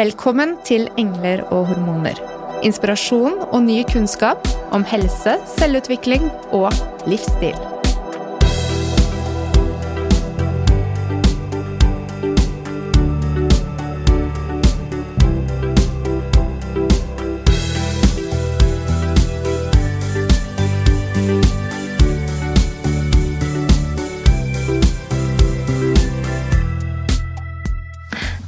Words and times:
Velkommen 0.00 0.54
til 0.64 0.86
Engler 0.96 1.42
og 1.52 1.66
hormoner. 1.68 2.16
Inspirasjon 2.64 3.34
og 3.50 3.58
ny 3.66 3.82
kunnskap 3.90 4.48
om 4.72 4.84
helse, 4.88 5.34
selvutvikling 5.58 6.24
og 6.56 6.72
livsstil. 7.10 7.58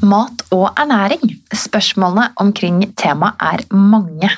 Mat 0.00 0.48
og 0.48 0.70
ernæring. 0.80 1.31
Spørsmålene 1.52 2.32
omkring 2.42 2.82
temaet 2.98 3.40
er 3.42 3.64
mange. 3.76 4.30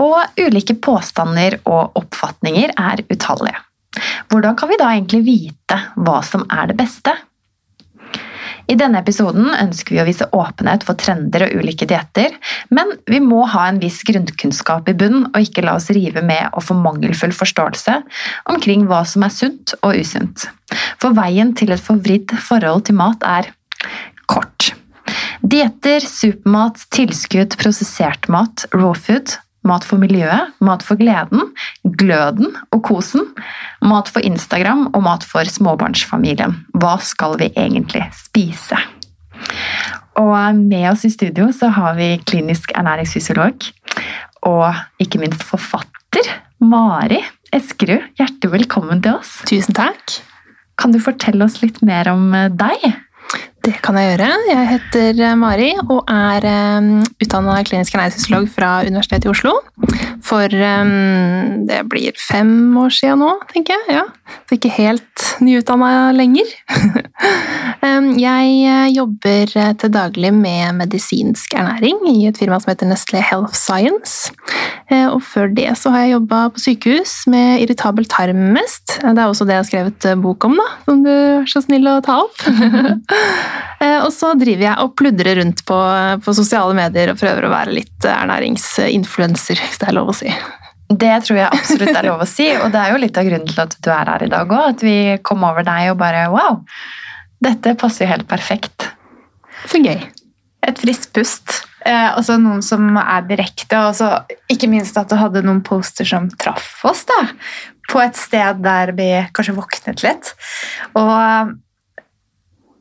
Og 0.00 0.40
ulike 0.40 0.76
påstander 0.78 1.58
og 1.66 1.96
oppfatninger 1.98 2.74
er 2.76 3.04
utallige. 3.10 3.64
Hvordan 4.28 4.56
kan 4.58 4.70
vi 4.70 4.78
da 4.78 4.92
egentlig 4.92 5.24
vite 5.26 5.78
hva 5.96 6.20
som 6.26 6.44
er 6.52 6.70
det 6.70 6.78
beste? 6.78 7.14
I 8.68 8.76
denne 8.76 9.00
episoden 9.00 9.48
ønsker 9.48 9.94
vi 9.94 10.00
å 10.02 10.04
vise 10.04 10.26
åpenhet 10.36 10.82
for 10.84 10.98
trender 11.00 11.46
og 11.46 11.54
ulike 11.56 11.86
dietter, 11.88 12.34
men 12.68 12.90
vi 13.08 13.20
må 13.24 13.46
ha 13.48 13.64
en 13.68 13.80
viss 13.80 14.02
grunnkunnskap 14.04 14.90
i 14.92 14.96
bunnen 14.98 15.30
og 15.30 15.40
ikke 15.40 15.64
la 15.64 15.78
oss 15.78 15.88
rive 15.96 16.20
med 16.20 16.50
og 16.52 16.66
få 16.66 16.76
mangelfull 16.76 17.32
forståelse 17.32 17.96
omkring 18.52 18.84
hva 18.90 19.00
som 19.08 19.24
er 19.24 19.32
sunt 19.32 19.72
og 19.80 19.96
usunt. 19.96 20.50
For 21.00 21.16
veien 21.16 21.54
til 21.56 21.72
et 21.72 21.84
forvridd 21.84 22.36
forhold 22.44 22.84
til 22.90 23.00
mat 23.00 23.24
er 23.24 23.48
kort. 24.28 24.74
Dietter, 25.42 26.02
supermat, 26.02 26.80
tilskudd, 26.90 27.54
prosessert 27.60 28.26
mat, 28.32 28.64
raw 28.74 28.90
food, 28.96 29.36
mat 29.68 29.84
for 29.86 30.00
miljøet, 30.02 30.54
mat 30.64 30.82
for 30.82 30.98
gleden, 30.98 31.52
gløden 31.98 32.56
og 32.74 32.82
kosen, 32.88 33.28
mat 33.84 34.10
for 34.10 34.24
Instagram 34.26 34.88
og 34.90 35.02
mat 35.06 35.26
for 35.26 35.46
småbarnsfamilien. 35.46 36.56
Hva 36.74 36.96
skal 37.04 37.38
vi 37.38 37.52
egentlig 37.54 38.02
spise? 38.18 38.80
Og 40.18 40.58
med 40.58 40.88
oss 40.90 41.06
i 41.06 41.12
studio 41.14 41.52
så 41.54 41.70
har 41.76 41.94
vi 41.98 42.16
klinisk 42.26 42.72
ernæringsfysiolog 42.74 43.68
og 44.48 45.02
ikke 45.02 45.20
minst 45.22 45.44
forfatter 45.46 46.32
Mari 46.58 47.20
Eskerud. 47.54 48.02
Hjertelig 48.18 48.56
velkommen 48.56 49.04
til 49.04 49.20
oss. 49.20 49.38
Tusen 49.46 49.76
takk. 49.78 50.18
Kan 50.78 50.94
du 50.94 50.98
fortelle 51.02 51.46
oss 51.46 51.60
litt 51.62 51.78
mer 51.86 52.10
om 52.10 52.34
deg? 52.58 52.90
Det 53.68 53.82
kan 53.84 53.98
jeg 54.00 54.14
gjøre. 54.14 54.28
Jeg 54.48 54.68
heter 54.70 55.18
eh, 55.26 55.34
Mari 55.36 55.66
og 55.82 56.08
er 56.08 56.44
um, 56.78 57.02
utdanna 57.20 57.58
klinisk 57.68 57.92
ernæringsfysiolog 57.92 58.46
fra 58.54 58.70
Universitetet 58.88 59.26
i 59.26 59.32
Oslo. 59.34 59.52
For 60.24 60.48
um, 60.48 61.66
det 61.68 61.82
blir 61.92 62.16
fem 62.16 62.72
år 62.80 62.94
siden 62.96 63.20
nå, 63.20 63.34
tenker 63.52 63.76
jeg. 63.76 63.98
Ja. 63.98 64.06
Så 64.48 64.56
ikke 64.56 64.72
helt 64.72 65.26
nyutdanna 65.44 66.10
lenger. 66.16 66.48
jeg 68.18 68.92
jobber 68.94 69.52
til 69.78 69.92
daglig 69.94 70.32
med 70.34 70.78
medisinsk 70.80 71.54
ernæring 71.54 72.00
i 72.10 72.26
et 72.28 72.38
firma 72.40 72.58
som 72.60 72.72
heter 72.72 72.90
Nestlé 72.90 73.22
Health 73.22 73.54
Science. 73.56 74.32
Uh, 74.88 75.12
og 75.12 75.20
før 75.26 75.50
det 75.52 75.68
så 75.78 75.92
har 75.92 76.06
jeg 76.06 76.14
jobba 76.16 76.40
på 76.54 76.62
sykehus 76.62 77.14
med 77.30 77.62
irritabel 77.62 78.08
tarm 78.08 78.40
mest. 78.56 78.98
Det 79.02 79.14
er 79.14 79.26
også 79.26 79.46
det 79.48 79.56
jeg 79.56 79.64
har 79.64 79.70
skrevet 79.70 80.08
bok 80.22 80.48
om, 80.48 80.56
da, 80.58 80.68
som 80.88 81.04
du 81.04 81.12
er 81.12 81.48
så 81.50 81.62
snill 81.64 81.88
å 81.90 82.00
ta 82.04 82.20
opp. 82.26 82.46
Eh, 83.78 84.00
og 84.02 84.08
så 84.10 84.32
driver 84.34 84.64
jeg 84.64 84.82
og 84.82 84.94
pludrer 84.98 85.38
rundt 85.38 85.60
på, 85.68 85.76
på, 86.24 86.32
sosiale 86.34 86.74
medier 86.74 87.12
og 87.12 87.20
prøver 87.20 87.46
å 87.46 87.52
være 87.52 87.76
litt 87.76 88.06
ernæringsinfluenser, 88.10 89.60
hvis 89.62 89.78
det 89.78 89.86
er 89.86 89.94
lov 89.94 90.10
å 90.10 90.16
si. 90.18 90.32
Det 90.88 91.14
tror 91.26 91.36
jeg 91.36 91.52
absolutt 91.52 91.96
er 91.98 92.06
lov 92.08 92.22
å 92.24 92.28
si, 92.28 92.46
og 92.56 92.70
det 92.72 92.80
er 92.80 92.94
jo 92.94 93.00
litt 93.02 93.18
av 93.20 93.26
grunnen 93.28 93.50
til 93.50 93.60
at 93.60 93.74
du 93.84 93.90
er 93.92 94.08
her 94.08 94.24
i 94.24 94.30
dag 94.32 94.48
òg. 94.48 94.70
At 94.72 94.84
vi 94.84 94.96
kom 95.26 95.44
over 95.44 95.66
deg 95.66 95.92
og 95.92 95.98
bare 96.00 96.28
wow! 96.32 96.62
Dette 97.44 97.76
passer 97.78 98.06
jo 98.06 98.12
helt 98.14 98.28
perfekt. 98.30 98.88
Så 99.68 99.82
gøy. 99.84 100.00
Et 100.66 100.80
friskt 100.80 101.12
pust. 101.14 101.60
Eh, 101.86 102.08
også 102.18 102.38
noen 102.40 102.64
som 102.64 102.96
er 102.98 103.28
direkte, 103.28 103.78
og 103.78 104.32
ikke 104.50 104.70
minst 104.70 104.96
at 104.98 105.12
du 105.12 105.16
hadde 105.20 105.44
noen 105.46 105.62
poster 105.66 106.08
som 106.08 106.26
traff 106.40 106.80
oss. 106.88 107.04
da, 107.08 107.20
På 107.88 108.02
et 108.02 108.18
sted 108.18 108.64
der 108.64 108.92
vi 108.96 109.10
kanskje 109.36 109.56
våknet 109.56 110.02
litt. 110.04 110.32
Og 110.98 111.54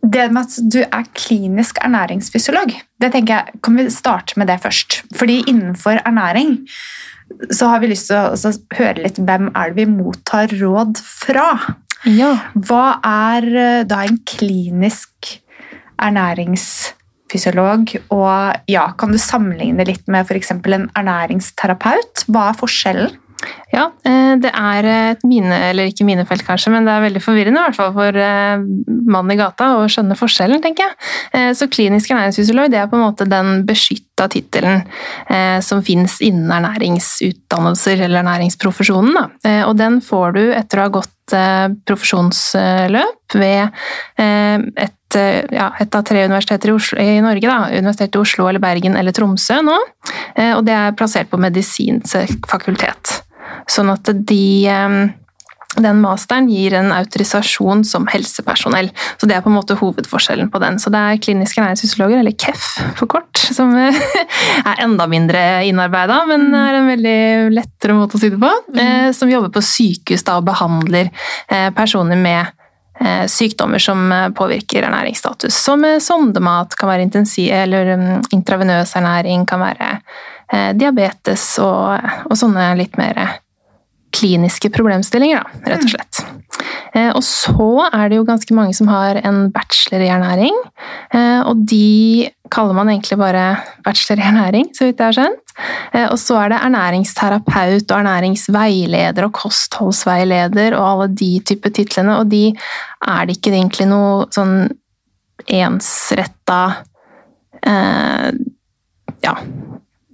det 0.08 0.28
med 0.32 0.48
at 0.48 0.58
du 0.72 0.80
er 0.86 1.12
klinisk 1.18 1.80
ernæringsfysiolog, 1.84 2.72
det 3.02 3.12
tenker 3.14 3.34
jeg, 3.34 3.62
kan 3.64 3.78
vi 3.78 3.88
starte 3.94 4.40
med 4.40 4.50
det 4.50 4.62
først. 4.64 5.02
Fordi 5.18 5.42
innenfor 5.52 6.02
ernæring 6.04 6.64
så 7.52 7.68
har 7.72 7.82
vi 7.84 7.92
lyst 7.92 8.10
til 8.10 8.18
å 8.18 8.52
høre 8.78 9.04
litt 9.04 9.20
hvem 9.20 9.52
er 9.54 9.72
det 9.72 9.78
vi 9.82 9.86
mottar 9.92 10.48
råd 10.60 10.98
fra. 11.04 11.50
Ja. 12.08 12.38
Hva 12.56 13.00
er 13.06 13.44
eh, 13.52 13.84
da 13.88 14.04
en 14.06 14.20
klinisk 14.30 15.42
ernæringsfysiolog? 16.02 17.96
Og 18.16 18.72
ja, 18.72 18.86
kan 19.00 19.12
du 19.14 19.20
sammenligne 19.22 19.86
litt 19.88 20.06
med 20.12 20.26
f.eks. 20.28 20.52
en 20.56 20.90
ernæringsterapeut? 20.98 22.26
Hva 22.30 22.50
er 22.52 22.60
forskjellen? 22.62 23.12
Ja, 23.68 23.90
eh, 24.08 24.34
det 24.42 24.52
er 24.56 24.88
et 24.88 25.24
mine, 25.28 25.56
eller 25.70 25.90
ikke 25.90 26.06
minefelt 26.08 26.46
kanskje, 26.48 26.72
men 26.74 26.88
det 26.88 26.94
er 26.94 27.04
veldig 27.04 27.22
forvirrende 27.24 27.60
i 27.60 27.68
hvert 27.68 27.78
fall 27.78 27.92
for 27.96 28.20
eh, 28.22 28.64
mannen 28.88 29.34
i 29.34 29.40
gata 29.40 29.74
å 29.78 29.88
skjønne 29.92 30.18
forskjellen, 30.18 30.64
tenker 30.64 30.88
jeg. 30.88 30.96
Eh, 31.36 31.50
så 31.58 31.68
klinisk 31.72 32.14
ernæringsfysiolog 32.14 32.72
det 32.74 32.80
er 32.82 32.90
på 32.90 32.98
en 32.98 33.06
måte 33.06 33.28
den 33.30 33.62
beskytta 33.68 34.30
tittelen 34.34 34.82
som 35.62 35.84
fins 35.86 36.16
innen 36.26 36.50
ernæringsutdannelser 36.50 38.00
eller 38.08 38.24
ernæringsprofesjonen. 38.24 39.20
Og 39.68 39.76
den 39.78 40.00
får 40.02 40.34
du 40.34 40.42
etter 40.58 40.80
å 40.80 40.88
ha 40.88 40.94
gått 40.96 41.36
profesjonsløp 41.86 43.36
ved 43.38 43.78
et, 44.18 45.20
ja, 45.54 45.68
et 45.78 46.00
av 46.00 46.08
tre 46.10 46.26
universiteter 46.26 46.74
i, 46.74 46.76
Oslo, 46.80 46.98
i 46.98 47.22
Norge. 47.22 47.46
Da. 47.46 47.70
Universitetet 47.78 48.18
i 48.18 48.24
Oslo 48.24 48.50
eller 48.50 48.64
Bergen 48.64 48.98
eller 48.98 49.14
Tromsø 49.14 49.62
nå. 49.70 49.78
Og 50.48 50.66
det 50.66 50.80
er 50.80 50.98
plassert 50.98 51.30
på 51.30 51.42
medisinsk 51.46 52.50
fakultet. 52.50 53.20
Sånn 53.68 53.92
at 53.94 54.10
de 54.28 54.44
den 55.82 56.02
masteren 56.02 56.48
gir 56.50 56.74
en 56.78 56.92
autorisasjon 56.96 57.84
som 57.86 58.08
helsepersonell. 58.10 58.90
Så 59.18 59.28
Det 59.28 59.36
er 59.36 59.42
på 59.42 59.52
en 59.52 59.58
måte 59.58 59.78
hovedforskjellen 59.78 60.50
på 60.52 60.60
den. 60.60 60.80
Så 60.80 60.90
Det 60.90 60.98
er 60.98 61.22
kliniske 61.22 61.62
ernæringsfysiologer, 61.62 62.20
eller 62.20 62.32
KEF 62.32 62.96
for 62.96 63.08
kort, 63.08 63.38
som 63.38 63.76
er 63.78 64.84
enda 64.84 65.08
mindre 65.08 65.64
innarbeida, 65.68 66.26
men 66.26 66.50
mm. 66.50 66.56
er 66.56 66.74
en 66.74 66.92
veldig 66.92 67.20
lettere 67.54 67.94
måte 67.98 68.18
å 68.18 68.22
si 68.22 68.30
det 68.30 68.40
på. 68.42 68.52
Mm. 68.74 68.80
Eh, 68.84 69.12
som 69.14 69.30
jobber 69.30 69.54
på 69.54 69.66
sykehus 69.66 70.24
da, 70.24 70.38
og 70.40 70.48
behandler 70.48 71.12
eh, 71.48 71.70
personer 71.76 72.18
med 72.18 72.46
eh, 73.02 73.26
sykdommer 73.30 73.80
som 73.84 74.10
påvirker 74.36 74.88
ernæringsstatus. 74.88 75.54
Som 75.54 75.86
sondemat 76.02 76.76
kan 76.80 76.90
være 76.90 77.06
intensiv, 77.06 77.52
eller 77.54 77.94
intravenøs 78.34 78.96
ernæring 78.98 79.46
kan 79.46 79.62
være 79.62 80.00
diabetes 80.80 81.58
og, 81.60 82.00
og 82.30 82.38
sånne 82.40 82.70
litt 82.80 82.94
mer 82.96 83.18
kliniske 84.16 84.72
problemstillinger, 84.74 85.44
da, 85.44 85.72
rett 85.74 85.86
og 85.88 85.94
slett. 85.94 86.22
Eh, 86.96 87.10
og 87.12 87.22
så 87.26 87.88
er 87.92 88.10
det 88.10 88.20
jo 88.20 88.26
ganske 88.28 88.56
mange 88.56 88.76
som 88.78 88.90
har 88.92 89.20
en 89.28 89.48
bachelor 89.54 90.04
i 90.04 90.10
ernæring. 90.12 90.56
Eh, 91.14 91.42
og 91.44 91.62
de 91.70 92.30
kaller 92.54 92.78
man 92.78 92.90
egentlig 92.92 93.20
bare 93.20 93.44
bachelor 93.86 94.22
i 94.22 94.28
ernæring, 94.30 94.72
så 94.76 94.88
vidt 94.88 95.04
jeg 95.04 95.12
har 95.12 95.18
skjønt. 95.18 95.54
Eh, 95.94 96.08
og 96.08 96.18
så 96.22 96.40
er 96.42 96.54
det 96.54 96.62
ernæringsterapeut 96.64 97.92
og 97.92 97.98
ernæringsveileder 98.00 99.28
og 99.28 99.36
kostholdsveileder 99.38 100.78
og 100.80 100.90
alle 100.92 101.10
de 101.20 101.32
typer 101.46 101.74
titlene, 101.76 102.18
og 102.22 102.32
de 102.32 102.44
er 102.54 103.28
det 103.28 103.38
ikke 103.38 103.54
egentlig 103.56 103.90
noe 103.92 104.28
sånn 104.34 104.60
ensretta 105.48 106.62
eh, 107.62 108.30
Ja, 109.24 109.34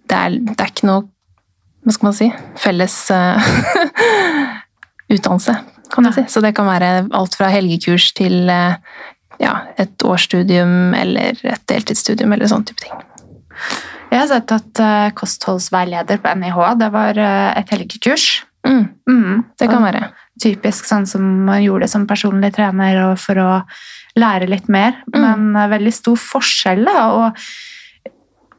det 0.09 0.17
er, 0.17 0.35
det 0.39 0.61
er 0.61 0.69
ikke 0.71 0.87
noe 0.87 1.07
hva 1.83 1.93
skal 1.93 2.07
man 2.07 2.15
si, 2.15 2.29
felles 2.59 2.95
uh, 3.11 3.49
utdannelse, 5.13 5.55
kan 5.93 6.07
man 6.07 6.15
si. 6.15 6.25
Så 6.31 6.43
det 6.43 6.53
kan 6.57 6.69
være 6.69 6.91
alt 7.15 7.35
fra 7.39 7.49
helgekurs 7.53 8.11
til 8.17 8.47
uh, 8.47 8.77
ja, 9.41 9.55
et 9.81 10.05
årsstudium 10.07 10.93
eller 10.97 11.39
et 11.43 11.65
deltidsstudium 11.69 12.35
eller 12.35 12.51
sånn 12.51 12.65
type 12.67 12.85
ting. 12.85 13.03
Jeg 14.13 14.21
har 14.21 14.29
sett 14.29 14.55
at 14.55 14.83
uh, 14.83 15.11
kostholdsveileder 15.17 16.21
på 16.23 16.35
NIH 16.39 16.63
det 16.79 16.89
var 16.93 17.19
et 17.19 17.75
helgekurs. 17.75 18.43
Mm. 18.63 18.85
Mm. 19.09 19.43
Det 19.59 19.67
kan 19.67 19.83
være. 19.83 20.05
Typisk 20.39 20.87
sånn 20.87 21.05
som 21.09 21.25
man 21.49 21.61
gjorde 21.65 21.87
det 21.87 21.91
som 21.91 22.07
personlig 22.07 22.53
trener 22.55 23.01
og 23.09 23.19
for 23.19 23.41
å 23.41 23.51
lære 24.15 24.47
litt 24.47 24.69
mer. 24.71 25.01
Mm. 25.11 25.19
Men 25.25 25.71
veldig 25.73 25.93
stor 25.93 26.19
forskjell. 26.21 26.87
Og 26.87 27.43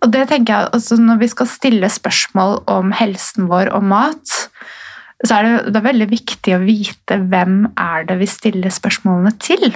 og 0.04 0.12
det 0.12 0.26
tenker 0.28 0.52
jeg, 0.52 0.72
også 0.76 0.98
Når 1.00 1.22
vi 1.22 1.30
skal 1.32 1.48
stille 1.48 1.88
spørsmål 1.90 2.60
om 2.70 2.92
helsen 2.92 3.48
vår 3.48 3.72
og 3.74 3.86
mat, 3.88 4.34
så 5.24 5.38
er 5.38 5.46
det, 5.46 5.72
det 5.72 5.80
er 5.80 5.88
veldig 5.88 6.08
viktig 6.10 6.54
å 6.56 6.62
vite 6.64 7.18
hvem 7.30 7.64
er 7.80 8.04
det 8.08 8.18
vi 8.20 8.28
stiller 8.28 8.74
spørsmålene 8.74 9.32
til. 9.40 9.72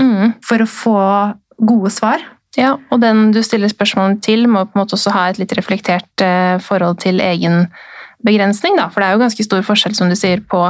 Mm. 0.00 0.38
For 0.46 0.64
å 0.64 0.70
få 0.70 0.98
gode 1.58 1.92
svar. 1.92 2.24
Ja, 2.56 2.76
og 2.88 3.02
den 3.02 3.28
du 3.34 3.42
stiller 3.44 3.70
spørsmålene 3.70 4.22
til, 4.24 4.46
må 4.48 4.64
på 4.64 4.78
en 4.78 4.82
måte 4.82 4.96
også 4.96 5.12
ha 5.12 5.26
et 5.28 5.40
litt 5.42 5.52
reflektert 5.58 6.24
eh, 6.24 6.56
forhold 6.64 7.02
til 7.04 7.20
egen 7.20 7.66
begrensning, 8.24 8.78
da. 8.78 8.88
For 8.90 9.02
det 9.02 9.08
er 9.10 9.16
jo 9.16 9.22
ganske 9.26 9.46
stor 9.46 9.66
forskjell, 9.66 9.94
som 9.98 10.10
du 10.10 10.16
sier, 10.18 10.40
på 10.40 10.64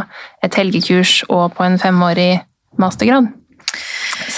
et 0.45 0.59
helgekurs 0.59 1.21
og 1.29 1.55
på 1.57 1.65
en 1.69 1.79
femårig 1.81 2.33
mastergrad. 2.81 3.31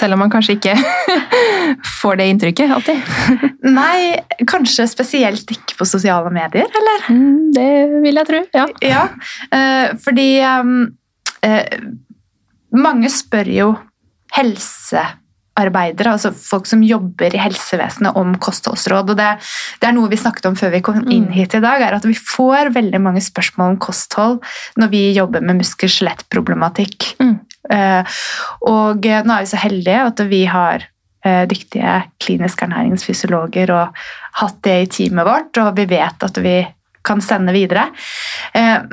Selv 0.01 0.17
om 0.17 0.23
man 0.25 0.31
kanskje 0.33 0.55
ikke 0.57 0.73
får 2.01 2.17
det 2.17 2.25
inntrykket 2.33 2.73
alltid. 2.73 3.01
Nei, 3.79 4.17
kanskje 4.49 4.87
spesielt 4.89 5.53
ikke 5.53 5.77
på 5.77 5.85
sosiale 5.85 6.31
medier, 6.33 6.65
eller? 6.81 7.05
Mm, 7.13 7.51
Det 7.53 7.69
vil 8.01 8.17
jeg 8.21 8.29
tro, 8.31 8.41
ja. 8.57 8.65
Ja, 8.81 9.03
eh, 9.53 9.93
fordi 10.01 10.27
um, 10.41 10.73
eh, 11.45 11.77
mange 12.73 13.11
spør 13.13 13.49
jo 13.53 13.69
helsearbeidere, 14.35 16.13
altså 16.15 16.31
folk 16.33 16.65
som 16.69 16.81
jobber 16.87 17.35
i 17.35 17.41
helsevesenet, 17.41 18.15
om 18.17 18.33
kostholdsråd. 18.41 19.11
Og 19.13 19.19
det, 19.19 19.29
det 19.81 19.89
er 19.89 19.95
noe 19.97 20.09
vi 20.11 20.19
snakket 20.19 20.47
om 20.49 20.55
før 20.59 20.71
vi 20.77 20.83
kom 20.85 21.01
inn 21.11 21.27
Mm. 21.27 21.33
hit 21.35 21.53
i 21.59 21.61
dag, 21.63 21.81
er 21.83 21.97
at 21.99 22.07
vi 22.07 22.15
får 22.17 22.71
veldig 22.73 23.01
mange 23.03 23.21
spørsmål 23.21 23.73
om 23.75 23.79
kosthold 23.83 24.39
når 24.79 24.91
vi 24.93 25.03
jobber 25.17 25.43
med 25.45 25.59
muskel-skjelettproblematikk. 25.61 27.11
Mm. 27.21 27.35
Eh, 27.71 28.17
og 28.67 29.05
eh, 29.07 29.21
nå 29.23 29.35
er 29.35 29.45
vi 29.45 29.51
så 29.53 29.61
heldige 29.61 30.01
at 30.09 30.23
vi 30.31 30.41
har 30.49 30.85
eh, 31.25 31.43
dyktige 31.49 31.95
kliniske 32.21 32.67
ernæringsfysiologer 32.67 33.73
og 33.75 34.03
hatt 34.41 34.59
det 34.67 34.77
i 34.81 34.89
teamet 34.97 35.27
vårt, 35.27 35.61
og 35.63 35.73
vi 35.79 35.87
vet 35.91 36.27
at 36.27 36.41
vi 36.43 36.59
kan 37.01 37.17
sende 37.25 37.49
videre. 37.49 37.87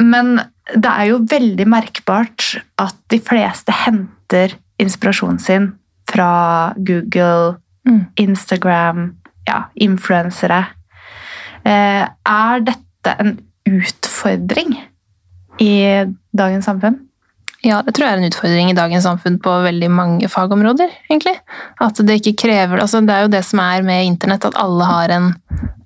Men 0.01 0.39
det 0.73 0.89
er 0.89 1.11
jo 1.11 1.19
veldig 1.29 1.67
merkbart 1.69 2.55
at 2.81 2.97
de 3.13 3.19
fleste 3.21 3.75
henter 3.85 4.55
inspirasjonen 4.81 5.37
sin 5.45 5.67
fra 6.09 6.73
Google, 6.81 7.59
Mm. 7.89 8.05
Instagram, 8.21 9.17
ja, 9.49 9.63
influensere. 9.81 10.67
Er 11.65 12.65
dette 12.67 13.15
en 13.21 13.39
utfordring 13.69 14.75
i 15.61 15.73
dagens 16.37 16.69
samfunn? 16.69 17.08
Ja, 17.67 17.81
det 17.83 17.97
tror 17.97 18.07
jeg 18.07 18.15
er 18.15 18.21
en 18.21 18.29
utfordring 18.29 18.71
i 18.71 18.77
dagens 18.77 19.07
samfunn 19.09 19.41
på 19.43 19.51
veldig 19.65 19.89
mange 19.91 20.29
fagområder, 20.31 20.93
egentlig. 21.09 21.35
At 21.83 21.99
det 22.07 22.21
ikke 22.21 22.37
krever 22.47 22.85
altså 22.85 23.01
Det 23.03 23.15
er 23.15 23.27
jo 23.27 23.33
det 23.33 23.43
som 23.47 23.63
er 23.65 23.83
med 23.87 24.07
internett, 24.07 24.47
at 24.47 24.59
alle 24.63 24.87
har 24.87 25.15
en 25.17 25.29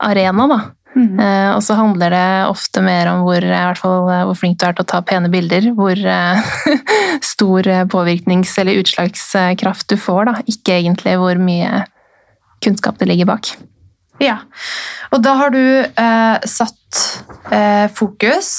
arena, 0.03 0.49
da. 0.51 0.61
Eh, 0.93 1.51
og 1.55 1.63
så 1.65 1.77
handler 1.79 2.13
det 2.13 2.27
ofte 2.51 2.83
mer 2.85 3.09
om 3.15 3.23
hvor, 3.25 3.41
i 3.41 3.49
hvert 3.49 3.81
fall, 3.81 4.11
eh, 4.13 4.25
hvor 4.29 4.37
flink 4.37 4.59
du 4.61 4.67
er 4.69 4.77
til 4.77 4.85
å 4.85 4.91
ta 4.93 5.01
pene 5.07 5.31
bilder, 5.33 5.71
hvor 5.79 5.97
eh, 5.97 6.53
stor 7.33 7.69
eh, 7.73 7.87
påvirknings- 7.89 8.53
eller 8.61 8.83
utslagskraft 8.83 9.89
du 9.89 9.97
får, 9.97 10.29
da. 10.29 10.39
Ikke 10.53 10.77
egentlig 10.77 11.17
hvor 11.21 11.41
mye 11.41 11.87
kunnskap 12.63 13.01
det 13.01 13.09
ligger 13.09 13.33
bak. 13.33 13.55
Ja, 14.23 14.39
og 15.11 15.23
da 15.25 15.35
har 15.41 15.51
du 15.51 15.63
eh, 15.83 16.47
satt 16.47 17.01
eh, 17.51 17.89
fokus 17.91 18.53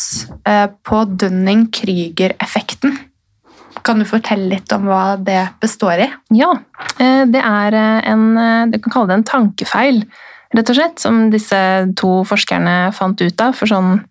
eh, 0.44 0.68
på 0.83 1.04
Dunning-Krüger-effekten. 1.07 2.98
Kan 3.83 4.00
du 4.00 4.07
fortelle 4.07 4.51
litt 4.51 4.71
om 4.75 4.86
hva 4.88 5.15
det 5.19 5.42
består 5.63 6.04
i? 6.06 6.10
Ja, 6.36 6.51
eh, 7.00 7.24
det 7.31 7.42
er 7.42 7.80
eh, 7.80 8.12
en 8.12 8.30
eh, 8.38 8.68
Du 8.74 8.80
kan 8.83 8.95
kalle 8.95 9.12
det 9.12 9.19
en 9.21 9.27
tankefeil, 9.31 10.04
rett 10.54 10.69
og 10.69 10.77
slett, 10.77 11.01
som 11.01 11.25
disse 11.33 11.60
to 12.00 12.21
forskerne 12.27 12.94
fant 12.95 13.24
ut 13.24 13.42
av 13.42 13.56
for 13.57 13.71
sånn 13.71 14.04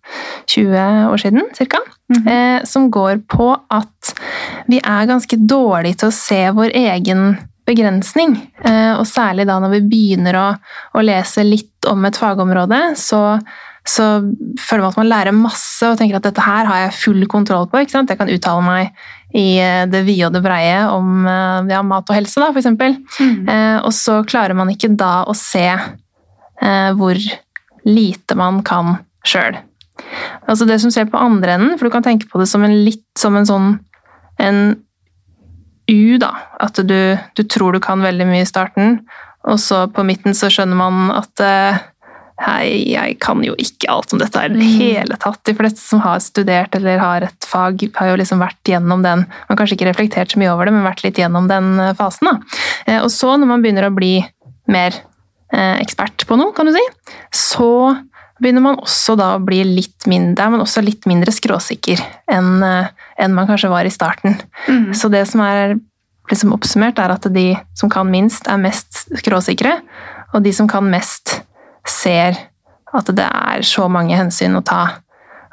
20 0.51 1.07
år 1.13 1.21
siden, 1.21 1.47
ca. 1.53 1.79
Mm 2.13 2.23
-hmm. 2.23 2.65
Som 2.65 2.91
går 2.91 3.21
på 3.27 3.57
at 3.69 4.13
vi 4.67 4.77
er 4.77 5.05
ganske 5.05 5.37
dårlige 5.37 5.95
til 5.95 6.07
å 6.07 6.11
se 6.11 6.51
vår 6.51 6.69
egen 6.75 7.37
begrensning. 7.67 8.37
Eh, 8.63 8.93
Og 8.97 9.05
særlig 9.09 9.47
da 9.49 9.59
når 9.63 9.77
vi 9.77 9.83
begynner 9.91 10.39
å, 10.39 10.47
å 10.95 11.03
lese 11.05 11.45
litt 11.47 11.87
om 11.89 12.03
et 12.05 12.19
fagområde, 12.19 12.93
så 12.99 13.39
så 13.83 14.05
føler 14.63 14.79
man 14.79 14.91
at 14.93 14.97
man 15.01 15.07
lærer 15.09 15.35
masse 15.35 15.83
og 15.83 15.97
tenker 15.99 16.15
at 16.15 16.23
dette 16.23 16.39
her 16.39 16.69
har 16.69 16.77
jeg 16.85 16.93
full 17.01 17.25
kontroll 17.27 17.65
på. 17.67 17.81
ikke 17.83 17.91
sant? 17.91 18.13
Jeg 18.13 18.15
kan 18.21 18.29
uttale 18.31 18.63
meg 18.63 19.01
i 19.35 19.57
eh, 19.59 19.81
det 19.91 20.05
vide 20.07 20.29
og 20.29 20.37
det 20.37 20.41
breie 20.45 20.77
om 20.87 21.25
eh, 21.27 21.67
ja, 21.73 21.81
mat 21.83 22.07
og 22.07 22.15
helse, 22.15 22.39
da, 22.39 22.47
for 22.53 22.61
eksempel. 22.61 22.95
Eh, 23.19 23.83
og 23.83 23.91
så 23.91 24.21
klarer 24.23 24.55
man 24.55 24.71
ikke 24.71 24.93
da 24.95 25.25
å 25.27 25.35
se 25.35 25.65
eh, 25.67 26.89
hvor 26.95 27.19
lite 27.83 28.39
man 28.39 28.63
kan 28.63 29.01
sjøl. 29.27 29.59
Altså 30.47 30.63
det 30.69 30.79
som 30.79 30.91
skjer 30.93 31.11
på 31.11 31.19
andre 31.19 31.57
enden, 31.57 31.75
for 31.75 31.91
du 31.91 31.93
kan 31.97 32.07
tenke 32.07 32.31
på 32.31 32.39
det 32.39 32.47
som 32.47 32.63
en 32.63 32.79
litt 32.87 33.03
som 33.19 33.35
en 33.35 33.51
sånn 33.51 33.67
en 34.39 34.63
U, 35.91 36.17
da. 36.21 36.31
At 36.63 36.79
du, 36.87 36.97
du 37.35 37.43
tror 37.43 37.75
du 37.75 37.81
kan 37.83 38.03
veldig 38.03 38.27
mye 38.29 38.43
i 38.45 38.49
starten, 38.49 39.01
og 39.43 39.57
så 39.59 39.83
på 39.91 40.05
midten 40.07 40.35
så 40.37 40.47
skjønner 40.53 40.79
man 40.79 41.09
at 41.15 41.43
eh, 41.43 41.81
Hei, 42.43 42.89
jeg 42.89 43.19
kan 43.21 43.43
jo 43.45 43.53
ikke 43.61 43.87
alt 43.93 44.11
om 44.15 44.19
dette 44.19 44.41
i 44.41 44.49
det 44.51 44.65
hele 44.65 45.15
tatt. 45.21 45.37
De 45.45 45.53
fleste 45.55 45.79
som 45.79 46.01
har 46.03 46.17
studert 46.19 46.73
eller 46.75 46.97
har 46.99 47.23
et 47.27 47.45
fag, 47.47 47.83
har 47.95 48.09
jo 48.09 48.15
liksom 48.19 48.41
vært 48.41 48.71
gjennom 48.71 49.03
den 49.05 49.21
Man 49.29 49.51
har 49.51 49.59
kanskje 49.61 49.77
ikke 49.77 49.87
reflektert 49.91 50.33
så 50.33 50.41
mye 50.41 50.49
over 50.51 50.67
det, 50.67 50.73
men 50.73 50.83
vært 50.83 51.05
litt 51.05 51.21
gjennom 51.21 51.47
den 51.47 51.77
eh, 51.79 51.93
fasen. 51.99 52.31
da. 52.31 52.63
Eh, 52.87 52.99
Og 53.05 53.11
så, 53.13 53.35
når 53.37 53.51
man 53.51 53.63
begynner 53.63 53.87
å 53.87 53.93
bli 53.95 54.15
mer 54.71 54.97
ekspert 55.53 56.23
på 56.25 56.33
noe, 56.39 56.49
kan 56.57 56.65
du 56.65 56.71
si, 56.73 56.81
så 57.29 57.67
begynner 58.43 58.63
man 58.65 58.81
også 58.81 59.15
da 59.19 59.33
å 59.37 59.41
bli 59.43 59.61
litt 59.67 60.07
mindre, 60.09 60.49
men 60.51 60.63
også 60.63 60.83
litt 60.83 61.07
mindre 61.09 61.33
skråsikker 61.33 62.01
enn 62.31 62.63
eh, 62.67 62.91
enn 63.23 63.35
man 63.35 63.47
kanskje 63.49 63.71
var 63.71 63.87
i 63.87 63.93
starten. 63.93 64.35
Mm. 64.67 64.91
Så 64.97 65.09
det 65.13 65.23
som 65.29 65.43
er 65.45 65.77
liksom 66.31 66.53
oppsummert, 66.55 66.99
er 66.99 67.13
at 67.13 67.27
de 67.33 67.47
som 67.77 67.91
kan 67.91 68.09
minst, 68.09 68.47
er 68.49 68.59
mest 68.61 69.05
skråsikre, 69.21 69.77
og 70.33 70.43
de 70.45 70.53
som 70.55 70.69
kan 70.69 70.85
mest, 70.89 71.39
ser 71.87 72.37
at 72.93 73.09
det 73.15 73.25
er 73.25 73.65
så 73.67 73.89
mange 73.91 74.15
hensyn 74.15 74.55
å 74.55 74.63
ta 74.65 74.83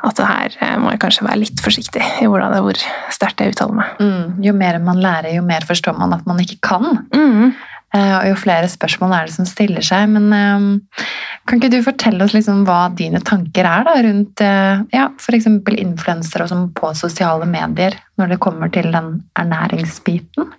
at 0.00 0.16
det 0.16 0.26
her 0.28 0.54
eh, 0.64 0.76
må 0.80 0.94
jeg 0.94 1.00
kanskje 1.02 1.26
være 1.26 1.42
litt 1.42 1.60
forsiktig 1.60 2.04
i 2.22 2.28
hvordan 2.28 2.54
det, 2.54 2.62
hvor 2.64 2.78
sterkt 3.12 3.42
jeg 3.42 3.52
uttaler 3.52 3.76
meg. 3.82 3.98
Mm, 4.00 4.38
jo 4.46 4.54
mer 4.56 4.78
man 4.84 5.02
lærer, 5.02 5.34
jo 5.36 5.44
mer 5.44 5.66
forstår 5.68 5.98
man 5.98 6.14
at 6.16 6.24
man 6.28 6.40
ikke 6.40 6.60
kan. 6.64 7.02
Mm. 7.12 7.52
Eh, 7.90 8.12
Og 8.20 8.28
jo 8.28 8.36
flere 8.38 8.68
spørsmål 8.70 9.14
er 9.16 9.26
det 9.26 9.34
som 9.34 9.48
stiller 9.48 9.82
seg. 9.82 10.06
Men 10.14 10.30
eh, 10.36 11.06
kan 11.48 11.58
ikke 11.58 11.72
du 11.72 11.80
fortelle 11.82 12.22
oss 12.26 12.36
liksom 12.36 12.62
hva 12.68 12.84
dine 12.94 13.22
tanker 13.26 13.66
er 13.66 13.86
da, 13.88 13.96
rundt 14.06 14.44
eh, 14.46 14.84
ja, 14.94 15.08
f.eks. 15.18 15.48
influensere 15.74 16.46
og 16.46 16.52
sånn 16.52 16.68
på 16.76 16.92
sosiale 16.98 17.48
medier, 17.50 17.98
når 18.20 18.34
det 18.34 18.42
kommer 18.42 18.70
til 18.72 18.92
den 18.94 19.16
ernæringsbiten? 19.38 20.52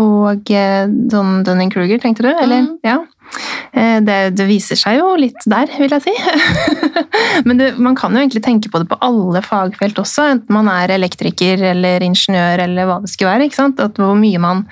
Og 0.00 0.52
eh, 0.52 0.84
sånn 1.12 1.40
Dunning-Kruger, 1.48 2.00
tenkte 2.02 2.28
du? 2.28 2.30
Eller? 2.34 2.68
Mm. 2.68 2.76
Ja. 2.86 3.00
Det, 3.70 4.14
det 4.34 4.44
viser 4.48 4.74
seg 4.74 4.96
jo 4.98 5.12
litt 5.14 5.44
der, 5.46 5.70
vil 5.78 5.92
jeg 5.94 6.02
si. 6.02 6.14
Men 7.46 7.60
det, 7.60 7.68
man 7.78 7.94
kan 7.94 8.10
jo 8.10 8.18
egentlig 8.18 8.42
tenke 8.42 8.72
på 8.72 8.80
det 8.82 8.88
på 8.90 8.98
alle 9.06 9.38
fagfelt 9.46 10.00
også, 10.02 10.24
enten 10.32 10.56
man 10.56 10.66
er 10.72 10.90
elektriker 10.96 11.62
eller 11.70 12.02
ingeniør 12.02 12.64
eller 12.66 12.88
hva 12.88 12.96
det 13.04 13.12
skulle 13.12 13.36
være. 13.38 13.70
At 13.86 14.00
hvor 14.02 14.18
mye 14.18 14.42
man 14.42 14.64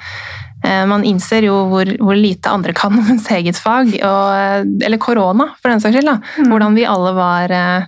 Man 0.62 1.04
innser 1.06 1.44
jo 1.46 1.54
hvor, 1.70 1.88
hvor 2.02 2.16
lite 2.18 2.50
andre 2.50 2.72
kan 2.76 2.96
om 2.98 3.06
ens 3.12 3.28
eget 3.30 3.56
fag, 3.62 3.92
og, 4.02 4.72
eller 4.84 4.98
korona, 5.00 5.46
for 5.62 5.70
den 5.70 5.80
saks 5.80 5.94
skyld. 5.96 6.08
da. 6.10 6.48
Hvordan 6.50 6.74
vi 6.76 6.86
alle 6.88 7.12
var 7.16 7.54
eh, 7.54 7.86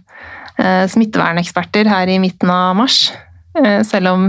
eh, 0.61 0.85
smitteverneksperter 0.89 1.91
her 1.91 2.09
i 2.09 2.21
midten 2.23 2.51
av 2.55 2.77
mars. 2.79 3.11
Eh, 3.59 3.81
Selv 3.83 4.13
om 4.13 4.29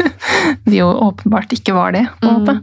de 0.64 0.78
jo 0.78 0.88
åpenbart 0.88 1.52
ikke 1.52 1.74
var 1.76 1.92
det. 1.92 2.06
på 2.20 2.30
en 2.30 2.40
måte. 2.40 2.56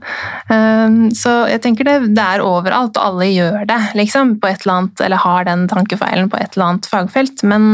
Mm. 0.49 1.11
så 1.15 1.35
jeg 1.51 1.61
tenker 1.63 1.87
det, 1.87 1.95
det 2.17 2.23
er 2.23 2.43
overalt, 2.43 2.97
og 2.97 3.05
alle 3.13 3.29
gjør 3.29 3.63
det, 3.69 3.79
liksom, 3.99 4.37
på 4.41 4.49
et 4.49 4.65
eller 4.65 4.79
annet, 4.79 5.05
eller 5.05 5.23
har 5.23 5.45
den 5.47 5.67
tankefeilen 5.71 6.29
på 6.33 6.41
et 6.41 6.57
eller 6.57 6.71
annet 6.71 6.89
fagfelt. 6.89 7.45
Men 7.47 7.69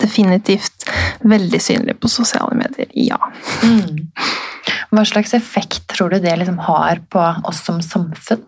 definitivt 0.00 0.86
veldig 1.28 1.60
synlig 1.62 1.98
på 2.00 2.10
sosiale 2.10 2.56
medier, 2.58 2.88
ja. 2.94 3.18
Mm. 3.62 4.08
Hva 4.92 5.04
slags 5.08 5.34
effekt 5.34 5.86
tror 5.92 6.12
du 6.12 6.18
det 6.20 6.34
liksom 6.40 6.58
har 6.66 7.00
på 7.12 7.22
oss 7.48 7.62
som 7.66 7.80
samfunn? 7.84 8.42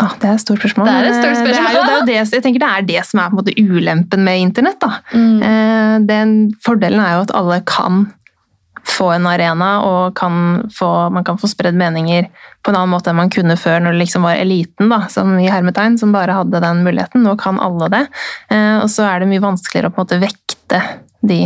Ah, 0.00 0.14
det 0.20 0.28
er 0.28 0.38
et 0.38 0.40
stort 0.40 0.62
spørsmål. 0.62 0.88
Det 0.88 0.94
er 0.94 1.06
et 1.10 1.18
stort 1.18 1.36
spørsmål. 1.36 1.68
Det 1.68 1.76
er 1.76 1.76
jo, 1.76 1.82
det 1.84 1.96
er 1.96 2.06
det, 2.08 2.34
jeg 2.36 2.44
tenker 2.44 2.62
det 2.62 2.70
er 2.70 2.86
det 2.88 3.02
som 3.04 3.20
er 3.20 3.60
ulempen 3.60 4.24
med 4.24 4.40
internett. 4.40 4.86
Mm. 5.12 5.42
Eh, 5.44 5.96
Den 6.08 6.34
fordelen 6.64 7.00
er 7.00 7.18
jo 7.18 7.24
at 7.26 7.34
alle 7.36 7.60
kan 7.68 8.06
få 8.84 9.12
en 9.14 9.26
arena, 9.26 9.82
og 9.86 10.14
kan 10.18 10.68
få, 10.74 11.10
man 11.14 11.24
kan 11.24 11.38
få 11.38 11.48
spredd 11.48 11.74
meninger 11.78 12.26
på 12.62 12.70
en 12.72 12.76
annen 12.76 12.90
måte 12.90 13.10
enn 13.10 13.16
man 13.16 13.30
kunne 13.30 13.56
før, 13.56 13.80
når 13.80 13.92
det 13.94 14.00
liksom 14.02 14.22
var 14.26 14.36
eliten, 14.42 14.88
da, 14.90 15.04
som 15.08 15.38
i 15.38 15.48
hermetegn, 15.50 15.98
som 15.98 16.12
bare 16.12 16.34
hadde 16.40 16.60
den 16.60 16.82
muligheten. 16.84 17.22
Nå 17.22 17.36
kan 17.38 17.60
alle 17.62 17.88
det. 17.88 18.06
Eh, 18.50 18.78
Og 18.82 18.90
så 18.90 19.06
er 19.06 19.20
det 19.20 19.28
mye 19.30 19.42
vanskeligere 19.44 19.90
å 19.90 19.94
på 19.94 20.00
en 20.02 20.06
måte 20.06 20.20
vekte 20.22 20.82
de 21.22 21.40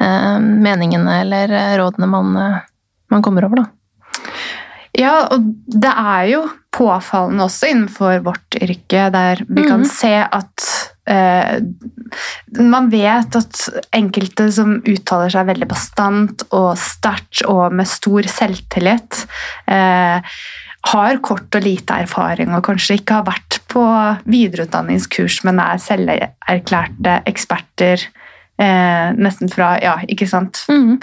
eh, 0.00 0.38
meningene 0.40 1.20
eller 1.22 1.50
eh, 1.56 1.76
rådene 1.80 2.06
man, 2.08 2.34
man 3.10 3.22
kommer 3.22 3.44
over, 3.48 3.64
da. 3.64 3.66
Ja, 4.92 5.28
og 5.32 5.40
det 5.72 5.88
er 5.88 6.26
jo 6.34 6.42
påfallende 6.76 7.46
også 7.46 7.70
innenfor 7.72 8.20
vårt 8.26 8.56
yrke, 8.60 9.06
der 9.12 9.40
vi 9.48 9.64
kan 9.64 9.80
Mhm. 9.80 9.88
se 9.88 10.14
at 10.20 10.81
Man 12.58 12.90
vet 12.92 13.38
at 13.38 13.62
enkelte 13.96 14.48
som 14.54 14.76
uttaler 14.88 15.32
seg 15.32 15.48
veldig 15.48 15.68
bastant 15.70 16.44
og 16.50 16.74
sterkt 16.80 17.44
og 17.48 17.72
med 17.74 17.88
stor 17.90 18.28
selvtillit, 18.30 19.24
eh, 19.66 20.34
har 20.92 21.20
kort 21.22 21.54
og 21.54 21.62
lite 21.62 22.00
erfaring 22.04 22.50
og 22.56 22.64
kanskje 22.66 22.98
ikke 22.98 23.20
har 23.20 23.28
vært 23.28 23.60
på 23.70 23.84
videreutdanningskurs, 24.26 25.42
men 25.46 25.62
er 25.62 25.78
selverklærte 25.82 27.20
eksperter. 27.30 28.02
Eh, 28.62 29.08
nesten 29.16 29.50
fra 29.50 29.76
Ja, 29.82 29.94
ikke 30.10 30.28
sant? 30.28 30.64
Mm. 30.68 30.98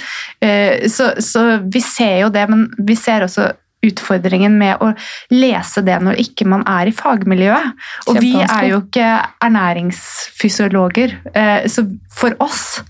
Eh, 0.46 0.88
så, 0.92 1.14
så 1.24 1.64
vi 1.64 1.82
ser 1.84 2.20
jo 2.26 2.30
det, 2.34 2.46
men 2.52 2.68
vi 2.78 2.96
ser 3.00 3.26
også 3.26 3.50
utfordringen 3.86 4.58
med 4.60 4.82
å 4.84 4.92
lese 5.32 5.84
det 5.88 5.98
når 6.04 6.20
ikke 6.26 6.48
man 6.52 6.66
er 6.68 6.90
i 6.90 6.96
fagmiljøet. 6.96 7.76
Og 8.12 8.20
vi 8.20 8.34
er 8.44 8.70
jo 8.72 8.82
ikke 8.84 9.12
ernæringsfysiologer, 9.46 11.16
eh, 11.34 11.68
så 11.68 11.86
for 12.12 12.36
oss 12.44 12.82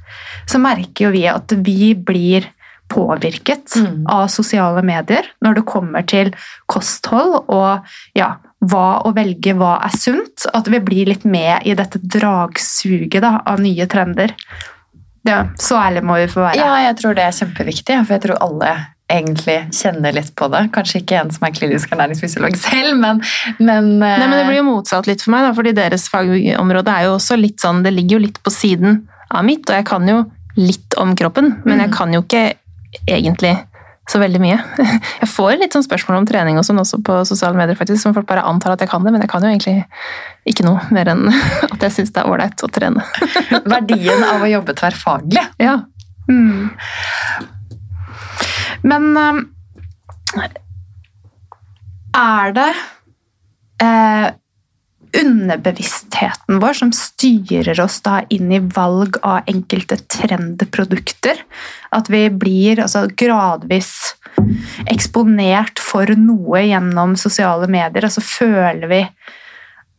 så 0.49 0.61
merker 0.61 1.07
jo 1.07 1.11
vi 1.13 1.27
at 1.29 1.53
vi 1.65 1.93
blir 1.93 2.49
påvirket 2.89 3.75
Mm. 3.75 4.07
av 4.09 4.27
sosiale 4.27 4.81
medier 4.81 5.27
når 5.45 5.59
det 5.59 5.65
kommer 5.65 6.01
til 6.07 6.31
kosthold 6.65 7.45
og 7.47 7.85
ja, 8.17 8.37
hva 8.65 9.03
å 9.05 9.13
velge 9.13 9.53
hva 9.53 9.75
er 9.85 9.93
sunt. 9.93 10.47
At 10.53 10.67
vi 10.67 10.79
blir 10.79 11.05
litt 11.05 11.23
med 11.23 11.67
i 11.69 11.75
dette 11.77 11.99
dragsuget 12.01 13.21
da, 13.21 13.43
av 13.45 13.61
nye 13.61 13.85
trender. 13.85 14.33
Ja, 15.23 15.45
så 15.59 15.77
ærlig 15.77 16.01
må 16.03 16.17
vi 16.17 16.27
få 16.31 16.41
være. 16.41 16.57
Ja, 16.57 16.75
jeg 16.87 16.97
tror 16.97 17.13
det 17.13 17.23
er 17.27 17.35
kjempeviktig, 17.35 18.05
for 18.07 18.15
jeg 18.15 18.23
tror 18.25 18.41
alle 18.41 18.73
egentlig 19.09 19.57
kjenner 19.73 20.13
litt 20.13 20.31
på 20.37 20.47
det. 20.53 20.65
Kanskje 20.75 21.01
ikke 21.01 21.19
en 21.23 21.31
som 21.33 21.47
er 21.47 21.53
klinisk 21.55 21.91
ernæringsfysiolog 21.95 22.57
selv, 22.61 22.95
men, 23.01 23.21
men, 23.57 23.87
Nei, 23.99 24.17
men 24.21 24.35
Det 24.35 24.41
eh, 24.43 24.47
blir 24.51 24.59
jo 24.61 24.67
motsatt 24.69 25.09
litt 25.09 25.23
for 25.25 25.33
meg, 25.35 25.47
da, 25.47 25.53
fordi 25.57 25.73
deres 25.77 26.05
fagområde 26.13 26.93
er 26.93 27.07
jo 27.09 27.15
også 27.17 27.37
litt 27.39 27.59
sånn, 27.63 27.81
det 27.85 27.95
ligger 27.95 28.19
jo 28.19 28.25
litt 28.27 28.37
på 28.45 28.53
siden 28.53 29.01
av 29.33 29.45
mitt, 29.47 29.65
og 29.69 29.75
jeg 29.79 29.87
kan 29.89 30.05
jo 30.09 30.19
litt 30.59 30.95
om 31.01 31.15
kroppen, 31.17 31.55
men 31.65 31.79
jeg 31.83 31.89
Mm. 31.89 31.95
kan 31.97 32.13
jo 32.13 32.21
ikke 32.25 32.45
egentlig 33.07 33.55
så 34.09 34.17
veldig 34.17 34.39
mye. 34.41 34.55
Jeg 35.21 35.29
får 35.29 35.59
litt 35.61 35.75
sånn 35.75 35.83
spørsmål 35.85 36.17
om 36.17 36.25
trening 36.25 36.57
og 36.57 36.63
sånn 36.65 36.79
også 36.81 36.97
på 37.05 37.19
sosiale 37.29 37.53
medier, 37.55 37.77
faktisk, 37.77 38.01
som 38.01 38.15
folk 38.15 38.25
bare 38.25 38.41
antar 38.41 38.73
at 38.73 38.81
jeg 38.81 38.89
kan 38.89 39.03
det, 39.05 39.11
men 39.13 39.21
jeg 39.21 39.29
kan 39.29 39.43
jo 39.45 39.51
egentlig 39.51 39.83
ikke 40.49 40.65
noe 40.65 40.81
mer 40.89 41.11
enn 41.13 41.27
at 41.73 41.85
jeg 41.85 41.93
syns 41.93 42.15
det 42.15 42.23
er 42.23 42.31
ålreit 42.31 42.63
å 42.65 42.69
trene. 42.73 43.05
verdien 43.75 44.23
av 44.25 44.41
å 44.41 44.49
jobbe 44.49 44.73
tverrfaglig. 44.81 45.45
Ja. 45.61 45.75
Mm. 46.25 46.71
Men 48.83 49.09
um, 49.17 49.41
er 52.15 52.53
det 52.55 52.69
eh, 53.83 54.27
underbevisstheten 55.19 56.59
vår 56.61 56.77
som 56.77 56.91
styrer 56.93 57.79
oss 57.81 57.99
da 58.05 58.21
inn 58.33 58.51
i 58.53 58.61
valg 58.61 59.19
av 59.25 59.49
enkelte 59.49 59.99
trendprodukter? 60.05 61.41
At 61.95 62.11
vi 62.13 62.27
blir 62.29 62.83
altså, 62.83 63.07
gradvis 63.09 63.93
eksponert 64.89 65.81
for 65.81 66.09
noe 66.15 66.63
gjennom 66.67 67.15
sosiale 67.19 67.67
medier, 67.71 68.05
og 68.05 68.13
så 68.13 68.23
føler 68.23 68.87
vi 68.91 69.03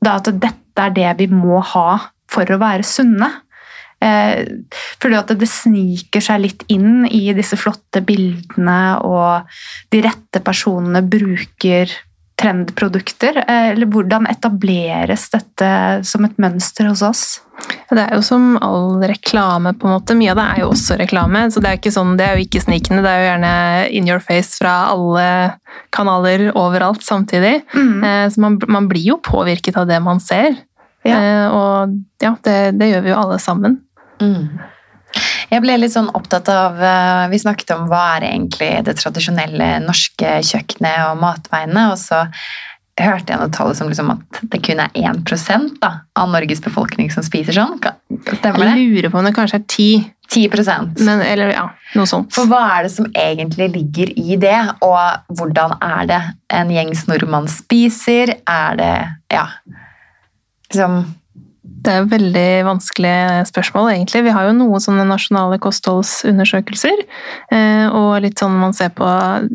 da 0.00 0.16
at 0.16 0.30
dette 0.32 0.86
er 0.86 0.94
det 0.96 1.10
vi 1.18 1.28
må 1.32 1.60
ha 1.74 1.98
for 2.30 2.48
å 2.48 2.60
være 2.60 2.86
sunne. 2.86 3.28
Eh, 4.00 4.44
du 5.00 5.16
at 5.16 5.32
det 5.36 5.48
sniker 5.48 6.24
seg 6.24 6.44
litt 6.44 6.64
inn 6.72 7.04
i 7.06 7.32
disse 7.36 7.58
flotte 7.60 8.00
bildene, 8.04 9.00
og 9.04 9.50
de 9.92 10.00
rette 10.06 10.40
personene 10.44 11.02
bruker 11.04 11.90
trendprodukter. 12.40 13.36
Eh, 13.46 13.70
eller 13.74 13.88
hvordan 13.90 14.28
etableres 14.30 15.28
dette 15.34 15.70
som 16.08 16.24
et 16.24 16.38
mønster 16.40 16.88
hos 16.88 17.02
oss? 17.04 17.24
Det 17.90 18.00
er 18.00 18.14
jo 18.16 18.22
som 18.24 18.54
all 18.64 19.02
reklame, 19.04 19.74
på 19.76 19.88
en 19.88 19.96
måte. 19.98 20.16
Mye 20.16 20.32
av 20.32 20.38
det 20.40 20.46
er 20.46 20.62
jo 20.62 20.70
også 20.72 20.96
reklame. 21.00 21.42
Så 21.52 21.60
det 21.60 21.68
er, 21.68 21.76
jo 21.76 21.82
ikke 21.82 21.92
sånn, 21.98 22.14
det 22.16 22.26
er 22.26 22.38
jo 22.38 22.46
ikke 22.46 22.62
snikende. 22.64 23.02
Det 23.04 23.12
er 23.12 23.20
jo 23.20 23.28
gjerne 23.28 23.52
in 23.98 24.08
your 24.08 24.22
face 24.24 24.56
fra 24.56 24.74
alle 24.94 25.26
kanaler 25.92 26.48
overalt 26.54 27.04
samtidig. 27.04 27.60
Mm. 27.74 28.00
Eh, 28.04 28.26
Så 28.32 28.40
man, 28.40 28.56
man 28.68 28.88
blir 28.88 29.10
jo 29.12 29.20
påvirket 29.20 29.76
av 29.76 29.90
det 29.90 30.00
man 30.00 30.22
ser. 30.24 30.56
Ja. 31.04 31.18
Eh, 31.18 31.46
Og 31.52 32.00
ja, 32.22 32.34
det, 32.44 32.56
det 32.80 32.92
gjør 32.94 33.04
vi 33.04 33.12
jo 33.12 33.20
alle 33.20 33.38
sammen. 33.42 33.80
Mm. 34.20 34.60
Jeg 35.50 35.62
ble 35.64 35.76
litt 35.80 35.94
sånn 35.94 36.10
opptatt 36.14 36.46
av 36.52 36.76
eh, 36.78 37.24
Vi 37.32 37.40
snakket 37.42 37.72
om 37.74 37.88
hva 37.90 38.02
er 38.16 38.28
egentlig 38.28 38.70
det 38.86 38.94
tradisjonelle 39.00 39.72
norske 39.82 40.36
kjøkkenet 40.46 41.08
og 41.08 41.22
matveiene, 41.24 41.88
og 41.90 41.98
så 41.98 42.28
hørte 43.00 43.32
jeg 43.32 43.40
noe 43.40 43.52
tall 43.54 43.72
som 43.74 43.88
liksom 43.88 44.12
at 44.12 44.40
det 44.52 44.60
kun 44.66 44.82
er 44.82 44.92
1 44.94 45.22
da, 45.80 45.92
av 46.18 46.30
Norges 46.30 46.60
befolkning 46.62 47.10
som 47.10 47.24
spiser 47.24 47.56
sånn. 47.56 47.78
Stemmer 47.80 48.66
det? 48.66 48.74
Jeg 48.76 48.88
lurer 48.92 49.12
på 49.12 49.20
om 49.20 49.26
det 49.26 49.36
kanskje 49.36 49.62
er 49.62 49.66
10 49.66 50.08
10% 50.30 51.00
men, 51.02 51.22
eller 51.26 51.50
ja, 51.50 51.64
noe 51.98 52.06
sånt. 52.06 52.30
For 52.34 52.46
hva 52.46 52.60
er 52.76 52.86
det 52.86 52.92
som 52.94 53.08
egentlig 53.18 53.66
ligger 53.74 54.12
i 54.14 54.36
det, 54.38 54.58
og 54.86 55.34
hvordan 55.34 55.74
er 55.82 56.10
det 56.10 56.20
en 56.54 56.70
gjengs 56.70 57.06
nordmann 57.10 57.50
spiser? 57.50 58.36
Er 58.46 58.78
det 58.78 58.94
Ja. 59.34 59.48
Liksom 60.70 61.00
Det 61.80 61.92
er 61.92 62.02
et 62.02 62.10
veldig 62.12 62.48
vanskelig 62.66 63.12
spørsmål, 63.48 63.86
egentlig. 63.94 64.20
Vi 64.26 64.32
har 64.34 64.44
jo 64.46 64.56
noen 64.56 64.82
sånne 64.84 65.06
nasjonale 65.08 65.56
kostholdsundersøkelser, 65.64 67.04
eh, 67.56 67.86
og 67.96 68.18
litt 68.24 68.40
sånn 68.40 68.58
man 68.60 68.74
ser 68.76 68.90
på 68.96 69.06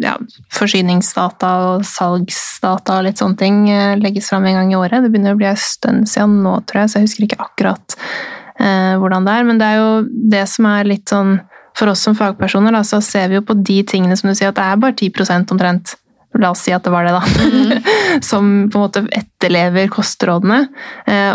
ja, 0.02 0.16
forsyningsdata 0.58 1.52
og 1.68 1.84
salgsdata 1.86 2.98
og 2.98 3.06
litt 3.06 3.22
sånne 3.22 3.38
ting 3.38 3.60
eh, 3.70 3.94
legges 4.02 4.32
fram 4.32 4.48
en 4.50 4.58
gang 4.58 4.74
i 4.74 4.80
året. 4.80 5.04
Det 5.04 5.12
begynner 5.14 5.36
å 5.36 5.42
bli 5.42 5.52
en 5.52 5.60
stund 5.62 6.10
siden 6.10 6.40
nå, 6.46 6.56
tror 6.66 6.84
jeg, 6.84 6.92
så 6.92 6.98
jeg 6.98 7.10
husker 7.10 7.28
ikke 7.28 7.46
akkurat 7.46 7.98
eh, 8.00 8.96
hvordan 9.04 9.28
det 9.28 9.36
er. 9.36 9.46
Men 9.52 9.62
det 9.62 9.68
er 9.70 9.78
jo 9.84 9.92
det 10.34 10.48
som 10.50 10.70
er 10.72 10.90
litt 10.96 11.14
sånn 11.14 11.38
For 11.76 11.92
oss 11.92 12.06
som 12.08 12.16
fagpersoner, 12.16 12.72
da, 12.72 12.86
så 12.88 13.02
ser 13.04 13.28
vi 13.28 13.36
jo 13.36 13.42
på 13.44 13.54
de 13.60 13.82
tingene 13.84 14.16
som 14.16 14.30
du 14.30 14.38
sier, 14.38 14.54
at 14.54 14.56
det 14.56 14.64
er 14.64 14.78
bare 14.80 14.96
10% 14.96 15.50
omtrent. 15.52 15.98
La 16.40 16.54
oss 16.54 16.62
si 16.64 16.72
at 16.72 16.86
det 16.88 16.94
var 16.94 17.04
det, 17.04 17.12
da. 17.12 17.82
som 18.30 18.70
på 18.72 18.80
en 18.80 18.86
måte 18.86 19.02
etterlever 19.12 19.92
kostrådene. 19.92 20.62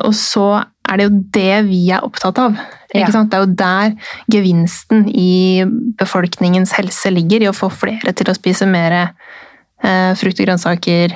Og 0.09 0.14
så 0.16 0.47
er 0.90 0.99
det 0.99 1.06
jo 1.06 1.20
det 1.35 1.56
vi 1.68 1.85
er 1.94 2.04
opptatt 2.06 2.38
av. 2.42 2.59
Ja. 2.94 3.06
sant? 3.14 3.30
Det 3.30 3.38
er 3.38 3.44
jo 3.44 3.54
der 3.61 3.92
gevinsten 4.35 5.06
i 5.09 5.62
befolkningens 6.00 6.75
helse 6.75 7.12
ligger, 7.14 7.44
i 7.44 7.50
å 7.50 7.56
få 7.56 7.70
flere 7.70 8.14
til 8.16 8.30
å 8.30 8.35
spise 8.35 8.66
mer 8.66 8.97
eh, 8.99 10.11
frukt 10.18 10.40
og 10.40 10.49
grønnsaker, 10.49 11.14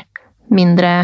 mindre 0.55 0.95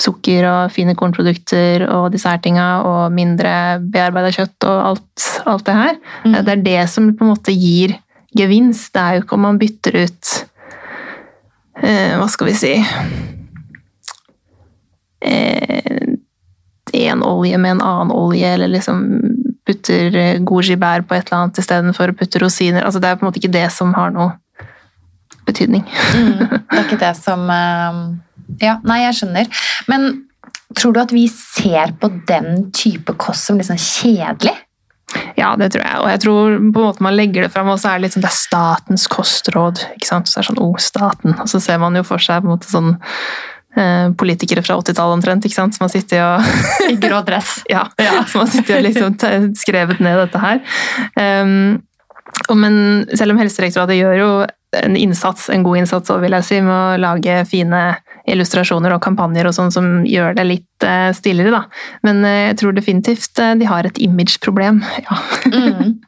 sukker 0.00 0.44
og 0.44 0.72
fine 0.74 0.92
kornprodukter 0.96 1.86
og 1.88 2.10
disse 2.12 2.28
her 2.28 2.40
tinga, 2.44 2.66
og 2.84 3.14
mindre 3.16 3.52
bearbeida 3.80 4.32
kjøtt 4.34 4.68
og 4.68 4.82
alt, 4.90 5.28
alt 5.48 5.68
det 5.68 5.76
her. 5.76 6.02
Mm. 6.24 6.34
Det 6.36 6.52
er 6.54 6.66
det 6.66 6.82
som 6.92 7.12
på 7.12 7.24
en 7.24 7.32
måte 7.32 7.54
gir 7.56 7.96
gevinst. 8.36 8.92
Det 8.96 9.02
er 9.02 9.16
jo 9.16 9.24
ikke 9.24 9.38
om 9.38 9.48
man 9.48 9.60
bytter 9.60 10.02
ut 10.04 10.34
eh, 11.84 12.16
Hva 12.16 12.28
skal 12.32 12.52
vi 12.52 12.58
si 12.60 12.74
Én 16.96 17.22
olje 17.26 17.58
med 17.60 17.76
en 17.76 17.84
annen 17.84 18.14
olje, 18.14 18.54
eller 18.56 18.72
liksom 18.72 19.04
putter 19.66 20.16
eh, 20.16 20.38
goji 20.46 20.76
bær 20.80 21.04
på 21.06 21.16
et 21.16 21.26
eller 21.26 21.42
annet 21.42 21.60
istedenfor 21.60 22.12
å 22.12 22.18
putte 22.18 22.40
rosiner. 22.42 22.84
Altså, 22.86 23.02
det 23.02 23.10
er 23.10 23.18
på 23.18 23.26
en 23.26 23.30
måte 23.30 23.42
ikke 23.42 23.54
det 23.56 23.66
som 23.74 23.94
har 23.96 24.14
noe 24.14 24.36
betydning. 25.46 25.84
Mm, 26.14 26.38
det 26.70 26.78
er 26.78 26.86
ikke 26.86 27.02
det 27.02 27.14
som 27.18 27.50
eh, 27.52 28.04
Ja, 28.62 28.78
nei, 28.86 29.02
jeg 29.04 29.18
skjønner. 29.20 29.50
Men 29.90 30.08
tror 30.76 30.94
du 30.94 31.02
at 31.02 31.14
vi 31.14 31.26
ser 31.32 31.94
på 32.00 32.10
den 32.28 32.70
type 32.74 33.16
kost 33.20 33.48
som 33.48 33.58
litt 33.58 33.68
sånn 33.68 33.82
kjedelig? 33.82 34.54
Ja, 35.38 35.52
det 35.58 35.70
tror 35.72 35.84
jeg. 35.84 35.98
Og 36.02 36.08
jeg 36.10 36.22
tror 36.24 36.56
på 36.58 36.80
en 36.80 36.88
måte 36.88 37.04
man 37.04 37.16
legger 37.16 37.46
det 37.46 37.52
fram, 37.54 37.70
og 37.70 37.78
så 37.80 37.92
er 37.92 37.98
det 37.98 38.06
litt 38.06 38.16
sånn, 38.16 38.24
det 38.24 38.32
er 38.32 38.38
statens 38.38 39.06
kostråd. 39.10 39.82
ikke 39.96 40.08
sant? 40.08 40.30
Så 40.30 40.38
er 40.38 40.44
det 40.44 40.50
sånn, 40.50 40.62
oh, 40.64 40.78
staten. 40.82 41.36
Og 41.42 41.50
så 41.50 41.62
ser 41.62 41.78
man 41.82 41.96
jo 41.98 42.02
for 42.06 42.22
seg 42.22 42.42
på 42.42 42.50
en 42.50 42.54
måte 42.56 42.70
sånn 42.70 42.96
politikere 44.18 44.62
fra 44.64 44.78
80-tallet 44.80 45.18
omtrent, 45.18 45.46
ikke 45.48 45.58
sant? 45.58 45.76
som 45.76 45.84
har 45.86 45.92
sittet 45.92 46.22
og 46.24 46.46
I 46.92 46.96
grå 47.00 47.20
dress. 47.26 47.58
ja, 47.74 47.86
som 48.30 48.44
har 48.44 48.52
sittet 48.52 48.78
og 48.78 48.86
liksom 48.86 49.18
skrevet 49.58 50.00
ned 50.04 50.22
dette 50.24 50.42
her. 50.42 50.62
Um, 51.20 51.82
og 52.50 52.56
men 52.58 52.78
selv 53.16 53.34
om 53.34 53.40
Helsedirektoratet 53.40 54.00
gjør 54.00 54.16
jo 54.20 54.30
en 54.76 54.96
innsats, 54.98 55.48
en 55.50 55.62
god 55.64 55.78
innsats 55.82 56.10
vil 56.20 56.36
jeg 56.36 56.46
si, 56.46 56.58
med 56.64 56.74
å 56.74 56.98
lage 57.00 57.38
fine 57.48 57.82
illustrasjoner 58.26 58.96
og 58.96 59.02
kampanjer 59.04 59.46
og 59.48 59.54
sånn 59.54 59.72
som 59.72 59.86
gjør 60.06 60.34
det 60.36 60.46
litt 60.48 60.66
stillere, 60.76 61.14
stiligere, 61.16 61.52
da. 61.54 61.62
Men 62.04 62.24
eh, 62.26 62.42
jeg 62.50 62.58
tror 62.60 62.74
definitivt 62.76 63.40
eh, 63.40 63.54
de 63.56 63.68
har 63.70 63.86
et 63.88 64.02
imageproblem. 64.02 64.82
Ja. 65.06 65.16
Mm. 65.46 66.00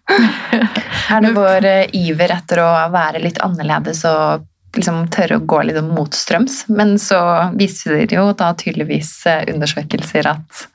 Er 1.15 1.23
det 1.23 1.31
vår 1.37 1.67
eh, 1.69 1.91
iver 1.97 2.33
etter 2.35 2.61
å 2.65 2.69
være 2.93 3.23
litt 3.23 3.39
annerledes 3.45 4.03
og 4.09 4.45
liksom 4.77 5.07
tørre 5.15 5.39
å 5.39 5.47
gå 5.49 5.63
litt 5.69 5.81
motstrøms? 5.85 6.65
Men 6.69 6.97
så 7.03 7.21
viser 7.59 8.05
det 8.09 8.19
jo 8.19 8.29
da 8.39 8.53
tydeligvis 8.59 9.13
eh, 9.31 9.47
undersøkelser 9.55 10.29
at 10.31 10.67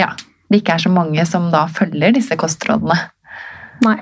ja, 0.00 0.12
det 0.50 0.62
ikke 0.62 0.78
er 0.78 0.84
så 0.86 0.92
mange 0.92 1.26
som 1.28 1.50
da 1.52 1.66
følger 1.70 2.16
disse 2.16 2.36
kostrådene. 2.40 2.96
Nei. 3.84 3.98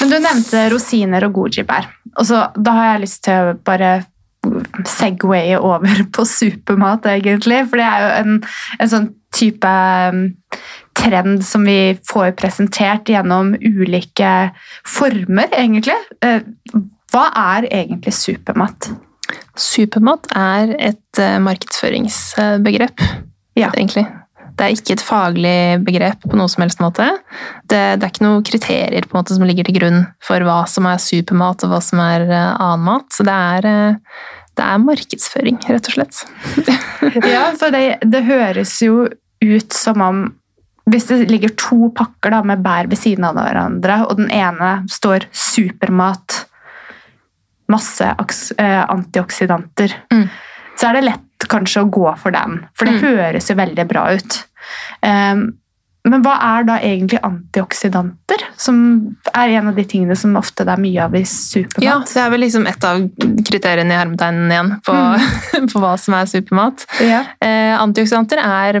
Men 0.00 0.10
du 0.10 0.18
nevnte 0.18 0.66
rosiner 0.72 1.28
og 1.28 1.36
gojibær. 1.38 1.88
Og 2.16 2.28
da 2.56 2.76
har 2.76 2.88
jeg 2.90 3.04
lyst 3.04 3.22
til 3.26 3.52
å 3.52 3.56
bare 3.66 3.92
segwaye 4.86 5.58
over 5.58 6.02
på 6.14 6.24
supermat, 6.28 7.06
egentlig. 7.10 7.62
For 7.70 7.80
det 7.80 7.86
er 7.86 8.02
jo 8.02 8.10
en, 8.20 8.42
en 8.80 8.92
sånn 8.92 9.08
type 9.36 9.72
trend 10.96 11.44
som 11.46 11.64
vi 11.68 11.96
får 12.08 12.32
presentert 12.38 13.08
gjennom 13.12 13.54
ulike 13.60 14.34
former, 14.88 15.48
egentlig. 15.52 15.96
Eh, 16.24 16.40
Hva 17.14 17.28
er 17.38 17.68
egentlig 17.70 18.12
supermat? 18.16 18.90
Supermat 19.56 20.26
er 20.36 20.74
et 20.90 21.20
eh, 21.22 21.38
markedsføringsbegrep, 21.42 23.00
Ja. 23.56 23.70
egentlig. 23.74 24.06
Det 24.56 24.64
er 24.64 24.72
ikke 24.72 24.94
et 24.96 25.02
faglig 25.04 25.84
begrep 25.84 26.22
på 26.24 26.36
noe 26.36 26.48
som 26.48 26.62
helst 26.64 26.78
måte. 26.80 27.04
Det, 27.68 27.80
det 28.00 28.06
er 28.06 28.08
ikke 28.12 28.24
noen 28.24 28.44
kriterier 28.46 29.04
på 29.04 29.12
en 29.12 29.20
måte 29.20 29.36
som 29.36 29.44
ligger 29.44 29.64
til 29.68 29.76
grunn 29.76 30.06
for 30.24 30.40
hva 30.48 30.62
som 30.70 30.86
er 30.88 30.96
supermat 31.02 31.64
og 31.66 31.74
hva 31.74 31.80
som 31.84 32.00
er 32.00 32.24
eh, 32.24 32.54
annen 32.56 32.86
mat. 32.88 33.04
Så 33.12 33.26
det 33.28 33.34
er, 33.36 34.00
det 34.56 34.64
er 34.64 34.80
markedsføring, 34.84 35.60
rett 35.68 35.90
og 35.92 35.98
slett. 35.98 36.22
Ja, 37.36 37.50
for 37.60 37.70
det, 37.74 37.98
det 38.08 38.24
høres 38.26 38.78
jo 38.82 39.06
ut 39.44 39.72
som 39.76 40.00
om 40.02 40.22
hvis 40.90 41.06
det 41.10 41.30
ligger 41.30 41.50
to 41.58 41.88
pakker 41.96 42.30
da, 42.30 42.42
med 42.46 42.62
bær 42.62 42.86
ved 42.90 42.98
siden 43.00 43.24
av 43.26 43.34
hverandre, 43.34 44.00
og 44.06 44.16
den 44.20 44.30
ene 44.30 44.84
står 44.90 45.26
supermat, 45.34 46.44
masse 47.72 48.06
eh, 48.58 48.82
antioksidanter, 48.88 49.94
Mm. 50.12 50.28
så 50.78 50.88
er 50.88 50.92
det 51.00 51.04
lett 51.08 51.48
kanskje 51.50 51.82
å 51.82 51.90
gå 51.90 52.16
for 52.18 52.30
den, 52.30 52.66
for 52.74 52.84
det 52.86 52.94
Mm. 52.94 53.00
høres 53.02 53.48
jo 53.50 53.56
veldig 53.56 53.88
bra 53.88 54.10
ut. 54.14 54.44
Um, 55.02 55.54
men 56.04 56.22
hva 56.22 56.36
er 56.40 56.64
da 56.64 56.78
egentlig 56.78 57.18
antioksidanter, 57.20 58.38
som 58.56 59.16
er 59.34 59.48
en 59.58 59.68
av 59.68 59.74
de 59.74 59.84
tingene 59.84 60.16
som 60.16 60.36
ofte 60.36 60.64
det 60.64 60.68
er 60.76 60.80
mye 60.80 61.02
av 61.02 61.14
i 61.16 61.22
supermat? 61.24 61.82
Ja, 61.82 61.98
det 61.98 62.16
er 62.22 62.30
vel 62.30 62.40
liksom 62.40 62.66
et 62.68 62.84
av 62.84 63.00
kriteriene 63.42 63.90
i 63.90 63.98
hermetegnen 63.98 64.52
igjen 64.54 64.70
på, 64.86 64.94
på 65.72 65.80
hva 65.82 65.96
som 65.98 66.14
er 66.14 66.26
supermat. 66.30 66.86
Ja. 67.02 67.24
Eh, 67.42 67.74
antioksidanter 67.80 68.38
er 68.38 68.80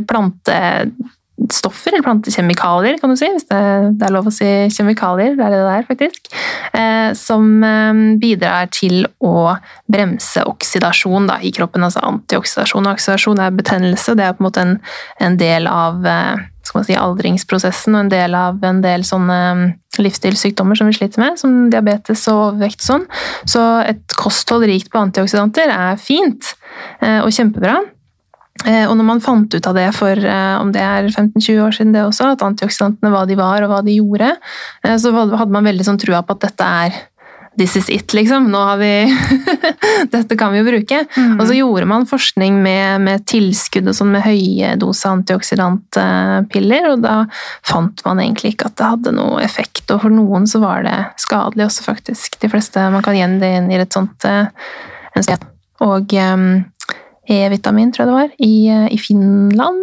plantestoffer, 1.36 1.92
eller 1.92 2.02
plantekjemikalier, 2.02 2.98
kan 3.00 3.10
du 3.10 3.16
si, 3.16 3.28
hvis 3.32 3.46
det, 3.48 3.60
det 3.98 4.06
er 4.06 4.14
lov 4.14 4.28
å 4.28 4.34
si 4.34 4.48
kjemikalier, 4.72 5.36
det 5.36 5.44
er 5.44 5.54
det 5.54 5.62
det 5.62 5.74
er 5.74 5.86
faktisk, 5.86 6.30
eh, 6.72 7.12
som 7.14 7.62
eh, 7.64 8.02
bidrar 8.20 8.70
til 8.72 9.06
å 9.20 9.56
bremse 9.86 10.44
oksidasjon 10.46 11.28
da, 11.30 11.38
i 11.42 11.52
kroppen, 11.52 11.84
altså 11.84 12.02
antioksidasjon. 12.06 12.86
Og 12.86 12.96
oksidasjon 12.96 13.40
er 13.40 13.56
betennelse, 13.56 14.16
det 14.16 14.26
er 14.26 14.36
på 14.36 14.42
en 14.42 14.48
måte 14.48 14.64
en, 14.64 14.76
en 15.20 15.36
del 15.40 15.68
av 15.70 16.06
eh, 16.06 16.46
si, 16.66 16.96
aldringsprosessen 16.98 17.94
og 17.94 18.06
en 18.06 18.12
del 18.12 18.36
av 18.36 18.62
en 18.66 18.80
del 18.84 19.04
sånne 19.06 19.40
mm, 19.56 19.66
livsstilssykdommer 20.02 20.78
som 20.78 20.90
vi 20.90 20.96
sliter 20.96 21.22
med, 21.22 21.38
som 21.40 21.66
diabetes 21.72 22.26
og 22.32 22.42
overvekt 22.50 22.84
sånn. 22.84 23.06
Så 23.48 23.62
et 23.86 24.16
kosthold 24.18 24.66
rikt 24.68 24.90
på 24.92 25.00
antioksidanter 25.00 25.72
er 25.72 26.00
fint 26.00 26.54
eh, 27.00 27.20
og 27.22 27.32
kjempebra. 27.32 27.78
Eh, 28.64 28.86
Og 28.88 28.96
når 28.96 29.04
man 29.04 29.20
fant 29.20 29.52
ut 29.52 29.66
av 29.68 29.76
det 29.76 29.90
for 29.96 30.16
eh, 30.16 30.54
om 30.60 30.70
det 30.72 30.80
er 30.82 31.10
15-20 31.10 31.60
år 31.66 31.76
siden 31.76 31.92
det 31.92 32.06
også, 32.06 32.32
at 32.32 32.46
antioksidantene 32.46 33.12
hva 33.12 33.26
de 33.28 33.36
var 33.38 33.66
og 33.66 33.74
hva 33.74 33.82
de 33.84 33.98
gjorde, 33.98 34.32
eh, 34.84 34.96
så 34.96 35.12
hadde 35.12 35.52
man 35.52 35.68
veldig 35.68 35.84
sånn 35.86 36.00
trua 36.00 36.22
på 36.24 36.38
at 36.38 36.48
dette 36.48 36.72
er 36.86 37.04
This 37.56 37.72
is 37.80 37.86
it, 37.88 38.12
liksom. 38.12 38.50
Nå 38.52 38.58
har 38.60 38.76
vi 38.76 38.90
Dette 40.12 40.36
kan 40.36 40.52
vi 40.52 40.58
jo 40.60 40.66
bruke. 40.66 40.98
Mm. 41.16 41.38
Og 41.38 41.46
så 41.48 41.54
gjorde 41.56 41.86
man 41.88 42.04
forskning 42.04 42.58
med, 42.60 43.00
med 43.00 43.24
tilskudd 43.24 43.88
og 43.88 43.96
sånn 43.96 44.10
med 44.12 44.26
høye 44.26 44.74
doser 44.76 45.14
antioksidantpiller, 45.14 46.90
og 46.90 47.06
da 47.06 47.14
fant 47.64 48.04
man 48.04 48.20
egentlig 48.20 48.52
ikke 48.52 48.68
at 48.68 48.76
det 48.76 48.90
hadde 48.90 49.14
noe 49.16 49.40
effekt. 49.40 49.88
Og 49.88 50.04
for 50.04 50.12
noen 50.12 50.44
så 50.44 50.60
var 50.60 50.84
det 50.84 50.98
skadelig 51.24 51.70
også, 51.70 51.86
faktisk. 51.88 52.36
De 52.44 52.52
fleste 52.52 52.90
man 52.92 53.00
kan 53.06 53.16
gjengi 53.16 53.48
inn 53.62 53.72
i 53.72 53.80
et 53.80 53.96
sånt 53.96 54.28
en 54.28 55.24
sted. 55.24 55.48
Og 55.86 56.12
eh, 56.12 56.36
E-vitamin, 57.28 57.92
tror 57.92 58.04
jeg 58.04 58.10
det 58.10 58.18
var, 58.18 58.34
i, 58.38 58.68
eh, 58.68 58.86
i 58.94 58.98
Finland, 59.00 59.82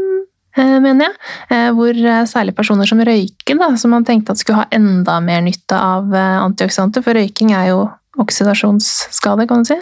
eh, 0.58 0.78
mener 0.80 1.10
jeg. 1.10 1.16
Eh, 1.50 1.72
Hvor 1.74 1.94
særlig 2.30 2.56
personer 2.56 2.88
som 2.90 3.00
røyker, 3.00 3.58
da, 3.60 3.76
som 3.76 3.92
man 3.92 4.06
tenkte 4.06 4.32
at 4.32 4.38
skulle 4.38 4.64
ha 4.64 4.70
enda 4.72 5.20
mer 5.20 5.42
nytte 5.42 5.76
av 5.76 6.14
antioksidanter, 6.14 7.04
for 7.04 7.14
røyking 7.14 7.52
er 7.52 7.70
jo 7.74 7.90
oksidasjonsskade, 8.22 9.48
kan 9.50 9.64
du 9.64 9.72
si, 9.72 9.80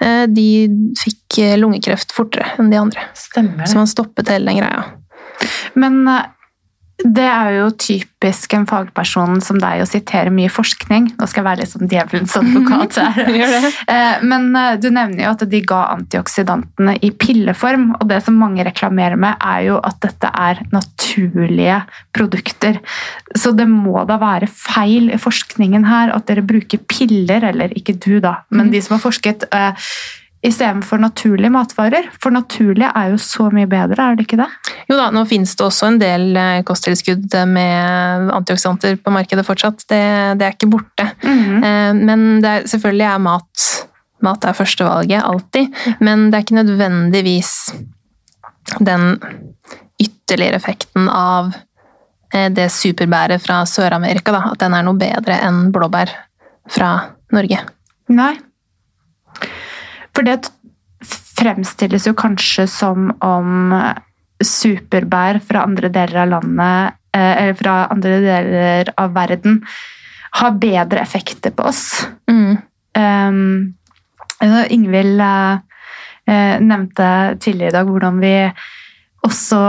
eh, 0.00 0.26
de 0.26 0.68
fikk 0.98 1.58
lungekreft 1.58 2.12
fortere 2.14 2.52
enn 2.58 2.70
de 2.70 2.78
andre. 2.78 3.00
Stemmer 3.14 3.66
Så 3.66 3.74
man 3.74 3.90
stoppet 3.90 4.28
hele 4.28 4.46
den 4.46 4.62
greia. 4.62 4.84
Men 5.74 6.04
det 7.02 7.24
er 7.24 7.56
jo 7.56 7.70
typisk 7.74 8.52
en 8.54 8.66
fagperson 8.68 9.40
som 9.42 9.58
deg 9.58 9.80
å 9.82 9.86
sitere 9.88 10.30
mye 10.30 10.50
forskning. 10.52 11.08
Nå 11.18 11.26
skal 11.26 11.40
jeg 11.42 11.46
være 11.48 11.60
litt 11.62 11.72
sånn 11.72 11.88
djevelens 11.90 12.36
advokat 12.38 12.98
her. 13.00 13.70
Eh, 13.92 14.22
Men 14.22 14.54
eh, 14.54 14.76
du 14.78 14.86
nevner 14.94 15.24
jo 15.24 15.32
at 15.32 15.42
de 15.50 15.60
ga 15.66 15.80
antioksidantene 15.96 16.94
i 17.02 17.10
pilleform, 17.10 17.88
og 17.98 18.06
det 18.12 18.20
som 18.22 18.38
mange 18.38 18.62
reklamerer 18.68 19.18
med, 19.18 19.34
er 19.42 19.66
jo 19.72 19.80
at 19.82 19.98
dette 20.04 20.30
er 20.30 20.62
naturlige 20.70 21.80
produkter. 22.14 22.78
Så 23.34 23.50
det 23.56 23.66
må 23.70 24.04
da 24.06 24.20
være 24.22 24.46
feil 24.52 25.10
i 25.10 25.18
forskningen 25.20 25.88
her 25.88 26.14
at 26.14 26.26
dere 26.30 26.44
bruker 26.46 26.78
piller, 26.86 27.48
eller 27.50 27.74
ikke 27.74 27.98
du 27.98 28.20
da, 28.20 28.36
men 28.50 28.66
Mhm. 28.68 28.72
de 28.72 28.80
som 28.82 28.96
har 28.98 29.02
forsket, 29.10 29.44
eh, 29.50 29.72
istedenfor 30.44 30.98
naturlige 30.98 31.50
matvarer. 31.54 32.08
For 32.20 32.30
naturlige 32.34 32.90
er 32.94 33.10
jo 33.12 33.18
så 33.22 33.50
mye 33.52 33.66
bedre, 33.70 33.98
er 34.12 34.16
det 34.16 34.26
ikke 34.26 34.40
det? 34.42 34.48
Jo 34.88 34.98
da, 34.98 35.10
nå 35.14 35.22
finnes 35.30 35.54
det 35.56 35.64
også 35.66 35.88
en 35.90 36.00
del 36.00 36.36
eh, 36.38 36.62
kosttilskudd 36.66 37.34
med 37.50 38.32
antioksidanter 38.34 38.98
på 39.02 39.14
markedet 39.14 39.44
fortsatt. 39.46 39.84
Det, 39.90 40.02
det 40.40 40.46
er 40.48 40.56
ikke 40.56 40.70
borte. 40.72 41.08
Eh, 41.22 41.92
Men 41.98 42.26
det 42.42 42.52
er, 42.52 42.68
selvfølgelig 42.72 43.08
er 43.12 43.24
mat 43.30 43.70
Mat 44.22 44.44
er 44.46 44.54
førstevalget, 44.54 45.18
alltid. 45.26 45.72
Men 45.98 46.28
det 46.30 46.36
er 46.38 46.44
ikke 46.44 46.54
nødvendigvis 46.60 47.52
den 48.78 49.16
ytterligere 49.98 50.60
effekten 50.60 51.08
av 51.10 51.50
eh, 52.30 52.46
det 52.54 52.68
superbæret 52.70 53.42
fra 53.42 53.64
Sør-Amerika, 53.66 54.36
at 54.52 54.60
den 54.62 54.76
er 54.78 54.86
noe 54.86 55.00
bedre 55.00 55.40
enn 55.42 55.72
blåbær 55.74 56.14
fra 56.70 56.92
Norge. 57.34 57.64
Nei. 58.14 58.36
For 60.14 60.22
det 60.22 60.52
fremstilles 61.34 62.06
jo 62.06 62.14
kanskje 62.14 62.68
som 62.70 63.10
om 63.24 63.74
superbær 64.46 65.40
fra 65.44 65.64
andre 65.66 65.90
deler 65.92 66.24
av 66.24 66.30
landet, 66.36 66.98
eh, 67.14 67.32
eller 67.42 67.58
fra 67.58 67.76
andre 67.92 68.18
deler 68.24 68.92
av 69.00 69.14
verden, 69.16 69.60
har 70.32 70.58
bedre 70.60 71.02
effekter 71.02 71.52
på 71.52 71.66
oss. 71.68 72.06
Mm. 72.30 72.56
Um, 72.96 73.74
Ingvild 74.42 75.20
eh, 75.22 76.56
nevnte 76.60 77.08
tidligere 77.40 77.70
i 77.70 77.76
dag 77.76 77.90
hvordan 77.90 78.20
vi 78.22 78.36
også 79.22 79.60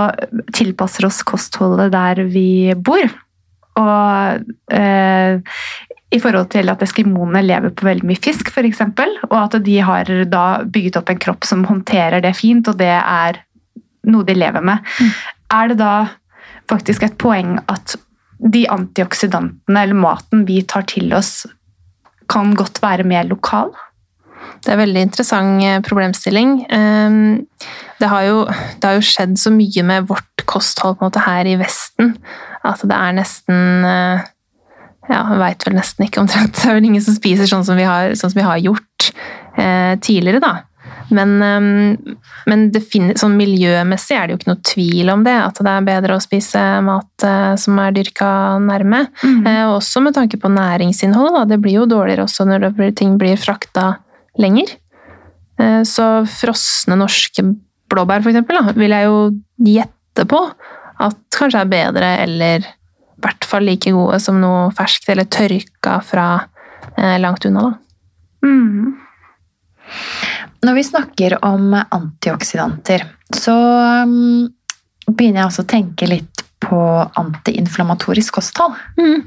tilpasser 0.56 1.06
oss 1.06 1.22
kostholdet 1.28 1.92
der 1.94 2.24
vi 2.32 2.74
bor. 2.74 3.06
Og 3.78 4.48
uh, 4.74 5.42
i 6.14 6.20
forhold 6.22 6.52
til 6.54 6.70
at 6.70 6.84
eskimoene 6.86 7.42
lever 7.46 7.74
på 7.74 7.88
veldig 7.88 8.06
mye 8.06 8.22
fisk, 8.22 8.52
f.eks., 8.54 8.84
og 9.30 9.38
at 9.40 9.58
de 9.66 9.78
har 9.82 10.10
da 10.30 10.46
bygget 10.66 11.00
opp 11.00 11.10
en 11.10 11.22
kropp 11.22 11.48
som 11.48 11.66
håndterer 11.66 12.22
det 12.24 12.36
fint, 12.38 12.68
og 12.70 12.78
det 12.82 12.92
er 13.00 13.42
noe 14.10 14.28
de 14.28 14.36
lever 14.38 14.66
med. 14.66 14.84
Er 15.54 15.72
det 15.72 15.80
da 15.82 15.94
faktisk 16.72 17.04
et 17.06 17.18
poeng 17.22 17.58
at 17.72 17.96
de 18.44 18.66
antioksidantene 18.72 19.84
eller 19.86 19.96
maten 19.96 20.44
vi 20.48 20.62
tar 20.68 20.88
til 20.90 21.14
oss, 21.16 21.46
kan 22.32 22.56
godt 22.58 22.82
være 22.84 23.06
mer 23.08 23.28
lokal? 23.30 23.72
Det 24.64 24.72
er 24.72 24.78
en 24.78 24.84
veldig 24.84 25.04
interessant 25.08 25.64
eh, 25.64 25.82
problemstilling. 25.84 26.66
Ehm, 26.72 27.48
Det 28.00 28.10
har, 28.10 28.22
jo, 28.28 28.40
det 28.82 28.84
har 28.84 28.98
jo 28.98 29.06
skjedd 29.06 29.38
så 29.40 29.52
mye 29.54 29.84
med 29.88 30.08
vårt 30.10 30.44
kosthold 30.50 30.98
måte 31.00 31.22
her 31.24 31.48
i 31.48 31.56
Vesten 31.56 32.18
at 32.68 32.82
det 32.84 32.96
er 32.96 33.16
nesten 33.16 33.86
eh, 33.88 34.30
Ja, 35.12 35.22
jeg 35.34 35.40
veit 35.40 35.66
vel 35.68 35.76
nesten 35.76 36.06
ikke 36.06 36.22
omtrent. 36.24 36.56
Det 36.58 36.70
er 36.70 36.78
vel 36.78 36.88
ingen 36.88 37.04
som 37.04 37.16
spiser 37.16 37.48
sånn 37.48 37.66
som 37.68 37.80
vi 37.80 37.84
har, 37.88 38.16
sånn 38.16 38.32
som 38.32 38.40
vi 38.40 38.48
har 38.48 38.60
gjort 38.64 39.10
eh, 39.60 39.96
tidligere, 40.00 40.40
da. 40.44 40.54
Men, 41.14 41.42
ehm, 41.42 42.18
men 42.50 42.66
finnes, 42.90 43.22
sånn 43.22 43.36
miljømessig 43.38 44.16
er 44.18 44.28
det 44.28 44.34
jo 44.34 44.40
ikke 44.40 44.52
noe 44.52 44.68
tvil 44.68 45.12
om 45.14 45.26
det. 45.26 45.36
At 45.36 45.62
det 45.64 45.74
er 45.74 45.88
bedre 45.88 46.18
å 46.18 46.24
spise 46.24 46.62
mat 46.86 47.26
eh, 47.28 47.56
som 47.60 47.80
er 47.84 47.96
dyrka 47.96 48.30
nærme. 48.64 49.06
Eh, 49.24 49.66
også 49.68 50.04
med 50.04 50.16
tanke 50.18 50.40
på 50.42 50.52
næringsinnholdet. 50.52 51.36
Da. 51.38 51.44
Det 51.54 51.60
blir 51.64 51.82
jo 51.82 51.90
dårligere 51.90 52.28
også 52.28 52.48
når 52.50 52.68
det 52.68 52.72
blir, 52.78 52.96
ting 52.98 53.18
blir 53.22 53.40
frakta 53.40 53.98
lenger. 54.42 54.76
Eh, 55.62 55.82
så 55.88 56.08
frosne 56.30 56.98
norske 57.00 57.46
blåbær, 57.94 58.24
for 58.24 58.34
eksempel, 58.34 58.60
da, 58.60 58.78
vil 58.78 58.96
jeg 58.96 59.10
jo 59.10 59.20
gjette 59.76 60.26
på 60.30 60.40
at 61.04 61.20
kanskje 61.36 61.62
er 61.62 61.70
bedre, 61.70 62.10
eller 62.24 62.66
i 62.66 63.24
hvert 63.24 63.46
fall 63.48 63.66
like 63.68 63.92
gode 63.94 64.20
som 64.24 64.40
noe 64.42 64.68
ferskt 64.76 65.08
eller 65.12 65.30
tørka 65.32 66.00
fra 66.06 66.28
langt 67.22 67.46
unna. 67.48 67.70
Da. 67.70 68.48
Mm. 68.48 69.03
Når 70.64 70.76
vi 70.78 70.84
snakker 70.88 71.38
om 71.44 71.74
antioksidanter, 71.76 73.04
så 73.36 73.56
um, 74.08 74.48
begynner 75.10 75.42
jeg 75.44 75.50
også 75.50 75.66
å 75.66 75.72
tenke 75.74 76.08
litt 76.08 76.44
på 76.64 76.80
antiinflamatorisk 77.20 78.38
kosthold. 78.40 78.78
Mm. 78.98 79.24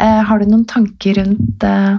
har 0.00 0.38
du 0.40 0.46
noen 0.48 0.64
tanker 0.66 1.14
rundt 1.20 1.62
eh, 1.68 1.98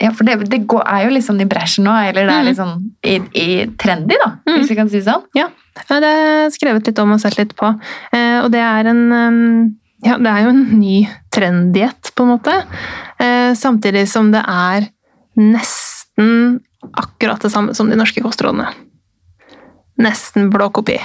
Ja, 0.00 0.10
for 0.12 0.24
det, 0.28 0.34
det 0.50 0.62
går, 0.68 0.82
er 0.88 1.04
jo 1.06 1.12
liksom 1.14 1.38
i 1.40 1.46
bresjen 1.48 1.84
nå, 1.86 1.92
eller 2.08 2.26
det 2.26 2.32
er 2.32 2.40
Mm. 2.42 2.46
litt 2.48 2.58
sånn 2.58 2.90
i, 3.04 3.14
i 3.36 3.66
trendy, 3.80 4.16
da, 4.24 4.30
Mm. 4.48 4.56
hvis 4.58 4.70
vi 4.72 4.76
kan 4.76 4.88
si 4.92 5.00
sånn. 5.04 5.22
Ja, 5.36 5.46
det 5.88 6.02
er 6.04 6.50
skrevet 6.52 6.86
litt 6.88 6.98
om 6.98 7.12
og 7.12 7.20
sett 7.20 7.36
litt 7.38 7.54
på. 7.56 7.70
Eh, 8.12 8.40
og 8.42 8.50
det 8.52 8.60
er 8.64 8.90
en 8.92 9.02
um, 9.12 9.76
Ja, 10.04 10.18
det 10.18 10.28
er 10.28 10.42
jo 10.44 10.50
en 10.52 10.64
ny 10.78 11.06
trenddiett, 11.32 12.10
på 12.14 12.24
en 12.26 12.32
måte. 12.38 12.52
Eh, 13.18 13.52
samtidig 13.56 14.06
som 14.08 14.28
det 14.30 14.42
er 14.46 14.88
nesten 15.40 16.60
akkurat 16.92 17.42
det 17.42 17.50
samme 17.52 17.74
som 17.74 17.90
de 17.90 17.98
norske 17.98 18.22
kostrådene. 18.24 18.68
Nesten 20.02 20.50
blå 20.52 20.68
kopi, 20.76 20.98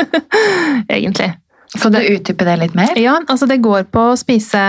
egentlig. 0.88 1.32
Kan 1.82 1.92
du 1.92 2.00
utdype 2.00 2.46
det 2.46 2.56
litt 2.60 2.76
mer? 2.78 2.94
Ja, 2.98 3.18
altså 3.26 3.48
det 3.50 3.58
går 3.64 3.88
på 3.90 4.12
å 4.12 4.18
spise 4.18 4.60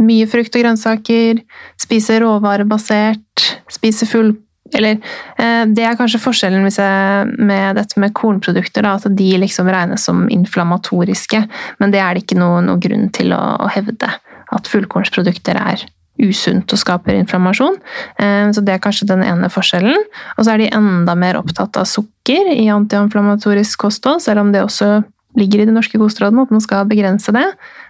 mye 0.00 0.28
frukt 0.30 0.56
og 0.56 0.64
grønnsaker, 0.64 1.42
spise 1.80 2.16
råvarebasert, 2.22 3.50
spise 3.70 4.08
full 4.08 4.34
Eller 4.72 4.94
eh, 5.36 5.66
det 5.68 5.82
er 5.84 5.96
kanskje 5.98 6.22
forskjellen 6.22 6.62
hvis 6.64 6.78
jeg, 6.80 7.32
med 7.44 7.76
dette 7.76 8.00
med 8.00 8.14
kornprodukter, 8.16 8.86
da, 8.86 8.94
at 8.96 9.04
de 9.18 9.26
liksom 9.36 9.68
regnes 9.68 10.06
som 10.08 10.22
inflammatoriske, 10.32 11.42
men 11.76 11.92
det 11.92 12.00
er 12.00 12.14
det 12.16 12.22
ikke 12.22 12.38
noen 12.40 12.70
noe 12.70 12.80
grunn 12.80 13.10
til 13.12 13.34
å, 13.36 13.40
å, 13.60 13.68
hevde. 13.74 14.08
At 14.48 14.70
fullkornsprodukter 14.72 15.60
er 15.60 15.84
usunt 16.20 16.72
og 16.74 16.80
skaper 16.80 17.16
inflammasjon. 17.16 17.78
Eh, 18.20 18.50
så 18.52 18.64
det 18.64 18.76
er 18.76 18.82
kanskje 18.84 19.08
den 19.10 19.24
ene 19.24 19.48
forskjellen. 19.52 20.04
Og 20.36 20.44
så 20.44 20.54
er 20.54 20.62
de 20.62 20.72
enda 20.76 21.16
mer 21.18 21.38
opptatt 21.40 21.78
av 21.80 21.88
sukker 21.88 22.52
i 22.52 22.68
antiinflammatorisk 22.72 23.86
kosthold, 23.86 24.22
selv 24.24 24.44
om 24.44 24.52
det 24.52 24.64
også 24.64 25.00
ligger 25.38 25.62
i 25.62 25.68
de 25.68 25.74
norske 25.74 25.96
kostrådene, 26.00 26.44
at 26.44 26.52
man 26.52 26.60
skal 26.60 26.88
begrense 26.88 27.32
det, 27.32 27.46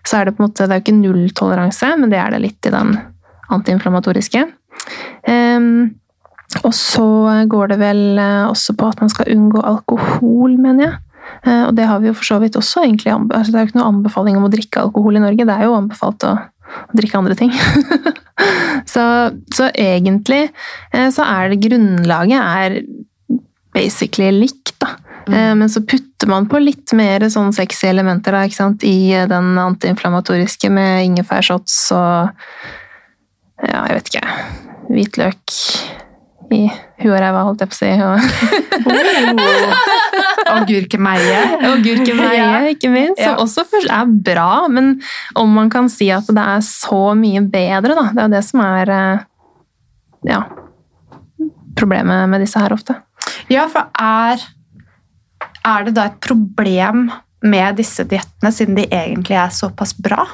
så 0.07 0.21
er 0.21 0.29
det 0.29 0.37
på 0.37 0.43
en 0.43 0.49
måte, 0.49 0.67
det 0.67 0.77
er 0.77 0.79
jo 0.79 0.85
ikke 0.85 1.01
nulltoleranse, 1.01 1.89
men 1.99 2.13
det 2.13 2.21
er 2.23 2.35
det 2.35 2.43
litt 2.45 2.69
i 2.69 2.75
den 2.75 2.95
antiinflammatoriske. 3.53 4.45
Um, 5.27 5.99
og 6.63 6.75
så 6.77 7.07
går 7.49 7.73
det 7.73 7.79
vel 7.81 8.03
eh, 8.21 8.45
også 8.45 8.75
på 8.77 8.91
at 8.93 9.01
man 9.01 9.11
skal 9.11 9.31
unngå 9.33 9.63
alkohol, 9.65 10.55
mener 10.61 10.85
jeg. 10.85 10.95
Uh, 11.47 11.65
og 11.69 11.77
det 11.79 11.87
har 11.89 12.03
vi 12.03 12.11
jo 12.11 12.17
for 12.19 12.29
så 12.29 12.37
vidt 12.43 12.59
også 12.59 12.83
egentlig 12.83 13.13
altså 13.15 13.53
Det 13.53 13.57
er 13.57 13.63
jo 13.63 13.69
ikke 13.71 13.79
noe 13.79 13.89
anbefaling 13.89 14.37
om 14.37 14.47
å 14.47 14.51
drikke 14.53 14.83
alkohol 14.83 15.17
i 15.17 15.23
Norge, 15.23 15.47
det 15.49 15.55
er 15.55 15.65
jo 15.67 15.77
anbefalt 15.79 16.27
å, 16.29 16.33
å 16.81 16.99
drikke 16.99 17.21
andre 17.21 17.37
ting. 17.39 17.53
så, 18.93 19.05
så, 19.55 19.71
egentlig 19.71 20.47
uh, 20.95 21.09
så 21.15 21.27
er 21.27 21.53
det 21.53 21.63
grunnlaget 21.67 22.39
er 22.43 22.79
basically 23.73 24.31
likt, 24.43 24.77
da. 24.83 24.97
Mm. 25.27 25.63
Men 25.63 25.71
så 25.71 25.85
putter 25.87 26.27
man 26.27 26.49
på 26.51 26.59
litt 26.59 26.91
mer 26.99 27.23
sånn 27.31 27.53
sexy 27.55 27.87
elementer 27.87 28.35
da, 28.35 28.67
i 28.83 29.13
eh, 29.15 29.29
den 29.31 29.53
antiinflamatoriske 29.59 30.67
med 30.75 31.05
ingefærshots 31.13 31.77
og 31.95 32.33
ja, 33.63 33.85
jeg 33.87 34.01
vet 34.01 34.11
ikke 34.11 34.33
Hvitløk 34.93 35.55
i 36.53 36.63
huet 37.03 37.11
og 37.11 37.21
ræva, 37.23 37.45
holdt 37.49 37.65
jeg 37.65 37.71
på 37.73 37.77
å 37.77 37.81
si. 37.81 37.91
Og 38.03 38.15
oh. 39.33 39.83
Agurkemeie. 40.53 41.43
Agurkemeie, 41.71 42.73
ikke 42.75 42.91
minst. 42.93 43.21
Som 43.21 43.35
ja. 43.35 43.37
også 43.41 43.65
er 43.83 44.15
bra, 44.31 44.69
men 44.73 44.95
om 45.39 45.53
man 45.57 45.71
kan 45.73 45.91
si 45.93 46.11
at 46.15 46.29
det 46.29 46.47
er 46.57 46.65
så 46.67 47.13
mye 47.19 47.43
bedre, 47.45 47.97
da. 47.97 48.09
Det 48.11 48.21
er 48.21 48.29
jo 48.29 48.35
det 48.37 48.43
som 48.47 48.65
er 48.65 48.93
eh, 48.97 49.29
ja, 50.33 50.43
problemet 51.79 52.29
med 52.31 52.45
disse 52.45 52.61
her 52.61 52.75
ofte. 52.75 52.99
Ja, 53.53 53.69
for 53.73 53.89
er 53.99 54.43
er 55.63 55.87
det 55.87 55.95
da 55.95 56.09
et 56.11 56.19
problem 56.23 57.07
med 57.43 57.79
disse 57.79 58.05
diettene, 58.09 58.51
siden 58.55 58.79
de 58.79 58.87
egentlig 58.89 59.37
er 59.39 59.55
såpass 59.55 59.95
bra? 59.99 60.25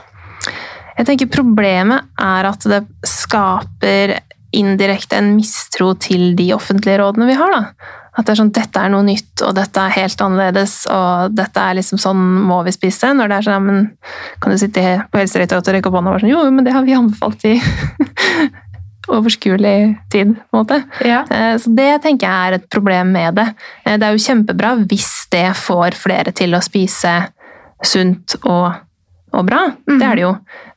Jeg 0.98 1.06
tenker 1.06 1.30
Problemet 1.30 2.08
er 2.18 2.48
at 2.48 2.64
det 2.66 2.80
skaper 3.06 4.16
indirekte 4.56 5.18
en 5.18 5.34
mistro 5.36 5.92
til 6.00 6.32
de 6.38 6.52
offentlige 6.56 7.00
rådene 7.00 7.28
vi 7.28 7.36
har. 7.38 7.54
da. 7.54 7.94
At 8.18 8.26
det 8.26 8.32
er 8.32 8.38
sånn, 8.40 8.54
dette 8.54 8.80
er 8.82 8.90
noe 8.90 9.06
nytt, 9.06 9.42
og 9.46 9.52
dette 9.54 9.82
er 9.82 9.94
helt 9.94 10.22
annerledes, 10.24 10.72
og 10.90 11.34
dette 11.38 11.62
er 11.62 11.76
liksom 11.78 12.00
sånn 12.02 12.22
må 12.48 12.62
vi 12.66 12.72
spise. 12.74 13.12
Når 13.14 13.30
det 13.30 13.36
er 13.36 13.46
sånn, 13.46 13.54
ja, 13.54 13.60
men 13.62 14.40
kan 14.42 14.54
du 14.54 14.58
sitte 14.58 14.84
på 15.12 15.20
Helsedirektoratet 15.20 15.70
og 15.70 15.76
rekke 15.76 15.92
opp 15.92 15.98
hånda 16.00 16.10
og 16.10 16.16
være 16.16 16.24
sånn, 16.24 16.32
jo, 16.32 16.40
men 16.56 16.66
det 16.66 16.74
har 16.74 16.86
vi 16.88 16.96
anbefalt 16.98 17.46
i 17.46 17.54
overskuelig 19.18 19.76
tid. 20.10 20.34
på 20.34 20.56
en 20.56 20.64
måte. 20.64 20.80
Ja. 21.06 21.22
Eh, 21.30 21.54
så 21.62 21.70
det 21.78 21.90
tenker 22.02 22.26
jeg 22.26 22.48
er 22.48 22.58
et 22.58 22.68
problem 22.72 23.14
med 23.14 23.38
det. 23.38 23.46
Eh, 23.84 23.94
det 23.94 24.08
er 24.08 24.16
jo 24.16 24.26
kjempebra 24.26 24.74
hvis 24.82 25.12
det 25.30 25.46
får 25.56 25.94
flere 25.98 26.34
til 26.34 26.58
å 26.58 26.64
spise 26.64 27.14
sunt 27.84 28.34
og, 28.42 28.72
og 29.36 29.44
bra. 29.48 29.60
Det 29.86 30.04
er 30.04 30.16
det 30.16 30.24
jo. 30.24 30.32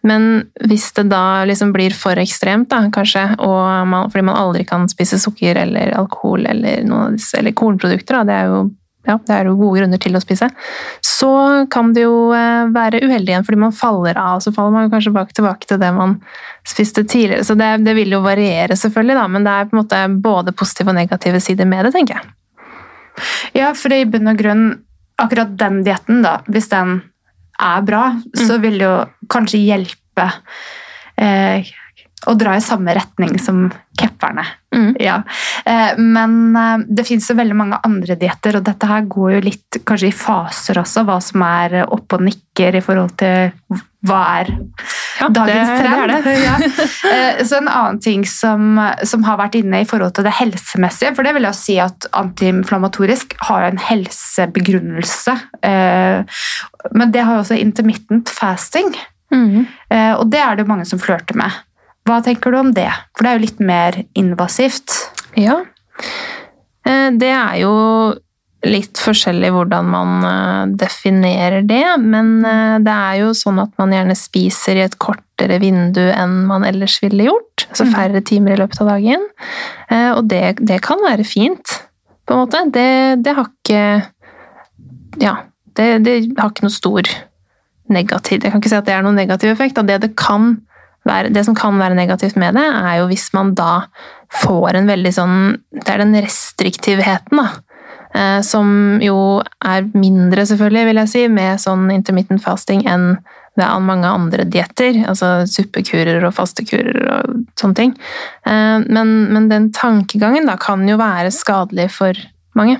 Men 0.07 0.27
hvis 0.67 0.89
det 0.97 1.07
da 1.11 1.43
liksom 1.47 1.71
blir 1.75 1.95
for 1.95 2.19
ekstremt, 2.19 2.69
da, 2.71 2.83
kanskje, 2.93 3.23
man, 3.39 4.11
fordi 4.11 4.25
man 4.27 4.39
aldri 4.39 4.65
kan 4.67 4.89
spise 4.91 5.19
sukker 5.21 5.59
eller 5.63 5.93
alkohol 5.97 6.45
eller, 6.49 6.83
noe, 6.87 7.15
eller 7.37 7.55
kornprodukter, 7.55 8.19
da, 8.19 8.23
det 8.27 8.37
er 8.37 8.51
jo 8.51 8.61
ja, 9.07 9.15
det 9.17 9.33
er 9.33 9.47
jo 9.49 9.55
gode 9.57 9.79
grunner 9.79 9.97
til 10.01 10.13
å 10.13 10.21
spise, 10.21 10.45
så 11.01 11.31
kan 11.73 11.89
det 11.95 12.03
jo 12.03 12.29
eh, 12.37 12.67
være 12.69 12.99
uheldig 13.01 13.33
igjen 13.33 13.45
fordi 13.47 13.61
man 13.63 13.73
faller 13.73 14.17
av. 14.21 14.43
Så 14.45 14.53
faller 14.53 14.75
man 14.75 14.91
kanskje 14.91 15.13
bak 15.15 15.31
tilbake 15.33 15.65
til 15.65 15.79
det 15.81 15.89
man 15.95 16.19
spiste 16.67 17.01
tidligere. 17.01 17.45
Så 17.47 17.55
det, 17.57 17.71
det, 17.85 17.95
vil 17.97 18.13
jo 18.13 18.21
variere, 18.21 18.77
selvfølgelig, 18.77 19.17
da, 19.17 19.25
men 19.33 19.47
det 19.47 19.55
er 19.55 19.71
på 19.71 19.75
en 19.75 19.81
måte 19.81 20.03
både 20.21 20.53
positive 20.53 20.93
og 20.93 20.99
negative 20.99 21.41
sider 21.41 21.69
med 21.69 21.87
det, 21.87 21.95
tenker 21.95 22.19
jeg. 22.19 22.35
Ja, 23.57 23.73
for 23.77 23.93
i 23.93 24.05
bunn 24.05 24.29
og 24.29 24.37
grunn, 24.39 24.67
akkurat 25.21 25.57
den 25.57 25.81
dietten, 25.85 26.21
da, 26.25 26.37
hvis 26.49 26.69
den 26.69 26.99
er 27.61 27.85
bra, 27.87 28.03
mm. 28.17 28.43
så 28.47 28.57
vil 28.63 28.79
det 28.81 28.87
jo 28.87 28.95
kanskje 29.31 29.61
hjelpe 29.63 30.27
eh, 31.17 31.71
å 32.29 32.33
dra 32.37 32.53
i 32.57 32.61
samme 32.61 32.93
retning 32.93 33.37
som 33.41 33.65
kepperne. 33.97 34.43
Mm. 34.75 34.95
Ja. 34.99 35.21
Eh, 35.65 35.97
men 35.97 36.55
eh, 36.55 36.83
det 36.87 37.05
fins 37.07 37.29
jo 37.29 37.35
veldig 37.37 37.55
mange 37.57 37.79
andre 37.85 38.15
dietter, 38.19 38.59
og 38.59 38.65
dette 38.67 38.89
her 38.89 39.07
går 39.09 39.37
jo 39.37 39.45
litt 39.49 39.79
kanskje 39.87 40.11
i 40.11 40.15
faser 40.15 40.79
også, 40.81 41.05
hva 41.07 41.17
som 41.23 41.43
er 41.47 41.81
opp 41.87 42.17
og 42.17 42.25
nikker 42.27 42.77
i 42.77 42.83
forhold 42.85 43.15
til 43.19 43.79
hva 44.05 44.19
er 44.39 44.51
ja, 45.19 45.27
dagens 45.29 45.71
trend. 45.81 46.13
Det 46.13 46.21
det. 46.25 46.35
ja. 46.47 46.55
Eh, 47.09 47.41
så 47.45 47.57
en 47.59 47.71
annen 47.71 47.99
ting 48.01 48.25
som, 48.29 48.77
som, 49.05 49.25
har 49.25 49.39
vært 49.41 49.57
inne 49.59 49.81
i 49.81 49.89
forhold 49.89 50.15
til 50.17 50.25
det 50.25 50.35
helsemessige, 50.37 51.15
for 51.17 51.25
det 51.25 51.33
vil 51.37 51.49
jeg 51.49 51.59
si 51.59 51.79
at 51.81 52.09
antiinflamatorisk 52.17 53.33
har 53.49 53.65
en 53.65 53.81
helsebegrunnelse, 53.81 55.35
men 55.61 57.11
det 57.13 57.25
har 57.25 57.37
jo 57.37 57.43
også 57.43 57.57
intermittent 57.61 58.31
fasting. 58.33 58.93
Mm. 59.31 59.67
Og 60.19 60.25
det 60.33 60.41
er 60.43 60.57
det 60.59 60.65
mange 60.67 60.83
som 60.89 60.99
flørter 60.99 61.37
med. 61.39 61.53
Hva 62.07 62.17
tenker 62.25 62.53
du 62.53 62.59
om 62.61 62.73
det? 62.75 62.89
For 63.15 63.23
det 63.23 63.31
er 63.31 63.37
jo 63.37 63.45
litt 63.45 63.63
mer 63.63 63.97
invasivt. 64.17 64.97
Ja. 65.39 65.61
Eh, 66.87 67.09
det 67.21 67.29
er 67.29 67.57
jo 67.61 67.73
litt 68.65 68.99
forskjellig 69.01 69.49
hvordan 69.53 69.87
man 69.89 70.25
eh, 70.27 70.73
definerer 70.83 71.65
det, 71.65 71.85
men 72.01 72.33
eh, 72.45 72.77
det 72.85 72.93
er 72.93 73.19
jo 73.23 73.31
sånn 73.37 73.61
at 73.63 73.73
man 73.81 73.93
gjerne 73.93 74.17
spiser 74.17 74.77
i 74.77 74.85
et 74.85 74.97
kortere 75.01 75.57
vindu 75.61 76.03
enn 76.09 76.43
man 76.49 76.65
ellers 76.67 76.99
ville 77.03 77.29
gjort. 77.29 77.67
Altså 77.69 77.87
mm. 77.87 77.93
færre 77.95 78.23
timer 78.25 78.55
i 78.55 78.59
løpet 78.61 78.81
av 78.83 78.91
dagen. 78.95 79.29
Og 79.91 80.25
det, 80.29 80.43
det 80.63 80.77
kan 80.85 81.01
være 81.03 81.25
fint, 81.27 81.73
på 82.25 82.35
en 82.35 82.41
måte. 82.43 82.61
Det, 82.73 82.89
det 83.25 83.37
har 83.37 83.49
ikke 83.49 83.85
Ja. 85.21 85.39
Det, 85.71 85.85
det, 86.03 86.13
har 86.35 86.49
ikke 86.51 86.65
noe 86.65 86.73
stor 86.75 87.07
negativ 87.87 88.43
Jeg 88.43 88.51
kan 88.51 88.59
ikke 88.59 88.71
si 88.73 88.75
at 88.75 88.89
det 88.89 88.91
er 88.91 89.05
noen 89.05 89.15
negativ 89.15 89.53
effekt. 89.53 89.79
Det 89.87 90.01
det 90.03 90.09
kan 90.19 90.57
være, 91.07 91.31
det 91.33 91.45
som 91.47 91.57
kan 91.57 91.79
være 91.81 91.97
negativt 91.97 92.37
med 92.39 92.55
det, 92.57 92.65
er 92.65 93.01
jo 93.01 93.09
hvis 93.09 93.31
man 93.33 93.55
da 93.57 93.85
får 94.41 94.77
en 94.77 94.87
veldig 94.87 95.11
sånn 95.15 95.37
Det 95.73 95.89
er 95.89 96.03
den 96.03 96.15
restriktivheten, 96.21 97.41
da. 97.41 97.49
Eh, 98.11 98.39
som 98.43 98.99
jo 99.01 99.41
er 99.63 99.87
mindre, 99.95 100.45
selvfølgelig, 100.47 100.87
vil 100.89 100.99
jeg 101.01 101.11
si, 101.11 101.27
med 101.31 101.61
sånn 101.63 101.87
intermittent 101.93 102.43
fasting 102.43 102.83
enn 102.89 103.13
det 103.59 103.65
er 103.65 103.83
mange 103.83 104.07
andre 104.07 104.45
dietter. 104.47 105.01
Altså 105.11 105.43
suppekurer 105.49 106.23
og 106.23 106.35
fastekurer 106.35 107.01
og 107.15 107.39
sånne 107.59 107.77
ting. 107.77 107.95
Eh, 108.47 108.77
men, 108.87 109.15
men, 109.31 109.49
den 109.51 109.71
tankegangen 109.75 110.47
da 110.47 110.57
kan 110.59 110.85
jo 110.87 110.99
være 111.01 111.33
skadelig 111.35 111.89
for 111.97 112.19
mange. 112.57 112.79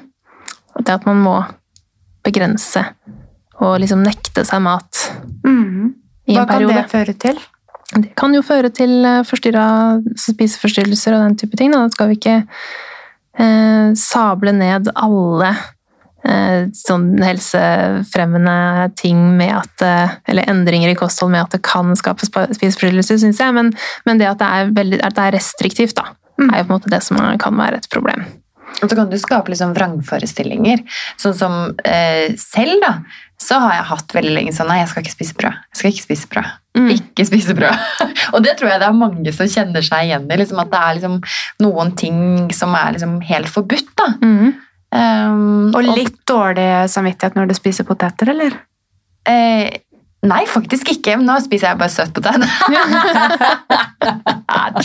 Det 0.79 0.93
at 0.93 1.07
man 1.07 1.19
må 1.23 1.37
begrense 2.25 2.85
og 3.61 3.79
liksom 3.81 4.03
nekte 4.05 4.43
seg 4.47 4.61
mat 4.63 5.07
mm. 5.45 5.91
i 6.31 6.37
en 6.37 6.47
periode. 6.49 6.71
Hva 6.71 6.77
kan 6.77 6.77
det 6.77 6.85
føre 6.91 7.17
til? 7.27 7.41
Det 7.91 8.13
kan 8.19 8.33
jo 8.35 8.43
føre 8.45 8.71
til 8.73 9.03
eh, 9.03 9.21
spiseforstyrrelser 9.27 11.17
og 11.17 11.25
den 11.25 11.37
type 11.41 11.59
ting. 11.59 11.73
Da 11.75 11.83
skal 11.91 12.11
vi 12.11 12.17
ikke 12.19 12.37
eh, 12.39 13.91
sable 13.99 14.53
ned 14.55 14.91
alle 14.95 15.51
eh, 16.23 16.69
sånn 16.77 17.09
helsefremmende 17.21 18.91
ting 18.99 19.19
med 19.39 19.53
at 19.57 19.85
eh, 19.85 20.17
Eller 20.31 20.49
endringer 20.51 20.93
i 20.93 20.97
kosthold 20.99 21.33
med 21.35 21.43
at 21.45 21.57
det 21.57 21.63
kan 21.67 21.91
skape 21.99 22.27
spiseforstyrrelser, 22.27 23.19
syns 23.23 23.41
jeg. 23.43 23.55
Men, 23.57 23.73
men, 24.07 24.21
det 24.21 24.29
at 24.29 24.41
det, 24.41 24.51
er 24.51 24.75
veldig, 24.77 25.01
at 25.07 25.17
det 25.17 25.27
er 25.27 25.37
restriktivt, 25.39 25.97
da, 25.99 26.13
mm. 26.39 26.47
er 26.47 26.61
jo 26.61 26.69
på 26.69 26.71
en 26.71 26.77
måte 26.79 26.93
det 26.93 27.03
som 27.07 27.19
kan 27.41 27.59
være 27.59 27.81
et 27.81 27.91
problem. 27.91 28.23
Og 28.79 28.87
så 28.87 28.95
kan 28.95 29.11
du 29.11 29.17
skape 29.19 29.51
liksom 29.51 29.75
vrangforestillinger. 29.75 30.85
Sånn 31.19 31.35
som 31.37 31.59
eh, 31.83 32.31
selv, 32.39 32.79
da, 32.83 32.93
så 33.41 33.59
har 33.61 33.79
jeg 33.79 33.89
hatt 33.91 34.15
veldig 34.15 34.35
lenge 34.37 34.55
sånn 34.55 34.71
Nei, 34.71 34.79
jeg 34.81 34.91
skal 34.93 35.03
ikke 35.03 35.17
spise 35.17 35.37
brød. 35.37 35.63
Jeg 35.73 35.81
skal 35.81 35.91
ikke 35.91 36.07
spise 36.07 36.31
brød. 36.31 36.60
Mm. 36.77 36.87
Ikke 36.95 37.25
spise 37.27 37.55
brød. 37.57 37.85
og 38.33 38.43
det 38.45 38.55
tror 38.59 38.71
jeg 38.71 38.81
det 38.81 38.87
er 38.87 38.97
mange 38.97 39.35
som 39.35 39.49
kjenner 39.51 39.85
seg 39.85 40.07
igjen 40.07 40.27
i. 40.29 40.39
Liksom, 40.39 40.61
at 40.63 40.71
det 40.71 40.81
er 40.81 40.97
liksom 40.99 41.17
noen 41.65 41.95
ting 41.99 42.19
som 42.55 42.75
er 42.79 42.95
liksom 42.95 43.17
helt 43.27 43.51
forbudt. 43.51 43.91
da. 43.99 44.11
Mm. 44.23 44.51
Um, 44.91 45.71
og 45.71 45.85
litt 45.87 46.17
og, 46.17 46.25
dårlig 46.27 46.67
samvittighet 46.91 47.37
når 47.37 47.51
du 47.51 47.55
spiser 47.55 47.87
poteter, 47.87 48.33
eller? 48.33 48.57
Eh, 49.27 49.69
Nei, 50.21 50.43
faktisk 50.45 50.91
ikke. 50.93 51.15
Nå 51.17 51.39
spiser 51.41 51.71
jeg 51.71 51.77
bare 51.81 51.89
søt 51.89 52.11
potet. 52.13 52.43
Har 54.51 54.75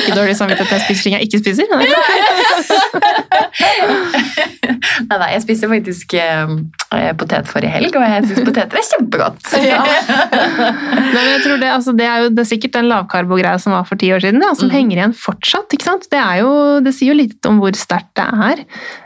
ikke 0.00 0.14
dårlig 0.16 0.36
samvittighet 0.38 0.72
at 0.72 0.76
jeg 0.78 0.82
spiser 0.86 1.02
ting 1.04 1.14
jeg 1.16 1.22
ikke 1.26 1.40
spiser. 1.42 1.64
Nei, 1.70 1.84
nei, 5.20 5.28
jeg 5.34 5.42
spiser 5.44 5.70
faktisk 5.70 6.14
eh, 6.18 6.54
potet 7.20 7.48
forrige 7.50 7.72
helg, 7.74 7.92
og 7.98 8.04
jeg 8.06 8.24
syns 8.30 8.42
poteter 8.48 8.80
er 8.80 8.88
kjempegodt. 8.92 9.42
Ja. 9.64 9.80
Nei, 9.80 11.12
men 11.14 11.30
jeg 11.30 11.40
tror 11.44 11.56
det, 11.60 11.68
altså, 11.72 11.92
det, 11.96 12.04
er 12.08 12.24
jo, 12.24 12.28
det 12.36 12.42
er 12.44 12.48
sikkert 12.50 12.74
den 12.76 12.88
lavkarbo-greia 12.90 13.58
som 13.62 13.72
var 13.74 13.84
for 13.88 13.96
ti 14.00 14.08
år 14.14 14.20
siden, 14.24 14.42
ja, 14.44 14.52
som 14.56 14.68
Mm. 14.68 14.72
henger 14.74 14.96
igjen 15.00 15.12
fortsatt. 15.16 15.68
ikke 15.76 15.84
sant? 15.86 16.04
Det, 16.12 16.18
er 16.20 16.36
jo, 16.42 16.50
det 16.84 16.92
sier 16.96 17.12
jo 17.12 17.16
litt 17.18 17.46
om 17.48 17.58
hvor 17.62 17.74
sterkt 17.78 18.12
det 18.18 18.24
er. 18.48 18.62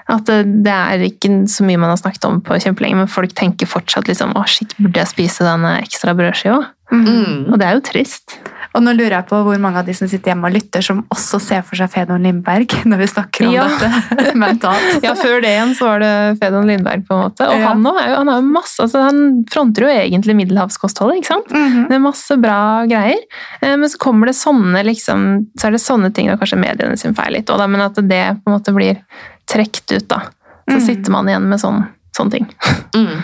At 0.09 0.25
det, 0.29 0.73
er 0.73 1.05
ikke 1.05 1.31
så 1.53 1.67
mye 1.69 1.81
man 1.81 1.93
har 1.93 1.99
snakket 2.01 2.25
om 2.25 2.39
på 2.45 2.57
kjempelenge, 2.65 2.97
men 3.03 3.11
folk 3.13 3.35
tenker 3.37 3.69
fortsatt 3.69 4.09
liksom 4.09 4.33
å 4.39 4.45
shit, 4.49 4.73
burde 4.81 5.03
jeg 5.03 5.13
spise 5.13 5.45
denne 5.45 5.75
ekstra 5.83 6.15
brødskiva? 6.17 6.63
Mm. 6.89 7.51
Og 7.53 7.59
det 7.61 7.67
er 7.69 7.77
jo 7.77 7.85
trist. 7.85 8.39
Og 8.77 8.83
nå 8.85 8.93
lurer 8.95 9.15
jeg 9.17 9.27
på 9.31 9.39
hvor 9.47 9.59
mange 9.63 9.81
av 9.81 9.87
de 9.89 9.95
som 9.97 10.09
sitter 10.11 10.33
hjemme 10.33 10.49
og 10.51 10.55
lytter, 10.55 10.85
som 10.85 11.01
også 11.15 11.39
ser 11.41 11.63
for 11.67 11.81
seg 11.81 11.89
Fedon 11.91 12.23
Lindberg 12.27 12.75
når 12.91 13.01
vi 13.03 13.07
snakker 13.11 13.47
om 13.49 13.55
Ja. 13.55 13.65
dette 13.81 14.35
mentalt. 14.43 14.99
Ja, 15.07 15.15
Før 15.19 15.41
det 15.43 15.55
igjen 15.55 15.73
så 15.79 15.89
var 15.89 16.03
det 16.05 16.13
Fedon 16.43 16.69
Lindberg, 16.69 17.07
på 17.09 17.17
en 17.17 17.23
måte. 17.27 17.49
Og 17.49 17.57
Ja. 17.59 17.73
han 17.73 17.87
er 17.91 18.11
jo, 18.11 18.17
han 18.21 18.33
er 18.35 18.45
masse, 18.45 18.77
altså 18.85 19.03
han 19.07 19.23
fronter 19.51 19.87
jo 19.87 19.91
egentlig 19.95 20.37
middelhavskostholdet, 20.43 21.23
ikke 21.23 21.33
sant? 21.33 21.51
Mhm. 21.55 21.89
Det 21.89 21.97
er 21.99 22.05
masse 22.05 22.39
bra 22.43 22.61
greier. 22.91 23.21
Eh, 23.63 23.75
Men 23.77 23.89
så 23.89 23.99
kommer 23.99 24.27
det 24.31 24.37
sånne 24.37 24.85
liksom, 24.85 25.27
så 25.59 25.69
er 25.69 25.77
det 25.79 25.83
sånne 25.85 26.13
ting, 26.15 26.31
og 26.31 26.39
kanskje 26.43 26.61
mediene 26.61 26.97
sin 27.01 27.15
feil 27.19 27.33
litt, 27.39 27.51
og 27.51 27.59
da, 27.59 27.67
men 27.67 27.81
at 27.89 27.95
det 27.95 28.25
på 28.45 28.51
en 28.53 28.59
måte 28.59 28.75
blir 28.77 29.01
trekt 29.49 29.91
ut 29.93 30.09
da. 30.09 30.23
Så 30.69 30.77
mm. 30.77 30.87
sitter 30.87 31.11
man 31.15 31.29
igjen 31.31 31.49
med 31.49 31.61
sånn, 31.63 31.87
sånne 32.17 32.31
ting. 32.35 32.49
Mm. 32.95 33.23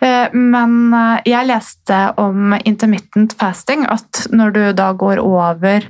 Eh, 0.00 0.32
Men 0.32 0.94
eh, 0.94 1.20
jeg 1.32 1.48
leste 1.48 2.00
om 2.20 2.56
intermittent 2.64 3.36
fasting, 3.38 3.86
at 3.88 4.26
når 4.32 4.56
du 4.56 4.62
da 4.76 4.92
går 4.92 5.22
over 5.22 5.88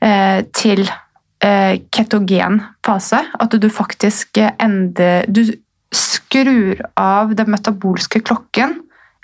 eh, 0.00 0.44
til 0.54 0.86
ketogen 1.42 2.60
fase, 2.86 3.18
at 3.18 3.54
du 3.58 3.64
faktisk 3.66 4.38
ender 4.38 5.24
Du 5.26 5.40
skrur 5.90 6.78
av 6.94 7.32
den 7.34 7.50
metabolske 7.50 8.20
klokken, 8.22 8.76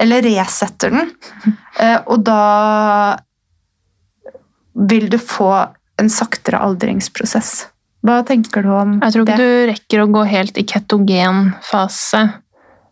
eller 0.02 0.26
resetter 0.26 0.90
den, 0.96 1.12
og 2.10 2.24
da 2.26 2.42
vil 4.90 5.06
du 5.14 5.14
få 5.22 5.52
en 6.02 6.10
saktere 6.10 6.58
aldringsprosess. 6.58 7.68
Hva 8.02 8.18
tenker 8.26 8.66
du 8.66 8.74
om 8.74 8.98
det? 8.98 9.06
Jeg 9.06 9.14
tror 9.14 9.24
ikke 9.28 9.38
det? 9.38 9.46
du 9.46 9.70
rekker 9.72 10.02
å 10.02 10.10
gå 10.18 10.26
helt 10.34 10.58
i 10.58 10.66
ketogenfase. 10.74 12.26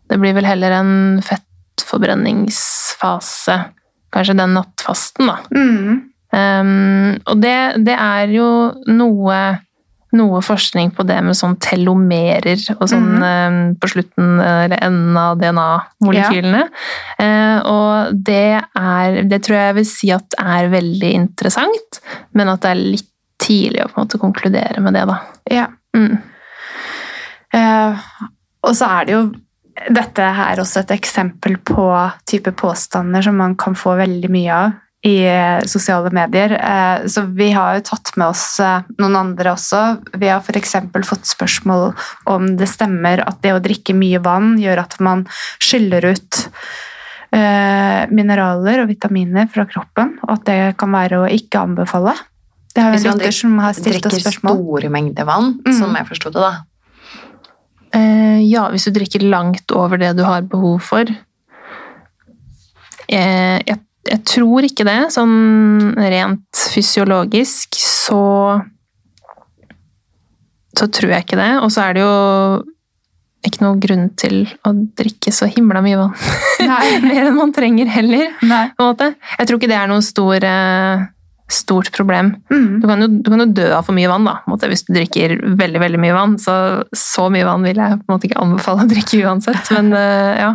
Det 0.07 0.17
blir 0.21 0.33
vel 0.37 0.47
heller 0.47 0.71
en 0.79 0.91
fettforbrenningsfase. 1.25 3.55
Kanskje 4.13 4.39
den 4.39 4.53
nattfasten, 4.55 5.25
da. 5.27 5.35
Mm. 5.51 6.07
Um, 6.27 7.15
og 7.23 7.39
det, 7.39 7.79
det 7.87 7.95
er 7.95 8.27
jo 8.35 8.47
noe, 8.91 9.37
noe 10.19 10.41
forskning 10.43 10.89
på 10.95 11.05
det 11.07 11.21
med 11.23 11.37
sånn 11.39 11.55
telomerer 11.63 12.59
og 12.75 12.83
sånn 12.91 13.23
um, 13.23 13.59
på 13.79 13.87
slutten, 13.93 14.33
eller 14.43 14.83
enden 14.83 15.19
av 15.19 15.37
DNA-molekylene. 15.41 16.63
Eh, 17.23 17.57
og 17.67 18.15
det 18.27 18.59
er 18.59 19.23
Det 19.27 19.39
tror 19.45 19.57
jeg 19.57 19.77
vil 19.79 19.89
si 19.89 20.11
at 20.15 20.37
er 20.41 20.73
veldig 20.73 21.11
interessant, 21.23 22.01
men 22.35 22.51
at 22.51 22.63
det 22.63 22.73
er 22.73 22.87
litt 22.95 23.11
tidlig 23.41 23.83
å 23.83 23.91
på 23.91 23.99
en 23.99 24.07
måte 24.07 24.21
konkludere 24.21 24.81
med 24.83 24.97
det, 24.97 25.05
da. 25.07 25.17
Ja. 25.53 25.67
Mm. 25.95 26.17
Eh, 27.55 28.07
og 28.67 28.73
så 28.75 28.89
er 28.97 29.07
det 29.07 29.15
jo 29.15 29.21
dette 29.93 30.23
er 30.25 30.59
også 30.59 30.81
et 30.83 30.91
eksempel 30.97 31.57
på 31.67 31.87
type 32.29 32.51
påstander 32.57 33.25
som 33.25 33.37
man 33.39 33.55
kan 33.59 33.75
få 33.77 33.95
veldig 33.99 34.29
mye 34.33 34.53
av 34.57 34.75
i 35.05 35.21
eh, 35.29 35.61
sosiale 35.69 36.09
medier. 36.11 36.51
Eh, 36.57 37.05
så 37.07 37.21
vi 37.37 37.51
har 37.53 37.77
jo 37.77 37.85
tatt 37.91 38.11
med 38.17 38.31
oss 38.31 38.59
eh, 38.63 38.81
noen 38.97 39.15
andre 39.19 39.53
også. 39.53 39.81
Vi 40.17 40.29
har 40.31 40.41
f.eks. 40.41 40.75
fått 41.05 41.29
spørsmål 41.29 41.91
om 42.33 42.49
det 42.57 42.67
stemmer 42.71 43.21
at 43.27 43.39
det 43.45 43.53
å 43.55 43.61
drikke 43.63 43.95
mye 43.95 44.21
vann 44.25 44.55
gjør 44.59 44.81
at 44.87 44.99
man 44.99 45.25
skyller 45.63 46.13
ut 46.13 46.43
mineraler 47.27 48.79
og 48.79 48.87
vitaminer 48.87 49.49
fra 49.51 49.65
kroppen, 49.67 50.13
og 50.23 50.29
at 50.31 50.45
det 50.47 50.59
kan 50.79 50.93
være 50.95 51.17
å 51.19 51.25
ikke 51.27 51.59
anbefale. 51.59 52.13
Det 52.71 52.79
er 52.79 52.93
jo 52.95 53.01
en 53.01 53.17
lytter 53.17 53.35
som 53.35 53.57
har 53.59 53.75
stilt 53.75 54.07
oss 54.07 54.15
spørsmål. 54.21 54.31
Hvis 54.31 54.43
man 54.45 54.55
Drikker 54.55 54.79
store 54.79 54.91
mengder 54.95 55.27
vann, 55.27 55.49
Mm. 55.59 55.73
som 55.75 55.95
jeg 55.99 56.07
forsto 56.07 56.31
det, 56.31 56.39
da. 56.39 56.53
Eh, 57.97 58.39
ja, 58.45 58.67
hvis 58.73 58.87
du 58.87 58.93
drikker 58.95 59.25
langt 59.25 59.71
over 59.75 59.99
det 60.01 60.13
du 60.17 60.23
har 60.27 60.45
behov 60.47 60.79
for. 60.85 61.09
Eh, 63.07 63.57
jeg, 63.63 63.77
jeg 64.11 64.23
tror 64.27 64.67
ikke 64.67 64.85
det. 64.87 64.99
Sånn 65.15 65.93
rent 65.97 66.65
fysiologisk 66.73 67.79
så 67.81 68.23
Så 70.77 70.85
tror 70.93 71.09
jeg 71.15 71.25
ikke 71.25 71.39
det. 71.39 71.53
Og 71.63 71.71
så 71.73 71.87
er 71.87 71.97
det 71.97 72.03
jo 72.03 72.17
ikke 73.47 73.63
noe 73.63 73.79
grunn 73.81 74.09
til 74.19 74.41
å 74.67 74.73
drikke 74.97 75.31
så 75.33 75.47
himla 75.49 75.81
mye 75.81 75.97
vann. 75.99 76.13
Mer 77.07 77.29
enn 77.29 77.37
man 77.37 77.53
trenger 77.55 77.89
heller, 77.89 78.33
Nei. 78.45 78.65
på 78.75 78.83
en 78.83 78.91
måte. 78.91 79.07
Jeg 79.39 79.47
tror 79.47 79.59
ikke 79.59 79.69
det 79.71 79.77
er 79.79 79.89
noen 79.89 80.05
stor, 80.05 80.35
eh, 80.43 81.05
stort 81.51 81.91
problem. 81.95 82.33
Mm. 82.51 82.79
Du 82.81 82.87
kan, 82.89 83.03
jo, 83.03 83.07
du 83.23 83.29
kan 83.31 83.43
jo 83.43 83.49
dø 83.59 83.67
av 83.77 83.85
for 83.87 83.95
mye 83.95 84.09
vann, 84.11 84.27
da, 84.27 84.37
måte, 84.51 84.67
hvis 84.71 84.83
du 84.87 84.93
drikker 84.97 85.37
veldig 85.59 85.83
veldig 85.83 86.01
mye 86.03 86.15
vann. 86.17 86.35
Så 86.41 86.55
så 86.97 87.27
mye 87.33 87.47
vann 87.47 87.63
vil 87.67 87.79
jeg 87.79 87.99
på 88.01 88.07
en 88.07 88.15
måte 88.15 88.27
ikke 88.29 88.41
anbefale 88.43 88.83
å 88.83 88.89
drikke 88.91 89.21
uansett. 89.27 89.71
Men 89.75 89.93
uh, 89.95 90.33
ja. 90.35 90.49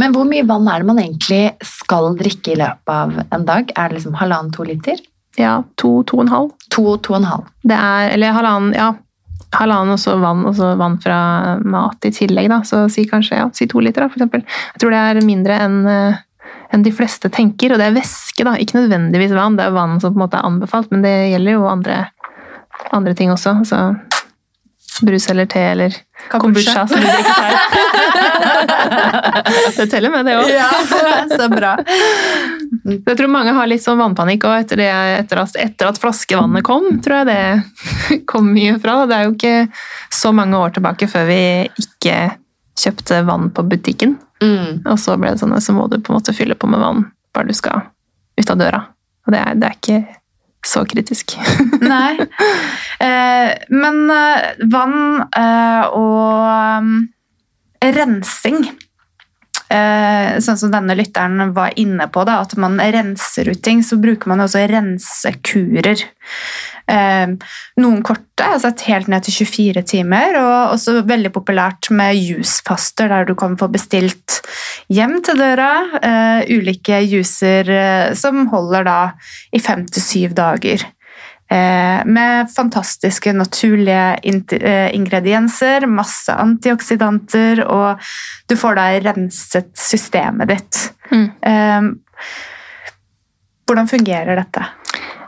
Men 0.00 0.16
hvor 0.16 0.26
mye 0.28 0.46
vann 0.48 0.66
er 0.70 0.82
det 0.82 0.90
man 0.90 1.02
egentlig 1.02 1.44
skal 1.66 2.12
drikke 2.18 2.56
i 2.56 2.58
løpet 2.62 2.96
av 2.96 3.22
en 3.22 3.46
dag? 3.48 3.70
Er 3.76 3.92
det 3.92 4.00
liksom 4.00 4.18
halvannen-to 4.18 4.66
liter? 4.66 4.98
ja, 5.38 5.58
to, 5.80 6.02
to 6.06 6.18
og 6.18 6.26
en 6.26 6.32
halv. 6.32 6.54
To, 6.74 6.84
to 7.02 7.14
og 7.14 7.20
en 7.20 7.28
halv. 7.28 7.52
Det 7.66 7.76
er, 7.76 8.14
eller 8.14 8.34
halvannen, 8.36 8.72
ja. 8.76 8.92
Halvannen 9.56 9.94
og 9.94 10.00
så 10.02 10.18
vann, 10.20 10.42
og 10.48 10.56
så 10.58 10.74
vann 10.76 10.98
fra 11.00 11.18
mat 11.64 12.04
i 12.04 12.12
tillegg, 12.14 12.50
da. 12.52 12.60
Så 12.68 12.84
si 12.92 13.06
kanskje 13.08 13.40
ja, 13.40 13.48
si 13.56 13.68
to 13.70 13.82
liter, 13.84 14.04
da, 14.04 14.10
for 14.10 14.20
eksempel. 14.20 14.44
Jeg 14.74 14.82
tror 14.82 14.94
det 14.94 15.04
er 15.04 15.22
mindre 15.24 15.60
enn 15.64 15.78
eh, 15.88 16.24
enn 16.72 16.84
de 16.84 16.92
fleste 16.92 17.30
tenker, 17.32 17.72
og 17.72 17.80
det 17.80 17.88
er 17.88 17.96
væske, 17.96 18.44
da. 18.44 18.56
Ikke 18.60 18.78
nødvendigvis 18.80 19.34
vann, 19.36 19.56
det 19.58 19.68
er 19.68 19.76
vann 19.76 19.96
som 20.02 20.12
på 20.12 20.20
en 20.20 20.24
måte 20.26 20.40
er 20.40 20.48
anbefalt, 20.48 20.92
men 20.92 21.04
det 21.06 21.16
gjelder 21.32 21.56
jo 21.56 21.68
andre, 21.70 21.96
andre 22.92 23.14
ting 23.16 23.32
også. 23.32 23.56
Så 23.68 23.82
brus 25.02 25.28
eller 25.30 25.46
te 25.46 25.60
eller 25.60 25.94
kombucha, 26.32 26.86
som 26.88 27.00
du 27.00 27.06
drikker 27.06 27.32
her. 27.32 27.54
det 29.76 29.86
teller 29.90 30.10
med, 30.10 30.26
det 30.26 30.36
òg. 30.38 30.50
Ja, 30.50 30.70
så 31.30 31.48
bra. 31.52 31.76
Jeg 32.88 33.16
tror 33.16 33.30
mange 33.32 33.54
har 33.56 33.70
litt 33.70 33.84
sånn 33.84 34.00
vannpanikk 34.00 34.44
òg 34.48 34.64
etter, 34.64 34.82
etter, 34.82 35.44
etter 35.62 35.90
at 35.90 36.00
flaskevannet 36.02 36.66
kom, 36.66 36.98
tror 37.04 37.22
jeg 37.22 37.30
det 37.30 38.20
kom 38.30 38.52
mye 38.52 38.78
fra. 38.82 39.06
Det 39.08 39.16
er 39.18 39.28
jo 39.28 39.36
ikke 39.36 39.56
så 40.14 40.34
mange 40.36 40.58
år 40.58 40.76
tilbake 40.76 41.10
før 41.10 41.28
vi 41.30 41.42
ikke 41.84 42.18
kjøpte 42.78 43.22
vann 43.26 43.50
på 43.54 43.64
butikken. 43.70 44.18
Mm. 44.42 44.84
Og 44.86 44.98
så 45.00 45.16
ble 45.18 45.32
det 45.34 45.42
sånn 45.42 45.56
at 45.56 45.64
så 45.64 45.74
må 45.74 45.88
du 45.90 45.98
på 45.98 46.12
en 46.12 46.20
måte 46.20 46.34
fylle 46.36 46.56
på 46.58 46.70
med 46.70 46.82
vann 46.82 47.06
bare 47.34 47.50
du 47.50 47.56
skal 47.56 47.88
ut 48.38 48.50
av 48.50 48.58
døra. 48.60 48.80
Og 49.26 49.34
det 49.34 49.42
er, 49.42 49.58
det 49.58 49.68
er 49.68 49.78
ikke 49.78 50.00
så 50.66 50.82
kritisk. 50.88 51.36
Nei. 51.92 52.14
Eh, 52.98 53.50
men 53.70 54.02
eh, 54.10 54.50
vann 54.72 54.98
eh, 55.26 55.84
og 55.94 56.82
um, 56.82 56.94
rensing 57.78 58.64
eh, 59.70 60.38
Sånn 60.42 60.58
som 60.58 60.72
denne 60.72 60.96
lytteren 60.98 61.52
var 61.56 61.76
inne 61.78 62.08
på, 62.10 62.24
da, 62.26 62.40
at 62.42 62.56
man 62.60 62.78
renser 62.80 63.52
ut 63.52 63.62
ting, 63.64 63.84
så 63.86 64.00
bruker 64.00 64.30
man 64.32 64.42
også 64.44 64.64
rensekurer. 64.70 66.02
Eh, 66.88 67.28
noen 67.82 68.02
korte, 68.06 68.46
altså 68.46 68.72
helt 68.88 69.10
ned 69.12 69.26
til 69.26 69.44
24 69.44 69.82
timer, 69.90 70.38
og 70.40 70.74
også 70.76 71.02
veldig 71.08 71.32
populært 71.34 71.90
med 71.92 72.16
jusfaster, 72.16 73.10
der 73.12 73.28
du 73.28 73.34
kan 73.38 73.58
få 73.60 73.68
bestilt 73.72 74.40
hjem 74.92 75.18
til 75.24 75.40
døra 75.40 75.72
eh, 76.00 76.52
ulike 76.56 77.02
juicer 77.04 77.68
eh, 77.68 78.14
som 78.16 78.46
holder 78.52 78.88
da 78.88 79.00
i 79.52 79.60
fem 79.60 79.84
til 79.88 80.04
syv 80.04 80.38
dager. 80.38 80.86
Eh, 81.48 82.04
med 82.04 82.50
fantastiske 82.52 83.32
naturlige 83.32 84.18
ingredienser, 84.92 85.86
masse 85.88 86.32
antioksidanter, 86.32 87.64
og 87.64 88.10
du 88.48 88.56
får 88.56 88.76
da 88.76 88.90
renset 89.06 89.72
systemet 89.80 90.52
ditt. 90.52 90.82
Mm. 91.08 91.28
Eh, 91.40 91.88
hvordan 93.68 93.88
fungerer 93.88 94.36
dette? 94.40 94.64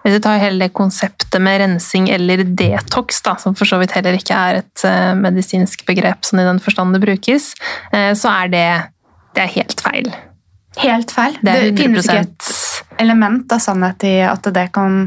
Hvis 0.02 0.16
du 0.16 0.22
tar 0.24 0.40
hele 0.40 0.64
det 0.64 0.72
konseptet 0.76 1.36
med 1.42 1.60
rensing 1.60 2.08
eller 2.12 2.42
detox, 2.44 3.20
da, 3.26 3.36
som 3.40 3.56
for 3.58 3.68
så 3.68 3.80
vidt 3.82 3.92
heller 3.96 4.16
ikke 4.16 4.36
er 4.36 4.62
et 4.62 4.84
eh, 4.88 5.12
medisinsk 5.18 5.84
begrep 5.88 6.24
sånn 6.26 6.42
i 6.42 6.48
den 6.48 6.60
forstand 6.62 6.96
det 6.96 7.02
brukes, 7.04 7.52
eh, 7.92 8.12
så 8.16 8.32
er 8.42 8.52
det, 8.54 8.66
det 9.36 9.44
er 9.44 9.54
helt 9.58 9.84
feil. 9.84 10.12
Helt 10.80 11.12
feil. 11.12 11.36
Det 11.42 11.56
det 11.66 11.72
finnes 11.82 12.06
ikke 12.06 12.22
et 12.24 12.52
element 13.02 13.52
av 13.52 13.60
sannhet 13.62 14.06
i 14.08 14.14
at 14.24 14.48
det 14.54 14.68
kan 14.74 15.02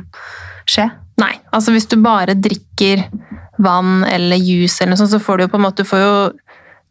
skje. 0.69 0.89
Nei, 1.21 1.34
altså 1.53 1.73
hvis 1.73 1.89
du 1.89 1.97
bare 2.01 2.36
drikker 2.38 3.06
vann 3.63 4.03
eller 4.10 4.39
juice 4.41 4.82
eller 4.82 4.93
noe 4.93 5.01
sånt, 5.01 5.13
så 5.13 5.21
får 5.21 5.38
du 5.38 5.45
jo 5.45 5.51
på 5.53 5.60
en 5.60 5.65
måte 5.67 5.84
du 5.84 5.89
får 5.89 6.01
jo 6.01 6.13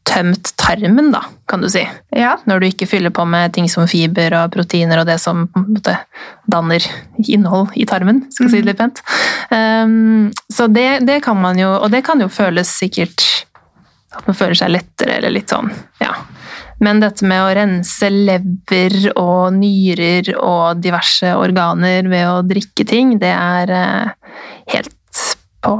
tømt 0.08 0.52
tarmen, 0.58 1.12
da, 1.14 1.22
kan 1.48 1.62
du 1.62 1.68
si. 1.70 1.82
Ja. 2.16 2.34
Når 2.48 2.60
du 2.60 2.66
ikke 2.68 2.88
fyller 2.90 3.12
på 3.14 3.24
med 3.28 3.54
ting 3.54 3.68
som 3.70 3.86
fiber 3.90 4.34
og 4.40 4.52
proteiner 4.54 5.02
og 5.02 5.08
det 5.08 5.18
som 5.22 5.46
måte 5.54 5.94
danner 6.50 6.84
innhold 7.22 7.74
i 7.78 7.86
tarmen, 7.88 8.24
skal 8.34 8.50
si 8.50 8.60
det 8.60 8.72
litt 8.72 8.80
pent. 8.80 9.02
Um, 9.50 10.32
så 10.52 10.66
det, 10.72 11.04
det 11.06 11.20
kan 11.24 11.38
man 11.38 11.60
jo, 11.60 11.70
og 11.78 11.90
det 11.94 12.02
kan 12.06 12.20
jo 12.22 12.30
føles 12.32 12.70
sikkert 12.82 13.24
at 14.12 14.26
man 14.28 14.36
føler 14.36 14.58
seg 14.58 14.74
lettere 14.74 15.16
eller 15.20 15.32
litt 15.32 15.52
sånn, 15.52 15.70
ja. 16.02 16.12
Men 16.82 16.98
dette 16.98 17.24
med 17.28 17.38
å 17.44 17.52
rense 17.54 18.08
lever 18.10 19.12
og 19.14 19.54
nyrer 19.54 20.32
og 20.34 20.80
diverse 20.82 21.30
organer 21.38 22.08
ved 22.10 22.26
å 22.26 22.42
drikke 22.42 22.86
ting, 22.88 23.14
det 23.22 23.30
er 23.30 23.70
uh, 23.70 24.34
helt 24.74 25.22
på 25.62 25.76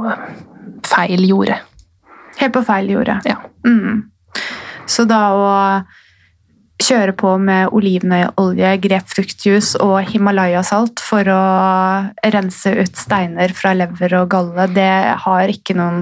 feil 0.87 1.27
jorde. 1.27 1.59
Helt 2.39 2.55
på 2.55 2.63
feil 2.65 2.89
jorde. 2.95 3.19
Ja. 3.27 3.41
Mm. 3.67 4.12
Så 4.89 5.05
da 5.07 5.19
å 5.35 5.51
kjøre 6.83 7.13
på 7.15 7.35
med 7.39 7.69
olivenolje, 7.71 8.73
grepfruktjuice 8.83 9.77
og 9.83 10.01
Himalaya-salt 10.09 10.99
for 11.05 11.29
å 11.31 11.43
rense 12.33 12.73
ut 12.75 12.97
steiner 12.99 13.53
fra 13.55 13.71
lever 13.77 14.17
og 14.19 14.27
galle, 14.33 14.65
det 14.75 14.89
har 15.23 15.53
ikke 15.53 15.77
noen 15.77 16.01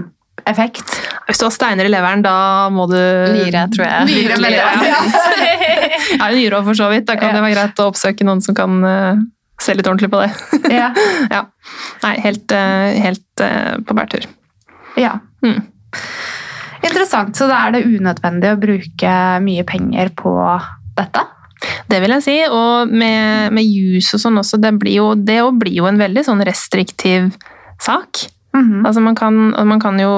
effekt. 0.50 0.96
Hvis 1.28 1.38
du 1.38 1.46
har 1.46 1.54
steiner 1.54 1.86
i 1.86 1.92
leveren, 1.92 2.24
da 2.26 2.34
må 2.74 2.88
du 2.90 2.98
Nyre, 2.98 3.68
tror 3.76 3.86
jeg. 3.86 4.08
Nyre, 4.10 4.40
men 4.42 4.56
det- 4.56 4.58
ja. 4.58 4.96
ja, 6.18 6.32
nyre 6.34 6.64
for 6.66 6.74
så 6.80 6.90
vidt. 6.90 7.06
Da 7.12 7.16
kan 7.20 7.36
det 7.36 7.44
være 7.44 7.54
greit 7.60 7.84
å 7.84 7.92
oppsøke 7.92 8.26
noen 8.26 8.42
som 8.42 8.58
kan 8.58 8.80
eh, 8.88 9.22
se 9.62 9.76
litt 9.78 9.86
ordentlig 9.86 10.10
på 10.10 10.24
det. 10.24 10.32
Ja. 10.80 10.90
ja. 11.30 11.44
Nei, 12.02 12.16
helt, 12.26 12.52
eh, 12.58 12.98
helt 13.06 13.44
eh, 13.46 13.76
på 13.86 13.94
bærtur. 13.98 14.26
ja. 14.98 15.20
Mm. 15.46 15.62
Interessant. 16.84 17.36
Så 17.38 17.48
da 17.50 17.60
er 17.68 17.76
det 17.76 17.86
unødvendig 17.86 18.52
å 18.54 18.60
bruke 18.62 19.16
mye 19.46 19.66
penger 19.68 20.12
på 20.18 20.34
dette? 20.98 21.26
Det 21.92 22.00
vil 22.02 22.16
jeg 22.16 22.26
si, 22.26 22.38
og 22.50 22.90
med, 22.90 23.52
med 23.54 23.66
jus 23.68 24.10
og 24.16 24.24
sånn 24.24 24.40
også, 24.42 24.58
det, 24.62 24.72
blir 24.82 24.96
jo, 24.98 25.10
det 25.16 25.38
blir 25.62 25.76
jo 25.78 25.86
en 25.90 26.00
veldig 26.02 26.24
sånn 26.26 26.42
restriktiv 26.48 27.36
sak. 27.82 28.26
Mhm. 28.58 28.82
Altså 28.86 29.04
man 29.04 29.16
kan, 29.16 29.38
man 29.70 29.80
kan 29.84 30.00
jo 30.02 30.14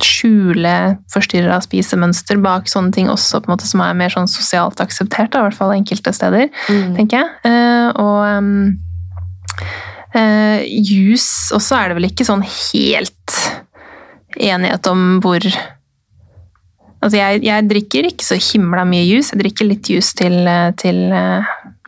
skjule 0.00 0.96
forstyrra 1.12 1.58
spisemønster 1.60 2.38
bak 2.40 2.70
sånne 2.72 2.94
ting 2.96 3.10
også, 3.12 3.42
på 3.42 3.50
en 3.50 3.54
måte 3.54 3.68
som 3.68 3.82
er 3.84 3.96
mer 3.98 4.12
sånn 4.14 4.30
sosialt 4.30 4.80
akseptert, 4.80 5.28
da, 5.34 5.42
i 5.42 5.48
hvert 5.50 5.58
fall 5.58 5.74
enkelte 5.76 6.14
steder, 6.16 6.48
Mm. 6.72 6.94
tenker 6.96 7.20
jeg. 7.20 7.28
Uh, 7.44 7.88
og 8.00 8.20
um, 8.38 8.78
uh, 10.16 10.60
jus 10.64 11.50
også 11.52 11.76
er 11.76 11.88
det 11.92 11.98
vel 12.00 12.08
ikke 12.08 12.24
sånn 12.24 12.46
helt 12.48 13.36
enighet 14.36 14.86
om 14.90 15.20
hvor 15.24 15.44
Altså, 17.00 17.16
jeg, 17.16 17.40
jeg 17.46 17.64
drikker 17.64 18.06
ikke 18.10 18.24
så 18.26 18.36
himla 18.36 18.82
mye 18.84 19.06
juice. 19.06 19.30
Jeg 19.32 19.40
drikker 19.40 19.64
litt 19.64 19.88
juice 19.88 20.12
til, 20.18 20.34
eh, 20.44 20.66
til 20.76 20.98
eh, 21.16 21.46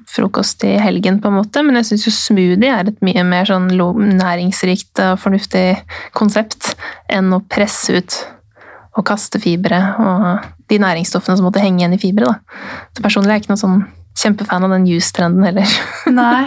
frokost 0.09 0.65
i 0.65 0.71
helgen, 0.81 1.19
på 1.21 1.29
en 1.29 1.37
måte, 1.37 1.63
men 1.65 1.77
jeg 1.77 1.91
syns 1.91 2.07
jo 2.07 2.13
smoothie 2.17 2.71
er 2.73 2.89
et 2.91 3.05
mye 3.05 3.25
mer 3.29 3.49
sånn 3.49 3.69
næringsrikt 3.69 5.03
og 5.05 5.21
fornuftig 5.23 5.67
konsept 6.17 6.75
enn 7.13 7.33
å 7.33 7.43
presse 7.45 7.97
ut 7.97 8.19
og 8.93 9.07
kaste 9.09 9.41
fibre 9.41 9.79
og 10.01 10.49
de 10.69 10.79
næringsstoffene 10.83 11.39
som 11.39 11.49
måtte 11.49 11.63
henge 11.63 11.81
igjen 11.81 11.97
i 11.97 12.01
fibre. 12.01 12.29
Da. 12.29 12.65
Så 12.97 13.05
personlig 13.05 13.33
er 13.33 13.39
jeg 13.39 13.45
ikke 13.45 13.55
noen 13.55 13.63
sånn 13.63 13.85
kjempefan 14.23 14.67
av 14.67 14.75
den 14.75 14.89
juice-trenden 14.91 15.47
heller. 15.49 15.79
Nei. 16.21 16.45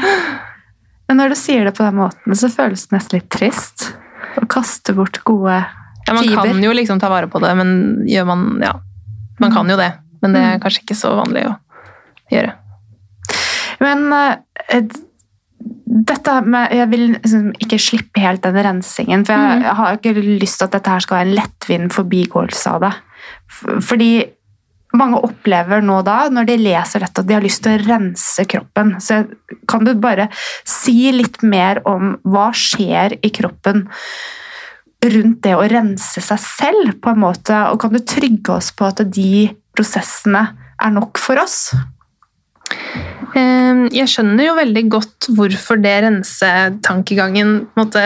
Men 1.10 1.22
når 1.22 1.34
du 1.34 1.40
sier 1.40 1.66
det 1.66 1.74
på 1.78 1.86
den 1.86 1.98
måten, 1.98 2.38
så 2.38 2.50
føles 2.54 2.86
det 2.86 2.98
nesten 2.98 3.20
litt 3.20 3.32
trist. 3.34 3.92
Å 4.42 4.46
kaste 4.50 4.94
bort 4.98 5.22
gode 5.26 5.64
Ja, 6.08 6.13
man 6.13 6.24
Fiber. 6.24 6.44
kan 6.46 6.62
jo 6.63 6.72
liksom 6.78 7.00
ta 7.02 7.10
vare 7.10 7.28
på 7.32 7.39
det, 7.41 7.56
men 7.58 8.06
gjør 8.08 8.26
man 8.30 8.44
Ja, 8.62 8.74
man 9.39 9.52
kan 9.52 9.68
jo 9.70 9.76
det, 9.80 9.91
men 10.22 10.34
det 10.34 10.41
er 10.41 10.58
Mm. 10.58 10.62
kanskje 10.62 10.84
ikke 10.84 10.96
så 11.00 11.15
vanlig 11.18 11.46
å 11.50 11.56
gjøre. 12.32 12.54
Men 13.82 14.13
eh, 14.13 14.86
dette 15.86 16.36
med 16.46 16.72
Jeg 16.72 16.89
vil 16.91 17.04
liksom 17.15 17.50
ikke 17.62 17.80
slippe 17.82 18.22
helt 18.22 18.41
den 18.46 18.56
rensingen, 18.56 19.26
for 19.26 19.34
jeg, 19.34 19.63
jeg 19.63 19.76
har 19.76 19.98
ikke 19.98 20.13
lyst 20.41 20.60
til 20.60 20.65
at 20.68 20.72
dette 20.78 20.89
her 20.94 21.00
skal 21.06 21.18
være 21.20 21.28
en 21.30 21.36
lettvint 21.39 21.94
forbigåelse 21.96 22.68
av 22.76 22.82
det. 22.86 22.94
Fordi 23.86 24.10
mange 24.96 25.20
opplever 25.28 25.82
nå 25.84 25.98
da, 26.08 26.30
når 26.32 26.46
de 26.48 26.58
leser 26.62 27.04
dette, 27.04 27.20
at 27.20 27.28
de 27.28 27.34
har 27.36 27.44
lyst 27.44 27.63
til 27.65 27.76
å 27.76 27.84
rense 27.88 28.46
kroppen. 28.48 28.94
Så 29.04 29.24
kan 29.68 29.84
du 29.84 29.94
bare 30.00 30.30
si 30.63 31.12
litt 31.12 31.41
mer 31.44 31.82
om 31.86 32.13
hva 32.24 32.52
skjer 32.56 33.18
i 33.26 33.30
kroppen 33.36 33.88
rundt 35.13 35.41
det 35.46 35.56
å 35.56 35.65
rense 35.70 36.22
seg 36.24 36.41
selv, 36.41 36.96
på 37.02 37.13
en 37.13 37.24
måte, 37.26 37.58
og 37.72 37.80
kan 37.82 37.94
du 37.94 38.02
trygge 38.02 38.58
oss 38.58 38.72
på 38.76 38.88
at 38.89 39.04
de 39.13 39.50
prosessene 39.76 40.48
er 40.82 40.96
nok 40.96 41.20
for 41.22 41.41
oss? 41.41 41.74
Eh, 43.36 43.86
Jeg 43.94 44.10
skjønner 44.10 44.48
jo 44.48 44.58
veldig 44.58 44.86
godt 44.89 45.30
hvorfor 45.36 45.82
det 45.82 45.98
rensetankegangen 46.08 47.58
måte 47.78 48.06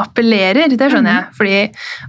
appellerer, 0.00 0.72
det 0.74 0.88
skjønner 0.90 1.14
jeg. 1.14 1.26
Fordi 1.38 1.58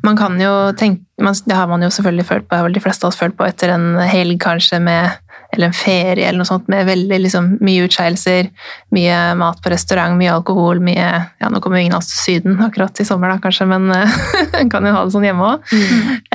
man 0.05 0.17
kan 0.17 0.39
jo 0.41 0.53
tenke 0.77 1.03
Det 1.15 1.55
har 1.55 1.67
man 1.67 1.79
jo 1.79 1.87
selvfølgelig 1.87 2.25
følt 2.27 2.47
på, 2.49 2.57
de 2.73 2.81
fleste 2.83 3.05
av 3.05 3.13
oss 3.13 3.19
følt 3.19 3.37
på 3.37 3.45
etter 3.47 3.71
en 3.71 3.95
helg 4.03 4.35
kanskje 4.43 4.81
med 4.83 5.13
eller 5.55 5.71
en 5.71 5.75
ferie 5.77 6.27
eller 6.27 6.41
noe 6.41 6.49
sånt 6.49 6.67
med 6.71 6.85
veldig 6.87 7.19
liksom, 7.23 7.49
mye 7.65 7.85
utskeielser, 7.87 8.49
mye 8.95 9.17
mat 9.39 9.61
på 9.63 9.71
restaurant, 9.73 10.17
mye 10.19 10.33
alkohol, 10.35 10.79
mye 10.83 11.05
ja, 11.05 11.49
Nå 11.51 11.59
kommer 11.63 11.79
jo 11.79 11.85
ingen 11.85 11.95
av 11.97 12.03
oss 12.03 12.11
til 12.13 12.21
Syden 12.41 12.59
akkurat 12.65 12.99
i 13.01 13.05
sommer, 13.07 13.31
da, 13.33 13.39
kanskje, 13.43 13.67
men 13.69 13.89
eh, 13.95 14.17
en 14.61 14.71
kan 14.73 14.85
jo 14.87 14.93
ha 14.95 15.03
det 15.05 15.15
sånn 15.15 15.27
hjemme 15.27 15.51
òg. 15.53 15.69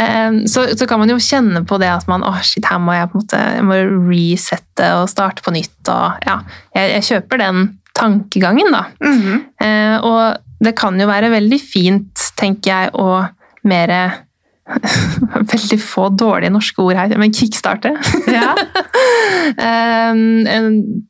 Eh, 0.01 0.41
Så, 0.51 0.67
så 0.79 0.87
kan 0.89 1.01
man 1.03 1.11
jo 1.13 1.19
kjenne 1.21 1.65
på 1.69 1.79
det 1.83 1.91
at 1.93 2.09
man 2.11 2.25
åh 2.27 2.41
shit, 2.47 2.65
her 2.69 2.81
må 2.83 2.95
jeg 2.97 3.11
på 3.11 3.19
en 3.19 3.25
måte 3.25 3.41
jeg 3.41 3.67
må 3.67 3.79
resette 4.11 4.93
og 5.01 5.09
starte 5.13 5.45
på 5.45 5.53
nytt. 5.55 5.77
og 5.89 6.25
ja, 6.27 6.41
Jeg, 6.77 6.93
jeg 6.97 7.07
kjøper 7.11 7.43
den 7.45 7.69
tankegangen, 7.97 8.73
da. 8.73 8.85
Mm 9.05 9.41
Eh, 9.61 9.97
og 10.07 10.39
det 10.65 10.73
kan 10.79 10.97
jo 11.01 11.07
være 11.09 11.29
veldig 11.33 11.59
fint, 11.61 12.23
tenker 12.39 12.71
jeg, 12.71 12.91
å 12.97 13.27
mere 13.69 13.99
Veldig 15.53 15.79
få 15.83 16.09
dårlige 16.15 16.53
norske 16.55 16.83
ord 16.85 16.99
her, 16.99 17.17
men 17.21 17.35
kickstarte. 17.35 17.95
Ja. 18.41 18.55
Eh, 19.61 20.19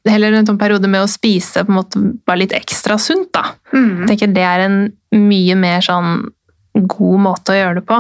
heller 0.09 0.35
en 0.37 0.47
sånn 0.47 0.59
periode 0.61 0.89
med 0.89 1.03
å 1.03 1.09
spise 1.11 1.65
på 1.67 1.73
en 1.73 1.77
måte 1.77 2.01
bare 2.27 2.41
litt 2.45 2.55
ekstra 2.57 2.97
sunt, 3.01 3.29
da. 3.35 3.57
Mm. 3.75 4.05
Jeg 4.05 4.09
tenker 4.11 4.31
det 4.37 4.45
er 4.47 4.63
en 4.65 4.79
mye 5.13 5.57
mer 5.59 5.85
sånn 5.85 6.23
god 6.73 7.23
måte 7.25 7.53
å 7.53 7.59
gjøre 7.59 7.81
det 7.81 7.85
på 7.89 7.99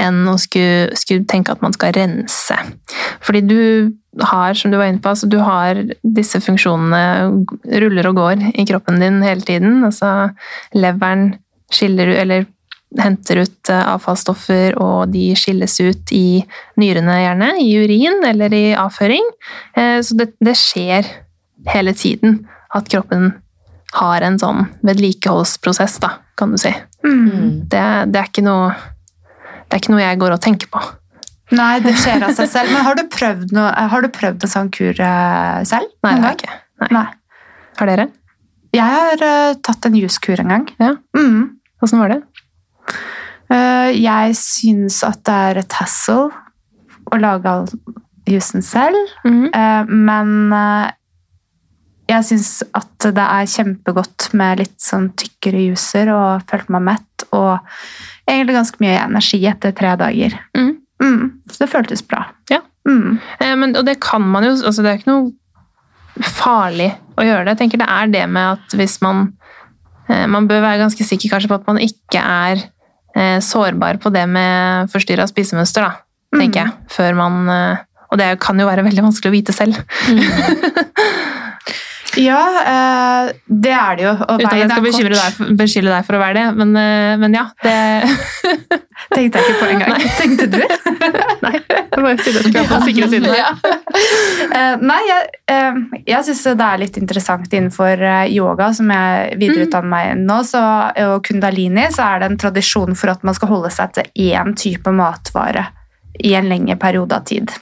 enn 0.00 0.22
å 0.30 0.36
skulle, 0.40 0.96
skulle 0.98 1.26
tenke 1.28 1.52
at 1.52 1.62
man 1.64 1.74
skal 1.76 1.94
rense. 1.96 2.56
Fordi 3.24 3.42
du 3.44 3.60
har, 4.24 4.56
som 4.56 4.72
du 4.72 4.78
var 4.80 4.88
inne 4.88 5.02
på, 5.04 5.12
altså 5.12 5.28
du 5.28 5.38
har 5.44 5.82
disse 6.02 6.40
funksjonene 6.40 7.44
ruller 7.82 8.08
og 8.10 8.20
går 8.20 8.46
i 8.54 8.66
kroppen 8.68 9.02
din 9.02 9.20
hele 9.24 9.44
tiden. 9.44 9.82
Altså 9.86 10.30
leveren 10.76 11.34
skiller 11.72 12.08
du, 12.08 12.16
eller 12.16 12.46
henter 12.98 13.42
ut 13.42 13.70
eh, 13.72 13.86
avfallsstoffer, 13.94 14.76
og 14.82 15.12
de 15.12 15.30
skilles 15.38 15.78
ut 15.82 16.12
i 16.14 16.42
nyrene 16.80 17.16
gjerne, 17.20 17.50
i 17.62 17.70
urin 17.82 18.22
eller 18.26 18.54
i 18.54 18.66
avføring. 18.78 19.26
Eh, 19.76 19.98
Så 20.04 20.16
det, 20.18 20.32
det 20.40 20.56
skjer 20.58 21.08
hele 21.72 21.94
tiden 21.96 22.44
at 22.76 22.88
kroppen 22.92 23.32
har 23.96 24.24
en 24.26 24.38
sånn 24.38 24.66
vedlikeholdsprosess, 24.86 25.98
da, 26.02 26.18
kan 26.36 26.52
du 26.52 26.60
si. 26.60 26.72
Mm. 27.06 27.66
Det, 27.70 27.82
det, 28.12 28.20
er 28.20 28.30
ikke 28.30 28.44
noe, 28.44 28.70
det 29.66 29.76
er 29.76 29.82
ikke 29.82 29.94
noe 29.94 30.04
jeg 30.04 30.20
går 30.22 30.36
og 30.36 30.42
tenker 30.44 30.70
på. 30.72 30.82
Nei, 31.56 31.78
det 31.78 31.94
skjer 31.94 32.24
av 32.26 32.34
seg 32.34 32.50
selv. 32.50 32.72
Men 32.74 32.82
har 32.88 32.98
du 32.98 33.04
prøvd, 33.10 33.52
noe, 33.54 33.70
har 33.70 34.02
du 34.02 34.10
prøvd 34.12 34.46
en 34.46 34.52
sånn 34.52 34.70
kur 34.74 34.94
eh, 34.98 35.60
selv? 35.68 35.92
Nei, 36.02 36.14
det 36.16 36.24
har 36.24 36.34
jeg 36.34 36.40
ikke. 36.40 36.56
Nei. 36.82 36.88
Nei. 36.98 37.06
Har 37.76 37.90
dere? 37.92 38.08
Jeg 38.76 38.84
har 38.92 39.22
uh, 39.22 39.58
tatt 39.64 39.86
en 39.88 39.96
juskur 39.96 40.40
en 40.42 40.52
gang. 40.52 40.64
Ja. 40.82 40.96
Mm. 41.16 41.56
Åssen 41.84 42.00
var 42.02 42.12
det? 42.12 42.18
Eh, 43.52 43.90
jeg 44.00 44.36
syns 44.38 45.00
at 45.06 45.22
det 45.26 45.38
er 45.50 45.60
et 45.62 45.78
hassle 45.78 46.30
å 47.06 47.18
lage 47.20 47.50
all 47.50 47.68
jusen 48.26 48.64
selv, 48.66 48.98
eh, 49.26 49.86
men 49.86 50.32
eh, 50.56 50.88
jeg 52.10 52.26
syns 52.26 52.50
at 52.74 53.06
det 53.14 53.22
er 53.22 53.50
kjempegodt 53.50 54.28
med 54.38 54.62
litt 54.62 54.76
sånn 54.82 55.12
tykkere 55.18 55.62
juicer 55.68 56.10
og 56.14 56.46
følte 56.50 56.74
meg 56.74 56.84
mett 56.90 57.26
og 57.34 57.58
egentlig 58.26 58.58
ganske 58.58 58.82
mye 58.82 58.98
energi 59.04 59.40
etter 59.46 59.74
tre 59.74 59.94
dager. 59.98 60.36
Mm. 60.58 60.72
Mm, 61.02 61.24
så 61.50 61.62
det 61.62 61.70
føltes 61.70 62.02
bra. 62.06 62.24
Ja. 62.50 62.62
Mm. 62.86 63.18
Men, 63.42 63.74
og 63.78 63.86
det 63.86 63.98
kan 63.98 64.22
man 64.22 64.44
jo 64.46 64.52
altså 64.54 64.84
Det 64.84 64.90
er 64.92 65.00
ikke 65.00 65.10
noe 65.10 66.22
farlig 66.22 66.92
å 67.18 67.24
gjøre 67.26 67.42
det. 67.42 67.56
Jeg 67.56 67.60
tenker 67.64 67.82
det 67.82 67.88
er 67.90 68.12
det 68.12 68.22
med 68.30 68.52
at 68.54 68.76
hvis 68.78 69.00
man 69.02 69.32
Man 70.06 70.46
bør 70.46 70.60
være 70.62 70.78
ganske 70.84 71.02
sikker 71.02 71.32
kanskje 71.32 71.48
på 71.50 71.56
at 71.58 71.66
man 71.66 71.80
ikke 71.82 72.20
er 72.22 72.60
sårbar 73.44 74.00
på 74.02 74.12
det 74.14 74.26
med 74.28 74.90
forstyrra 74.92 75.26
spisemønster, 75.30 75.86
da, 75.86 76.38
tenker 76.38 76.64
jeg. 76.64 76.74
Før 76.92 77.16
man 77.18 77.52
eh, 77.52 77.84
Og 78.12 78.20
det 78.20 78.28
kan 78.38 78.60
jo 78.60 78.68
være 78.68 78.84
veldig 78.86 79.02
vanskelig 79.08 79.32
å 79.32 79.34
vite 79.34 79.54
selv. 79.56 79.80
Ja, 82.16 82.42
eh, 82.64 83.32
det 83.46 83.72
er 83.72 83.96
det 83.96 84.04
jo. 84.06 84.12
Og 84.14 84.40
Uten 84.40 84.46
at 84.48 84.56
jeg 84.56 84.92
skal 84.94 85.10
deg, 85.12 85.56
beskylde 85.58 85.92
deg 85.92 86.06
for 86.06 86.16
å 86.16 86.20
være 86.22 86.38
det, 86.38 86.44
men, 86.56 86.72
eh, 86.80 87.16
men 87.20 87.36
ja. 87.36 87.44
Det, 87.62 87.74
Tenkte 89.14 89.38
jeg 89.40 89.52
ikke 89.52 89.58
på 89.60 89.68
engang. 89.74 90.06
Tenkte 90.20 90.46
du? 90.50 90.58
nei, 91.44 91.52
jeg 91.60 91.90
bare 91.92 92.16
på 92.70 92.80
sikre 92.88 93.08
siden 93.12 93.28
her. 93.28 93.42
Ja. 93.42 93.52
Eh, 94.46 94.82
nei, 94.82 94.98
jeg, 95.10 95.28
jeg 96.08 96.28
syns 96.30 96.42
det 96.48 96.68
er 96.68 96.82
litt 96.82 96.98
interessant 97.00 97.52
innenfor 97.52 98.02
yoga, 98.32 98.72
som 98.76 98.90
jeg 98.92 99.40
videreutdanner 99.40 99.92
meg 99.92 100.10
i 100.10 100.18
nå, 100.22 100.40
så, 100.48 100.62
og 101.06 101.18
kundalini, 101.26 101.88
så 101.94 102.10
er 102.10 102.22
det 102.22 102.30
en 102.32 102.40
tradisjon 102.46 102.96
for 102.98 103.12
at 103.12 103.26
man 103.26 103.36
skal 103.36 103.52
holde 103.52 103.72
seg 103.74 103.96
til 103.98 104.30
én 104.32 104.56
type 104.58 104.92
matvare 104.94 105.68
i 106.24 106.32
en 106.38 106.48
lengre 106.48 106.78
periode 106.80 107.18
av 107.18 107.28
tid. 107.28 107.52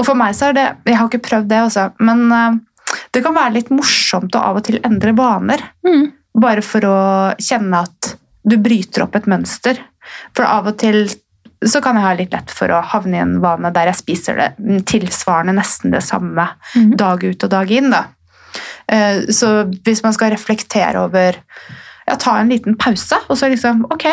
Og 0.00 0.06
for 0.08 0.16
meg 0.16 0.32
så 0.34 0.48
er 0.50 0.56
det 0.56 0.66
Jeg 0.88 0.96
har 0.96 1.08
ikke 1.10 1.22
prøvd 1.28 1.48
det, 1.52 1.60
også, 1.68 1.88
men 2.00 2.24
eh, 2.32 2.58
det 3.14 3.22
kan 3.22 3.36
være 3.36 3.52
litt 3.58 3.68
morsomt 3.70 4.34
å 4.34 4.40
av 4.50 4.56
og 4.58 4.64
til 4.66 4.80
endre 4.86 5.12
vaner. 5.14 5.60
Mm. 5.86 6.06
Bare 6.40 6.62
for 6.64 6.86
å 6.88 6.98
kjenne 7.38 7.84
at 7.84 8.14
du 8.48 8.56
bryter 8.58 9.04
opp 9.04 9.14
et 9.18 9.28
mønster. 9.30 9.78
For 10.34 10.46
av 10.48 10.66
og 10.72 10.78
til 10.80 11.04
så 11.60 11.82
kan 11.84 11.98
jeg 11.98 12.02
ha 12.06 12.14
litt 12.16 12.32
lett 12.32 12.50
for 12.56 12.72
å 12.72 12.78
havne 12.94 13.18
i 13.18 13.20
en 13.20 13.34
vane 13.42 13.68
der 13.76 13.90
jeg 13.90 13.98
spiser 14.00 14.38
det 14.40 14.84
tilsvarende 14.88 15.52
nesten 15.58 15.92
det 15.92 16.00
samme 16.06 16.46
Mhm. 16.74 16.94
dag 16.96 17.22
ut 17.24 17.44
og 17.44 17.50
dag 17.52 17.70
inn. 17.70 17.90
Da. 17.92 18.04
Eh, 18.88 19.20
Så 19.28 19.68
hvis 19.84 20.02
man 20.02 20.12
skal 20.16 20.30
reflektere 20.32 20.96
over 21.04 21.36
ja, 22.08 22.16
Ta 22.16 22.38
en 22.40 22.48
liten 22.48 22.74
pause, 22.80 23.14
og 23.28 23.36
så 23.36 23.50
liksom 23.52 23.84
Ok, 23.92 24.06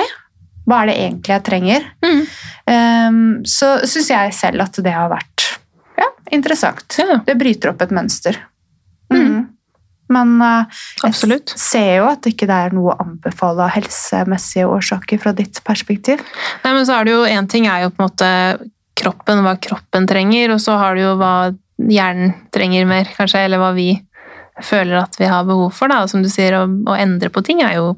hva 0.68 0.84
er 0.84 0.86
det 0.92 0.98
egentlig 0.98 1.34
jeg 1.34 1.44
trenger? 1.48 1.86
Mm. 2.04 2.22
Eh, 2.68 3.42
Så 3.48 3.72
syns 3.88 4.10
jeg 4.10 4.34
selv 4.34 4.62
at 4.68 4.74
det 4.84 4.94
har 4.94 5.10
vært 5.10 5.37
ja, 5.98 6.08
interessant. 6.32 6.98
Ja, 7.00 7.20
Det 7.26 7.38
bryter 7.40 7.74
opp 7.74 7.84
et 7.86 7.94
mønster. 7.96 8.40
Mm. 9.12 9.20
Mhm. 9.20 9.46
Men 10.08 10.38
uh, 10.40 10.84
jeg 11.04 11.42
ser 11.60 11.98
jo 11.98 12.06
at 12.08 12.24
ikke 12.30 12.48
det 12.48 12.56
er 12.56 12.76
noe 12.76 12.94
å 12.94 13.02
anbefale 13.04 13.66
av 13.66 13.74
helsemessige 13.76 14.64
årsaker 14.72 15.20
fra 15.20 15.34
ditt 15.36 15.60
perspektiv. 15.68 16.22
Nei, 16.64 16.72
men 16.72 16.86
så 16.88 16.96
er 16.96 17.08
det 17.08 17.12
jo 17.12 17.26
En 17.28 17.50
ting 17.52 17.68
er 17.68 17.84
jo 17.84 17.90
på 17.92 18.00
en 18.00 18.08
måte 18.08 18.30
kroppen, 18.98 19.44
hva 19.44 19.58
kroppen 19.60 20.08
trenger, 20.10 20.54
og 20.56 20.62
så 20.64 20.78
har 20.80 20.96
du 20.96 21.04
jo 21.04 21.16
hva 21.20 21.34
hjernen 21.78 22.34
trenger 22.56 22.88
mer, 22.90 23.10
kanskje, 23.18 23.44
eller 23.46 23.62
hva 23.62 23.74
vi 23.76 23.92
føler 24.64 24.98
at 25.04 25.20
vi 25.20 25.28
har 25.30 25.46
behov 25.46 25.76
for. 25.76 25.92
Da. 25.92 26.02
Og 26.04 26.12
Som 26.12 26.24
du 26.26 26.32
sier, 26.34 26.56
å, 26.58 26.66
å 26.66 26.98
endre 26.98 27.30
på 27.34 27.44
ting 27.46 27.62
er 27.66 27.78
jo 27.78 27.96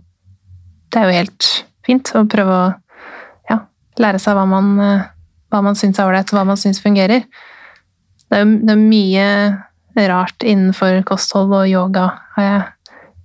Det 0.89 0.99
er 0.99 1.05
jo 1.05 1.17
helt 1.19 1.47
fint 1.85 2.09
å 2.17 2.25
prøve 2.29 2.55
å 2.57 2.67
ja, 3.51 3.59
lære 4.01 4.19
seg 4.21 4.33
hva 4.33 4.47
man, 4.49 4.71
eh, 4.81 5.07
hva 5.53 5.61
man 5.61 5.77
syns 5.77 5.99
er 6.01 6.09
ålreit, 6.09 6.33
og 6.33 6.39
hva 6.39 6.47
man 6.49 6.57
syns 6.57 6.81
fungerer. 6.81 7.27
Det 8.29 8.37
er 8.37 8.45
jo 8.45 8.57
det 8.65 8.75
er 8.75 8.83
mye 8.83 10.07
rart 10.09 10.45
innenfor 10.45 11.01
kosthold 11.03 11.51
og 11.53 11.67
yoga, 11.67 12.05
har 12.37 12.43
jeg 12.45 12.61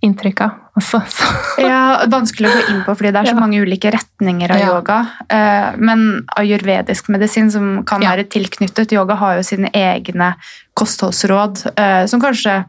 inntrykk 0.08 0.40
av. 0.46 0.60
Også, 0.74 0.98
så. 1.06 1.26
Ja, 1.62 2.04
Vanskelig 2.10 2.48
å 2.50 2.54
gå 2.56 2.62
inn 2.72 2.80
på 2.82 2.96
fordi 2.98 3.12
det 3.14 3.20
er 3.20 3.28
så 3.30 3.34
Ja. 3.36 3.40
mange 3.40 3.60
ulike 3.62 3.92
retninger 3.94 4.50
av 4.50 4.58
Ja. 4.58 4.72
yoga. 4.72 4.96
Eh, 5.30 5.76
Men 5.78 6.26
ayurvedisk 6.36 7.08
medisin 7.14 7.50
som 7.50 7.84
kan 7.84 8.02
Ja. 8.02 8.10
være 8.16 8.24
tilknyttet 8.28 8.90
yoga, 8.92 9.14
har 9.14 9.36
jo 9.36 9.42
sine 9.42 9.70
egne 9.72 10.34
kostholdsråd, 10.76 11.78
eh, 11.78 12.06
som 12.06 12.20
kanskje 12.20 12.64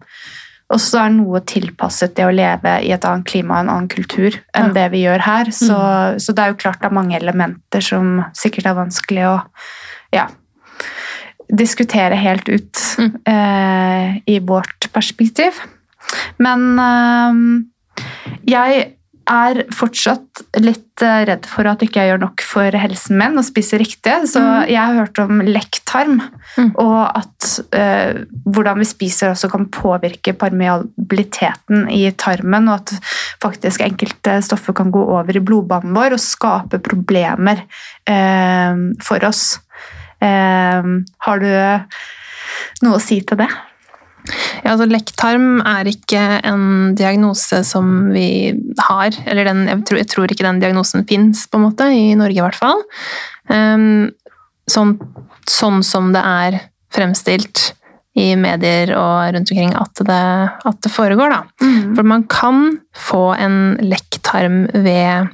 også 0.71 0.99
er 1.05 1.09
noe 1.09 1.39
tilpasset 1.41 2.13
det 2.15 2.25
å 2.25 2.33
leve 2.33 2.83
i 2.83 2.91
et 2.91 3.01
annet 3.05 3.25
klima 3.25 3.55
og 3.55 3.59
en 3.65 3.69
annen 3.69 3.87
kultur 3.89 4.37
enn. 4.53 4.69
Mm. 4.69 4.73
det 4.73 4.91
vi 4.91 5.03
gjør 5.05 5.21
her. 5.21 5.45
Så, 5.45 5.75
så 6.21 6.33
det 6.35 6.39
er 6.45 6.53
jo 6.53 6.57
klart 6.61 6.79
det 6.81 6.89
er 6.91 6.93
mange 7.01 7.17
elementer 7.19 7.81
som 7.81 8.23
sikkert 8.33 8.65
er 8.67 8.75
vanskelig 8.75 9.25
å 9.29 9.41
ja, 10.13 10.27
diskutere 11.49 12.17
helt 12.19 12.49
ut 12.49 12.83
Mm. 12.97 13.15
eh, 13.27 14.21
i 14.25 14.39
vårt 14.39 14.87
perspektiv. 14.93 15.57
Men 16.39 16.79
eh, 16.79 18.03
jeg 18.47 18.91
er 19.25 19.63
fortsatt 19.73 20.43
litt 20.61 21.01
eh, 21.01 21.23
redd 21.25 21.47
for 21.49 21.65
at 21.65 21.81
ikke 21.81 21.97
jeg 22.03 22.11
gjør 22.11 22.21
nok 22.21 22.43
for 22.45 22.77
helsen 22.77 23.17
min 23.17 23.39
og 23.41 23.45
spiser 23.47 23.81
riktig. 23.81 24.13
Så 24.29 24.39
mm. 24.39 24.67
jeg 24.69 24.79
har 24.79 24.99
hørt 25.01 25.21
om 25.23 25.41
lekktarm, 25.41 26.21
Mm. 26.55 26.69
og 26.79 27.17
at 27.19 27.47
eh, 27.75 28.21
hvordan 28.47 28.79
vi 28.79 28.85
spiser 28.87 29.33
også 29.33 29.49
kan 29.51 29.65
påvirke 29.75 30.31
permeabiliteten 30.39 31.89
i 31.91 32.05
tarmen, 32.15 32.69
og 32.71 32.85
at 32.85 32.93
faktisk 33.43 33.83
enkelte 33.83 34.37
stoffer 34.45 34.71
kan 34.77 34.93
gå 34.93 35.01
over 35.03 35.35
i 35.35 35.41
blodbanen 35.43 35.91
vår 35.97 36.15
og 36.15 36.21
skape 36.23 36.79
problemer 36.85 37.65
eh, 38.07 38.71
for 39.03 39.27
oss. 39.27 39.57
Eh, 40.23 40.91
har 41.27 41.41
du 41.43 41.49
noe 42.85 42.97
å 42.97 43.03
si 43.03 43.21
til 43.25 43.43
det? 43.43 43.49
Ja, 44.63 44.73
altså 44.73 44.87
Lekktarm 44.89 45.59
er 45.67 45.87
ikke 45.89 46.21
en 46.47 46.95
diagnose 46.97 47.61
som 47.67 48.09
vi 48.13 48.55
har. 48.87 49.15
Eller 49.29 49.49
den, 49.49 49.65
jeg, 49.69 49.83
tror, 49.85 50.01
jeg 50.01 50.11
tror 50.11 50.33
ikke 50.33 50.47
den 50.47 50.61
diagnosen 50.63 51.05
fins, 51.09 51.45
på 51.49 51.59
en 51.59 51.67
måte, 51.67 51.89
i 51.93 52.15
Norge 52.17 52.39
i 52.39 52.45
hvert 52.45 52.57
fall. 52.57 52.81
Ehm, 53.53 54.09
sånn, 54.71 54.95
sånn 55.49 55.83
som 55.85 56.09
det 56.15 56.23
er 56.25 56.59
fremstilt 56.95 57.73
i 58.15 58.31
medier 58.39 58.93
og 58.95 59.35
rundt 59.35 59.51
omkring 59.51 59.73
at 59.75 60.01
det, 60.07 60.25
at 60.71 60.77
det 60.85 60.91
foregår. 60.93 61.33
Da. 61.35 61.69
For 61.97 62.07
man 62.07 62.23
kan 62.31 62.79
få 62.95 63.27
en 63.35 63.75
lekktarm 63.83 64.63
ved 64.71 65.33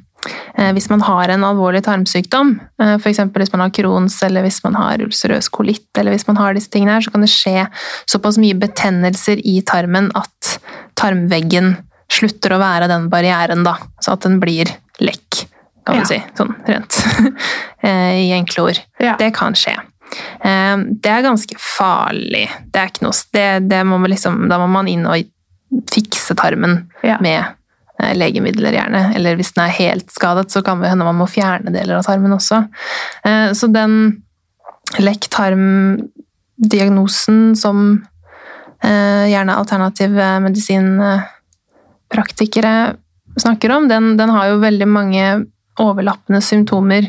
hvis 0.75 0.89
man 0.91 1.01
har 1.01 1.29
en 1.33 1.43
alvorlig 1.43 1.81
tarmsykdom, 1.83 2.51
eh, 2.81 2.93
f.eks. 3.01 3.19
hvis 3.33 3.51
man 3.55 3.63
har 3.65 3.71
Crohns 3.73 4.19
eller 4.23 4.43
hvis 4.45 4.59
man 4.63 4.75
har 4.77 5.01
ulcerøs 5.01 5.49
kolitt, 5.49 5.87
eller 5.97 6.11
hvis 6.13 6.27
man 6.27 6.37
har 6.37 6.53
disse 6.53 6.69
tingene 6.69 6.93
her, 6.93 7.01
så 7.01 7.11
kan 7.15 7.21
det 7.25 7.31
skje 7.33 7.63
såpass 8.05 8.37
mye 8.37 8.53
betennelser 8.61 9.41
i 9.43 9.55
tarmen 9.65 10.11
at 10.15 10.57
tarmveggen 10.99 11.73
slutter 12.11 12.53
å 12.53 12.59
være 12.61 12.89
den 12.91 13.07
barrieren, 13.09 13.63
da, 13.65 13.77
så 14.03 14.13
at 14.17 14.25
den 14.27 14.39
blir 14.43 14.69
lekk, 15.01 15.45
kan 15.87 16.01
Ja. 16.01 16.05
si, 16.05 16.19
sånn 16.37 16.53
rent 16.67 16.99
eh, 17.81 18.27
i 18.27 18.31
enkle 18.35 18.67
ord. 18.69 18.81
Ja. 19.01 19.15
Det 19.17 19.31
kan 19.33 19.53
skje. 19.57 19.73
Eh, 20.43 20.77
Det 21.01 21.09
er 21.09 21.23
ganske 21.25 21.55
farlig. 21.57 22.45
Det 22.69 22.77
er 22.83 22.91
ikke 22.91 23.07
noe, 23.07 23.17
det, 23.33 23.47
det 23.71 23.81
må 23.87 23.97
man 23.97 24.11
liksom, 24.11 24.43
da 24.51 24.59
må 24.61 24.67
man 24.69 24.87
inn 24.91 25.07
og 25.09 25.23
fikse 25.91 26.35
tarmen 26.37 26.83
Ja. 27.01 27.17
med 27.23 27.39
eh, 27.39 27.49
legemidler, 28.17 28.73
gjerne. 28.75 29.01
Eller 29.15 29.35
hvis 29.39 29.53
den 29.55 29.63
er 29.65 29.77
helt 29.77 30.07
skadet, 30.13 30.47
så 30.53 30.59
kan 30.65 30.77
det 30.81 30.89
hende 30.91 31.07
man 31.07 31.19
må 31.19 31.25
fjerne 31.29 31.69
deler 31.73 31.95
av 31.99 32.05
tarmen 32.07 32.37
også. 32.37 32.57
Eh, 33.27 33.49
Så 33.57 33.65
den 33.71 33.93
lekk-tarm-diagnosen 34.99 37.55
som 37.55 38.03
eh, 38.83 39.25
gjerne 39.31 39.55
alternative 39.55 40.39
medisinpraktikere 40.43 42.95
snakker 43.39 43.71
om, 43.71 43.87
den, 43.87 44.17
den 44.19 44.29
har 44.33 44.47
jo 44.49 44.59
veldig 44.59 44.87
mange 44.91 45.45
overlappende 45.79 46.41
symptomer 46.43 47.07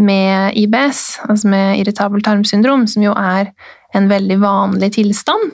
med 0.00 0.56
IBS, 0.56 1.20
altså 1.28 1.48
med 1.52 1.76
irritabel 1.80 2.22
tarmsyndrom, 2.24 2.86
som 2.88 3.02
jo 3.04 3.12
er 3.12 3.52
en 3.96 4.08
veldig 4.10 4.38
vanlig 4.40 4.92
tilstand. 4.96 5.52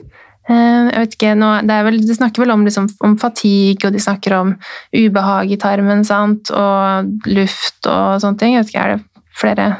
Eh, 0.49 0.89
Jeg 0.91 0.99
vet 0.99 1.15
ikke, 1.17 1.35
nå, 1.35 1.49
det 1.67 1.83
vel, 1.85 1.99
De 2.05 2.15
snakker 2.15 2.43
vel 2.43 2.51
om, 2.51 2.63
liksom, 2.65 2.87
om 3.01 3.17
fatigue, 3.17 3.85
og 3.87 3.93
de 3.93 3.99
snakker 3.99 4.33
om 4.39 4.55
ubehag 4.93 5.51
i 5.51 5.57
tarmen 5.57 6.03
sant? 6.05 6.51
og 6.51 7.11
luft 7.25 7.85
og 7.87 8.21
sånne 8.21 8.37
ting. 8.39 8.53
Jeg 8.55 8.63
vet 8.65 8.73
ikke, 8.75 8.83
Er 8.85 8.95
det 8.95 9.03
flere 9.35 9.75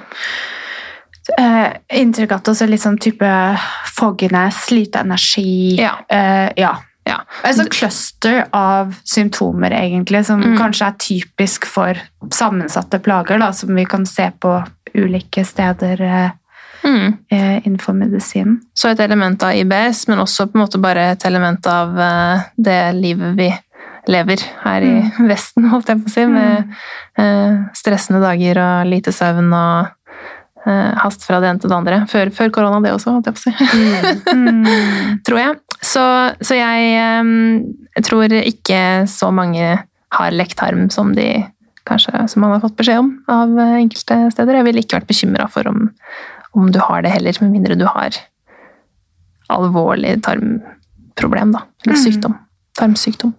Eh, 1.39 1.71
inntrykk 1.89 2.31
at 2.35 2.43
er 2.61 2.67
litt 2.69 2.81
sånn 2.83 2.99
type 3.01 3.25
fogginess, 3.97 4.69
lite 4.71 4.99
energi 5.01 5.75
Ja. 5.79 5.95
Eh, 6.07 6.51
ja. 6.57 6.75
Ja. 7.07 7.19
Sånt 7.53 7.71
cluster 7.71 8.47
av 8.53 8.93
symptomer, 9.03 9.71
egentlig, 9.71 10.23
som 10.25 10.39
Mm. 10.41 10.57
kanskje 10.57 10.87
er 10.87 10.91
typisk 10.97 11.65
for 11.65 11.93
sammensatte 12.29 12.99
plager, 12.99 13.39
da, 13.39 13.51
som 13.51 13.73
vi 13.75 13.85
kan 13.85 14.05
se 14.05 14.31
på 14.39 14.65
ulike 14.95 15.43
steder 15.45 16.01
eh, 16.01 16.29
mm. 16.85 17.17
eh, 17.29 17.57
innenfor 17.65 17.93
medisinen. 17.97 18.59
Så 18.73 18.91
et 18.91 19.01
element 19.03 19.43
av 19.43 19.55
IBS, 19.55 20.05
men 20.07 20.21
også 20.23 20.47
på 20.49 20.57
en 20.57 20.65
måte 20.65 20.81
bare 20.81 21.11
et 21.13 21.25
element 21.27 21.67
av 21.67 21.99
eh, 21.99 22.47
det 22.55 22.79
livet 22.99 23.37
vi 23.39 23.51
lever 24.11 24.41
her 24.61 24.85
i 24.85 24.95
Vesten, 25.31 25.65
holdt 25.71 25.89
jeg 25.89 26.03
på 26.03 26.11
å 26.11 26.13
si, 26.13 26.25
med 26.29 26.67
mm. 27.17 27.71
stressende 27.73 28.19
dager 28.21 28.59
og 28.61 28.91
lite 28.91 29.09
søvn 29.15 29.49
og 29.49 29.87
eh, 30.69 30.91
hast 31.01 31.25
fra 31.25 31.39
det 31.41 31.49
ene 31.49 31.63
til 31.63 31.73
det 31.73 31.79
andre. 31.79 32.03
Før, 32.11 32.29
før 32.35 32.53
korona, 32.53 32.83
det 32.85 32.93
også, 32.93 33.15
holdt 33.15 33.31
jeg 33.31 33.37
på 33.37 33.41
å 33.41 33.45
si. 33.47 34.35
Mm. 34.37 34.69
tror 35.25 35.41
jeg. 35.41 35.57
Så, 35.81 36.05
så 36.45 36.59
jeg, 36.59 36.93
eh, 37.01 37.33
jeg 37.97 38.07
tror 38.11 38.37
ikke 38.43 38.79
så 39.09 39.33
mange 39.33 39.73
har 40.15 40.37
lekt 40.37 40.61
harm 40.61 40.87
som 40.93 41.15
de 41.17 41.29
kanskje 41.85 42.27
som 42.31 42.41
man 42.41 42.55
har 42.55 42.63
fått 42.63 42.77
beskjed 42.79 43.01
om 43.01 43.11
av 43.31 43.59
eh, 43.59 43.77
enkelte 43.83 44.17
steder. 44.33 44.59
Jeg 44.59 44.67
ville 44.69 44.83
ikke 44.83 44.99
vært 44.99 45.11
bekymra 45.11 45.47
for 45.51 45.69
om, 45.69 45.89
om 46.55 46.71
du 46.71 46.79
har 46.79 47.01
det 47.05 47.11
heller, 47.11 47.37
med 47.41 47.51
mindre 47.51 47.75
du 47.77 47.85
har 47.85 48.15
alvorlig 49.53 50.15
tarmproblem, 50.25 51.51
da. 51.53 51.61
Eller 51.85 51.95
Mm. 51.95 52.03
sykdom. 52.03 52.37
Tarmsykdom. 52.79 53.33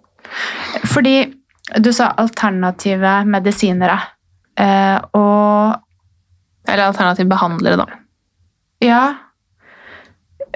Fordi 0.87 1.35
du 1.81 1.93
sa 1.93 2.13
alternative 2.19 3.25
medisinere, 3.27 4.01
eh, 4.57 5.01
og 5.15 5.83
Eller 6.69 6.89
alternative 6.89 7.29
behandlere, 7.29 7.77
da. 7.77 7.87
Ja. 8.83 9.15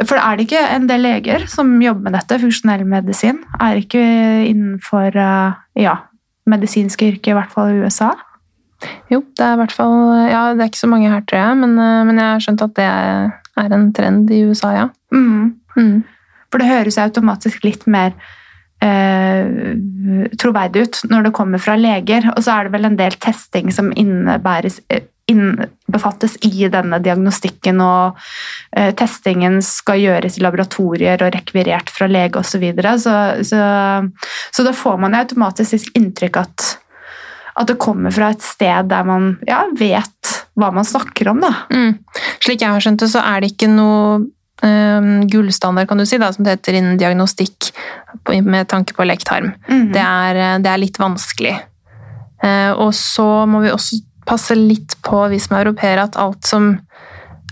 For 0.04 0.16
er 0.16 0.36
det 0.36 0.46
ikke 0.48 0.62
en 0.74 0.86
del 0.88 1.02
leger 1.02 1.46
som 1.46 1.80
jobber 1.80 2.00
med 2.10 2.12
dette, 2.14 2.38
funksjonell 2.40 2.84
medisin? 2.84 3.44
Er 3.60 3.74
det 3.74 3.84
ikke 3.88 4.48
innenfor 4.50 5.14
eh, 5.14 5.54
ja, 5.76 5.96
medisinske 6.46 7.12
yrker, 7.12 7.30
i 7.30 7.34
hvert 7.38 7.52
fall 7.52 7.70
i 7.70 7.84
USA? 7.84 8.10
Jo, 9.12 9.20
det 9.36 9.44
er 9.44 9.56
i 9.56 9.60
hvert 9.60 9.74
fall 9.74 9.96
Ja, 10.30 10.42
det 10.54 10.64
er 10.64 10.70
ikke 10.70 10.82
så 10.84 10.90
mange 10.90 11.10
her, 11.12 11.24
tror 11.28 11.42
jeg, 11.42 11.60
men, 11.62 11.76
eh, 11.78 12.02
men 12.08 12.20
jeg 12.20 12.26
har 12.26 12.44
skjønt 12.44 12.66
at 12.66 12.76
det 12.78 12.88
er 12.88 13.76
en 13.76 13.88
trend 13.96 14.30
i 14.32 14.42
USA, 14.48 14.72
ja. 14.76 14.86
Mm. 15.12 15.56
Mm. 15.76 15.96
For 16.50 16.62
det 16.62 16.70
høres 16.70 16.98
automatisk 16.98 17.64
litt 17.66 17.86
mer 17.90 18.14
eh, 18.82 19.76
troverdig 20.40 20.86
ut 20.86 21.00
når 21.10 21.28
det 21.28 21.36
kommer 21.36 21.62
fra 21.62 21.76
leger. 21.78 22.26
Og 22.34 22.42
så 22.44 22.56
er 22.56 22.66
det 22.66 22.74
vel 22.74 22.88
en 22.88 22.98
del 22.98 23.16
testing 23.22 23.70
som 23.74 23.92
innebæres 23.92 24.80
eh, 24.90 25.06
innbefattes 25.30 26.36
i 26.46 26.66
denne 26.72 26.98
diagnostikken, 27.04 27.80
og 27.84 28.18
eh, 28.76 28.90
testingen 28.98 29.60
skal 29.62 30.00
gjøres 30.02 30.38
i 30.38 30.44
laboratorier 30.44 31.22
og 31.22 31.34
rekvirert 31.36 31.92
fra 31.94 32.08
lege 32.10 32.40
osv. 32.40 32.50
Så, 32.50 32.62
videre. 32.62 32.96
så 32.98 33.14
Så 33.46 33.60
så 34.50 34.66
da 34.66 34.72
får 34.74 34.96
man 34.98 35.14
automatisk 35.14 35.94
inntrykk 35.94 36.36
at, 36.36 36.78
at 37.58 37.70
det 37.70 37.78
kommer 37.82 38.14
fra 38.14 38.30
et 38.34 38.44
sted 38.44 38.90
der 38.90 39.06
man 39.06 39.32
ja, 39.48 39.64
vet 39.78 40.34
hva 40.58 40.70
man 40.74 40.86
snakker 40.86 41.32
om. 41.32 41.40
Da. 41.42 41.54
Mm. 41.72 41.96
Slik 42.42 42.62
jeg 42.62 42.74
har 42.74 42.84
skjønt 42.84 43.02
det, 43.02 43.10
så 43.12 43.22
er 43.24 43.42
det 43.42 43.52
ikke 43.54 43.70
noe 43.72 44.20
um, 44.62 45.10
gullstandard, 45.30 45.88
kan 45.88 46.00
du 46.00 46.06
si, 46.08 46.20
da, 46.20 46.30
som 46.34 46.46
det 46.46 46.58
heter 46.58 46.78
innen 46.78 47.00
diagnostikk 47.00 47.72
på, 48.24 48.36
med 48.44 48.68
tanke 48.70 48.96
på 48.96 49.06
lekktarm. 49.08 49.52
Mm. 49.70 49.90
Det, 49.94 50.04
er, 50.04 50.40
eh, 50.44 50.60
det 50.62 50.72
er 50.72 50.82
litt 50.82 51.00
vanskelig. 51.00 51.56
Uh, 52.40 52.72
og 52.86 52.94
så 52.96 53.26
må 53.50 53.64
vi 53.64 53.72
også 53.72 54.00
passe 54.28 54.54
litt 54.56 54.96
på, 55.06 55.24
vi 55.32 55.40
som 55.42 55.56
er 55.56 55.66
europeere, 55.66 56.06
at 56.06 56.18
alt 56.20 56.46
som, 56.46 56.72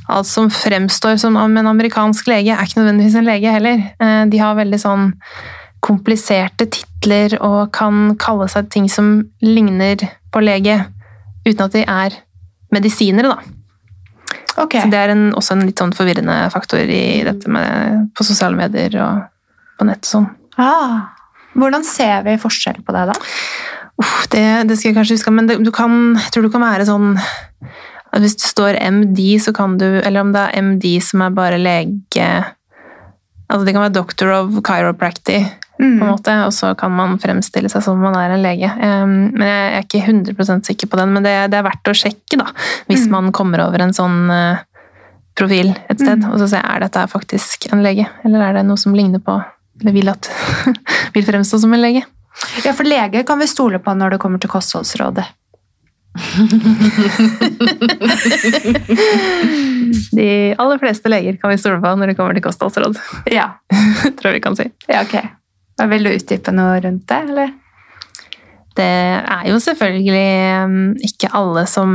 alt 0.08 0.28
som 0.28 0.50
fremstår 0.52 1.18
som 1.20 1.36
en 1.36 1.70
amerikansk 1.70 2.28
lege, 2.30 2.54
er 2.54 2.64
ikke 2.64 2.82
nødvendigvis 2.82 3.18
en 3.18 3.28
lege 3.28 3.54
heller. 3.56 3.86
Eh, 3.98 4.24
de 4.30 4.42
har 4.42 4.58
veldig 4.58 4.80
sånn 4.80 5.10
kompliserte 5.88 6.68
titler 6.70 7.38
og 7.40 7.72
kan 7.74 8.14
kalle 8.20 8.48
seg 8.52 8.68
ting 8.72 8.88
som 8.92 9.22
ligner 9.44 10.04
på 10.32 10.42
lege, 10.44 10.82
uten 11.46 11.64
at 11.64 11.76
de 11.76 11.84
er 11.88 12.18
medisinere, 12.74 13.32
da. 13.32 13.54
Okay. 14.58 14.82
Så 14.82 14.90
det 14.90 14.98
er 14.98 15.12
en, 15.14 15.28
også 15.38 15.54
en 15.54 15.64
litt 15.68 15.78
sånn 15.80 15.94
forvirrende 15.96 16.36
faktor 16.52 16.82
i 16.82 17.22
dette 17.26 17.50
med 17.52 18.08
på 18.18 18.26
sosiale 18.26 18.58
medier 18.58 18.96
og 19.00 19.28
på 19.78 19.86
nett 19.86 20.02
og 20.02 20.10
sånn. 20.10 20.28
Ah. 20.58 21.14
Hvordan 21.58 21.86
ser 21.86 22.24
vi 22.26 22.34
forskjell 22.40 22.82
på 22.86 22.94
det, 22.94 23.04
da? 23.12 23.16
Uff, 23.98 24.26
det, 24.34 24.44
det 24.68 24.78
skal 24.78 24.90
jeg 24.90 24.98
kanskje 24.98 25.18
huske, 25.18 25.34
men 25.34 25.48
det, 25.48 25.58
du 25.64 25.70
kan, 25.74 25.94
jeg 26.18 26.34
tror 26.34 26.46
du 26.46 26.52
kan 26.54 26.62
være 26.62 26.86
sånn 26.86 27.16
at 27.18 28.22
Hvis 28.22 28.38
det 28.40 28.46
står 28.48 28.78
MD, 28.80 29.18
så 29.42 29.52
kan 29.52 29.74
du 29.76 29.84
Eller 29.98 30.22
om 30.22 30.30
det 30.32 30.40
er 30.40 30.62
MD 30.64 30.86
som 31.04 31.20
er 31.26 31.34
bare 31.36 31.58
lege 31.60 32.28
Altså 33.48 33.64
det 33.66 33.74
kan 33.74 33.84
være 33.84 33.96
Doctor 33.96 34.30
of 34.32 34.60
Chiropractic, 34.64 35.50
på 35.78 35.84
en 35.84 35.98
Mm. 35.98 36.08
måte, 36.10 36.32
og 36.46 36.52
så 36.52 36.72
kan 36.76 36.90
man 36.90 37.18
fremstille 37.22 37.68
seg 37.70 37.82
som 37.84 37.94
om 37.96 38.02
man 38.08 38.16
er 38.18 38.30
en 38.34 38.42
lege. 38.42 38.66
Um, 38.82 39.30
men 39.38 39.46
jeg 39.46 39.74
er 39.76 39.82
ikke 39.86 40.02
100 40.06 40.64
sikker 40.66 40.86
på 40.90 40.96
den, 40.98 41.12
men 41.14 41.22
det, 41.22 41.36
det 41.52 41.58
er 41.60 41.68
verdt 41.68 41.86
å 41.86 41.94
sjekke, 41.94 42.36
da. 42.40 42.46
Hvis 42.90 43.06
Mm. 43.06 43.10
man 43.14 43.32
kommer 43.32 43.62
over 43.66 43.78
en 43.80 43.92
sånn 43.94 44.26
uh, 44.30 44.56
profil 45.38 45.70
et 45.88 46.00
sted, 46.00 46.18
Mm. 46.18 46.32
og 46.32 46.38
så 46.40 46.48
ser 46.50 46.62
jeg 46.62 46.74
er 46.76 46.80
dette 46.80 47.06
faktisk 47.08 47.72
en 47.72 47.82
lege, 47.82 48.06
eller 48.24 48.40
er 48.42 48.52
det 48.58 48.64
noe 48.66 48.76
som 48.76 48.92
ligner 48.94 49.20
på 49.22 49.38
Eller 49.80 49.92
vil, 49.94 50.08
at, 50.10 50.26
vil 51.14 51.22
fremstå 51.24 51.58
som 51.60 51.72
en 51.72 51.80
lege. 51.80 52.02
Ja, 52.64 52.72
for 52.72 52.82
lege 52.82 53.22
kan 53.24 53.38
vi 53.38 53.46
stole 53.46 53.78
på 53.78 53.94
når 53.94 54.10
det 54.10 54.18
kommer 54.18 54.38
til 54.42 54.50
kostholdsrådet. 54.50 55.24
De 60.12 60.54
aller 60.58 60.78
fleste 60.78 61.08
leger 61.08 61.36
kan 61.38 61.50
vi 61.52 61.58
stole 61.60 61.78
på 61.82 61.92
når 61.94 62.10
det 62.12 62.16
kommer 62.18 62.34
til 62.34 62.42
kostholdsråd. 62.42 62.98
Ja, 63.30 63.52
tror 64.18 64.32
jeg 64.32 64.40
vi 64.40 64.44
kan 64.44 64.56
si. 64.58 64.66
ja 64.90 65.04
ok. 65.06 65.14
Vil 65.78 66.06
du 66.06 66.10
utdype 66.10 66.54
noe 66.54 66.80
rundt 66.82 67.06
det, 67.10 67.18
eller? 67.30 67.52
Det 68.78 68.86
er 68.86 69.46
jo 69.50 69.58
selvfølgelig 69.62 70.64
um, 70.64 70.78
ikke 71.02 71.30
alle 71.34 71.64
som 71.70 71.92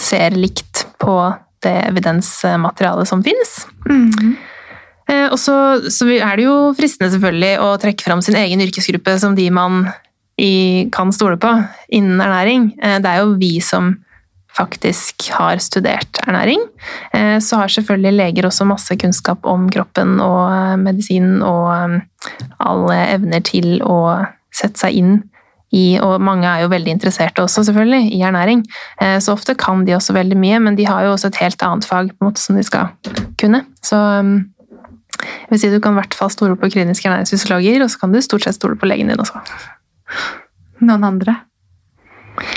ser 0.00 0.34
likt 0.38 0.84
på 1.02 1.16
det 1.64 1.74
evidensmaterialet 1.90 3.08
som 3.10 3.22
finnes. 3.24 3.56
Mm. 3.84 4.36
Og 5.32 5.38
så, 5.42 5.54
så 5.90 6.06
er 6.14 6.38
det 6.38 6.44
jo 6.46 6.70
fristende 6.78 7.10
selvfølgelig 7.10 7.56
å 7.60 7.72
trekke 7.82 8.06
fram 8.06 8.22
sin 8.22 8.38
egen 8.38 8.62
yrkesgruppe 8.62 9.16
som 9.18 9.34
de 9.34 9.48
man 9.52 9.82
i, 10.40 10.88
kan 10.94 11.12
stole 11.12 11.36
på 11.40 11.50
innen 11.92 12.22
ernæring. 12.22 12.70
Eh, 12.82 12.98
Det 13.02 13.10
er 13.10 13.24
jo 13.24 13.36
vi 13.40 13.58
som 13.60 13.92
faktisk 14.56 15.30
har 15.36 15.60
studert 15.62 16.20
ernæring. 16.26 16.60
Eh, 17.14 17.38
Så 17.38 17.56
har 17.56 17.68
selvfølgelig 17.68 18.12
leger 18.16 18.46
også 18.46 18.66
masse 18.66 18.96
kunnskap 18.96 19.46
om 19.46 19.68
kroppen 19.70 20.20
og 20.20 20.50
eh, 20.52 20.76
medisin 20.76 21.42
og 21.42 21.70
eh, 21.74 22.00
alle 22.58 22.96
evner 23.14 23.40
til 23.40 23.82
å 23.82 24.26
sette 24.52 24.78
seg 24.80 24.98
inn 24.98 25.22
i, 25.70 26.00
og 26.02 26.18
mange 26.20 26.48
er 26.50 26.64
jo 26.64 26.72
veldig 26.72 26.90
interesserte 26.90 27.42
også 27.44 27.62
selvfølgelig 27.68 28.08
i 28.16 28.24
ernæring, 28.26 28.64
så 29.22 29.36
ofte 29.36 29.54
kan 29.54 29.84
de 29.86 29.94
også 29.94 30.16
veldig 30.16 30.34
mye, 30.34 30.58
men 30.58 30.74
de 30.74 30.82
har 30.82 31.04
jo 31.06 31.12
også 31.12 31.28
et 31.30 31.38
helt 31.44 31.62
annet 31.62 31.86
fag 31.86 32.10
på 32.10 32.18
en 32.18 32.26
måte 32.26 32.42
som 32.42 32.58
de 32.58 32.64
skal 32.66 32.88
kunne. 33.38 33.60
Så 33.86 33.94
jeg 35.20 35.52
vil 35.52 35.60
si 35.62 35.70
du 35.70 35.78
kan 35.78 35.94
i 35.94 36.00
hvert 36.00 36.16
fall 36.18 36.32
stole 36.34 36.56
på 36.58 36.72
kliniske 36.74 37.06
ernæringsfysiologer, 37.06 37.84
og 37.84 37.92
så 37.92 38.02
kan 38.02 38.10
du 38.10 38.18
stort 38.18 38.48
sett 38.48 38.58
stole 38.58 38.74
på 38.80 38.90
legen 38.90 39.12
din 39.12 39.22
også. 39.22 39.44
Noen 40.82 41.06
andre? 41.06 41.36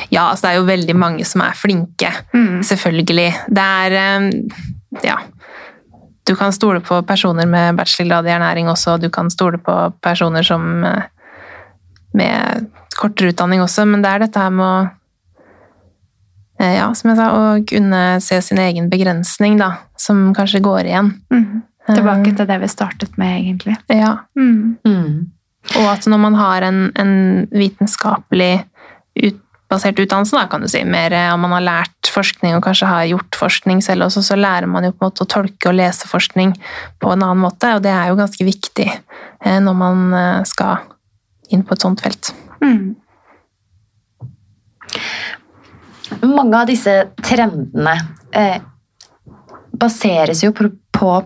Ja, 0.09 0.29
altså 0.29 0.47
det 0.47 0.51
er 0.53 0.59
jo 0.61 0.67
veldig 0.69 0.95
mange 0.95 1.25
som 1.25 1.41
er 1.41 1.53
flinke, 1.57 2.11
Mm. 2.33 2.61
selvfølgelig. 2.63 3.29
Det 3.49 3.63
er 3.63 4.17
um, 4.17 4.31
Ja. 5.03 5.17
Du 6.25 6.35
kan 6.39 6.53
stole 6.55 6.79
på 6.79 7.01
personer 7.05 7.45
med 7.45 7.75
bachelorgrad 7.75 8.25
i 8.27 8.31
ernæring 8.31 8.69
også, 8.71 8.97
du 9.01 9.09
kan 9.09 9.29
stole 9.29 9.57
på 9.59 9.93
personer 10.01 10.41
som 10.41 10.83
eh, 10.85 11.01
med 12.13 12.69
kortere 12.95 13.33
utdanning 13.33 13.59
også, 13.61 13.83
men 13.85 14.01
det 14.01 14.09
er 14.09 14.19
dette 14.23 14.39
her 14.39 14.49
med 14.49 14.63
å 14.65 14.89
eh, 16.59 16.75
ja, 16.77 16.87
som 16.95 17.11
jeg 17.11 17.17
sa, 17.19 17.27
å 17.35 17.43
kunne 17.67 18.01
se 18.23 18.39
sin 18.45 18.61
egen 18.63 18.89
begrensning, 18.89 19.57
da, 19.59 19.73
som 19.99 20.29
kanskje 20.37 20.61
går 20.63 20.87
igjen. 20.93 21.11
Mm. 21.33 21.63
Tilbake 21.91 22.31
til 22.37 22.47
det 22.47 22.59
vi 22.61 22.71
startet 22.71 23.17
med, 23.19 23.41
egentlig. 23.41 23.75
Ja. 23.91 24.13
Mm. 24.39 24.77
Mm. 24.87 25.31
Og 25.75 25.87
at 25.91 26.07
når 26.07 26.21
man 26.23 26.35
har 26.39 26.63
en, 26.69 26.85
en 26.95 27.13
vitenskapelig 27.51 28.53
ut, 29.19 29.42
basert 29.73 29.99
utdannelse, 29.99 30.37
da, 30.37 30.47
kan 30.49 30.63
du 30.63 30.69
si, 30.71 30.83
mer 30.87 31.13
eh, 31.17 31.29
om 31.33 31.43
man 31.43 31.57
har 31.57 31.65
lært 31.65 32.11
forskning 32.13 32.55
og 32.57 32.63
kanskje 32.65 32.89
har 32.89 33.09
gjort 33.09 33.37
forskning 33.37 33.81
selv 33.83 34.07
også, 34.07 34.23
så 34.25 34.37
lærer 34.39 34.69
man 34.69 34.85
jo 34.87 34.93
på 34.93 35.03
en 35.03 35.11
måte 35.11 35.25
å 35.25 35.29
tolke 35.29 35.71
og 35.71 35.77
lese 35.77 36.09
forskning 36.09 36.53
på 37.01 37.13
en 37.13 37.25
annen 37.25 37.43
måte, 37.43 37.75
og 37.75 37.83
det 37.85 37.93
er 37.93 38.11
jo 38.11 38.19
ganske 38.19 38.47
viktig 38.47 38.89
eh, 38.89 39.59
når 39.63 39.79
man 39.79 40.03
eh, 40.19 40.41
skal 40.49 40.85
inn 41.53 41.65
på 41.65 41.75
et 41.75 41.85
sånt 41.85 42.03
felt. 42.03 42.33
Mm. 42.63 42.93
Mange 46.23 46.59
av 46.59 46.69
disse 46.69 46.93
trendene 47.25 47.95
eh, 48.35 48.59
baseres 49.73 50.43
jo 50.45 50.53
på, 50.53 50.69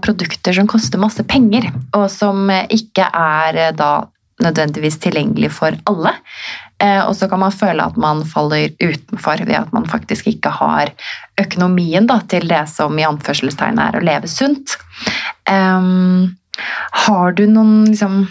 produkter 0.01 0.55
som 0.55 0.69
koster 0.69 1.01
masse 1.01 1.23
penger, 1.27 1.67
og 1.93 2.07
som 2.09 2.47
ikke 2.49 3.09
er 3.11 3.75
da 3.77 3.91
nødvendigvis 4.43 4.99
tilgjengelig 5.03 5.51
for 5.57 5.75
alle. 5.89 6.13
Eh, 6.83 7.01
og 7.01 7.15
så 7.17 7.25
kan 7.29 7.41
man 7.41 7.53
føle 7.53 7.85
at 7.85 7.95
man 7.97 8.21
faller 8.27 8.69
utenfor 8.77 9.41
ved 9.47 9.57
at 9.57 9.71
man 9.73 9.87
faktisk 9.89 10.27
ikke 10.29 10.51
har 10.59 10.91
økonomien 11.41 12.05
da, 12.09 12.19
til 12.29 12.45
det 12.49 12.63
som 12.69 12.97
i 12.99 13.05
anførselstegn 13.07 13.81
er 13.81 13.97
å 13.97 14.03
leve 14.05 14.29
sunt. 14.29 14.77
Um, 15.49 16.37
har 17.07 17.33
du 17.37 17.45
noen 17.49 17.87
liksom, 17.87 18.27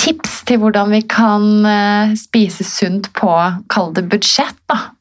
tips 0.00 0.40
til 0.48 0.62
hvordan 0.62 0.94
vi 0.94 1.02
kan 1.10 1.66
eh, 1.68 2.16
spise 2.16 2.64
sunt 2.64 3.10
på, 3.16 3.34
kall 3.72 3.92
det 3.96 4.06
budsjett, 4.12 4.56
da? 4.70 4.94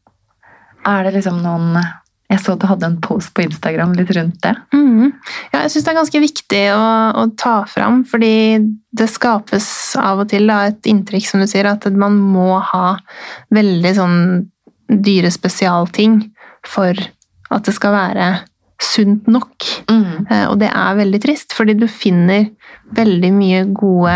Er 0.88 1.06
det 1.06 1.16
liksom 1.20 1.40
noen 1.44 1.78
Jeg 2.30 2.42
så 2.44 2.54
du 2.62 2.68
hadde 2.70 2.86
en 2.86 3.00
post 3.02 3.32
på 3.34 3.42
Instagram 3.42 3.96
litt 3.98 4.12
rundt 4.14 4.38
det. 4.44 4.54
Mm. 4.76 5.08
Ja, 5.50 5.64
jeg 5.64 5.72
syns 5.74 5.88
det 5.88 5.92
er 5.94 5.98
ganske 5.98 6.22
viktig 6.22 6.62
å, 6.76 6.84
å 7.18 7.24
ta 7.40 7.56
fram, 7.66 8.04
fordi 8.06 8.60
det 8.94 9.08
skapes 9.10 9.70
av 9.98 10.22
og 10.22 10.30
til 10.30 10.46
da, 10.50 10.60
et 10.70 10.90
inntrykk, 10.90 11.26
som 11.26 11.42
du 11.42 11.48
sier, 11.50 11.66
at 11.66 11.88
man 11.90 12.20
må 12.22 12.60
ha 12.72 13.00
veldig 13.56 13.94
sånn 13.98 14.20
dyre 14.90 15.32
spesialting 15.34 16.20
for 16.70 16.94
at 17.50 17.66
det 17.66 17.74
skal 17.74 17.96
være 17.98 18.30
sunt 18.80 19.26
nok. 19.30 19.66
Mm. 19.90 20.30
Og 20.52 20.56
det 20.62 20.70
er 20.70 21.00
veldig 21.02 21.20
trist, 21.26 21.54
fordi 21.58 21.76
du 21.82 21.88
finner 21.90 22.46
veldig 22.96 23.32
mye 23.36 23.66
gode 23.74 24.16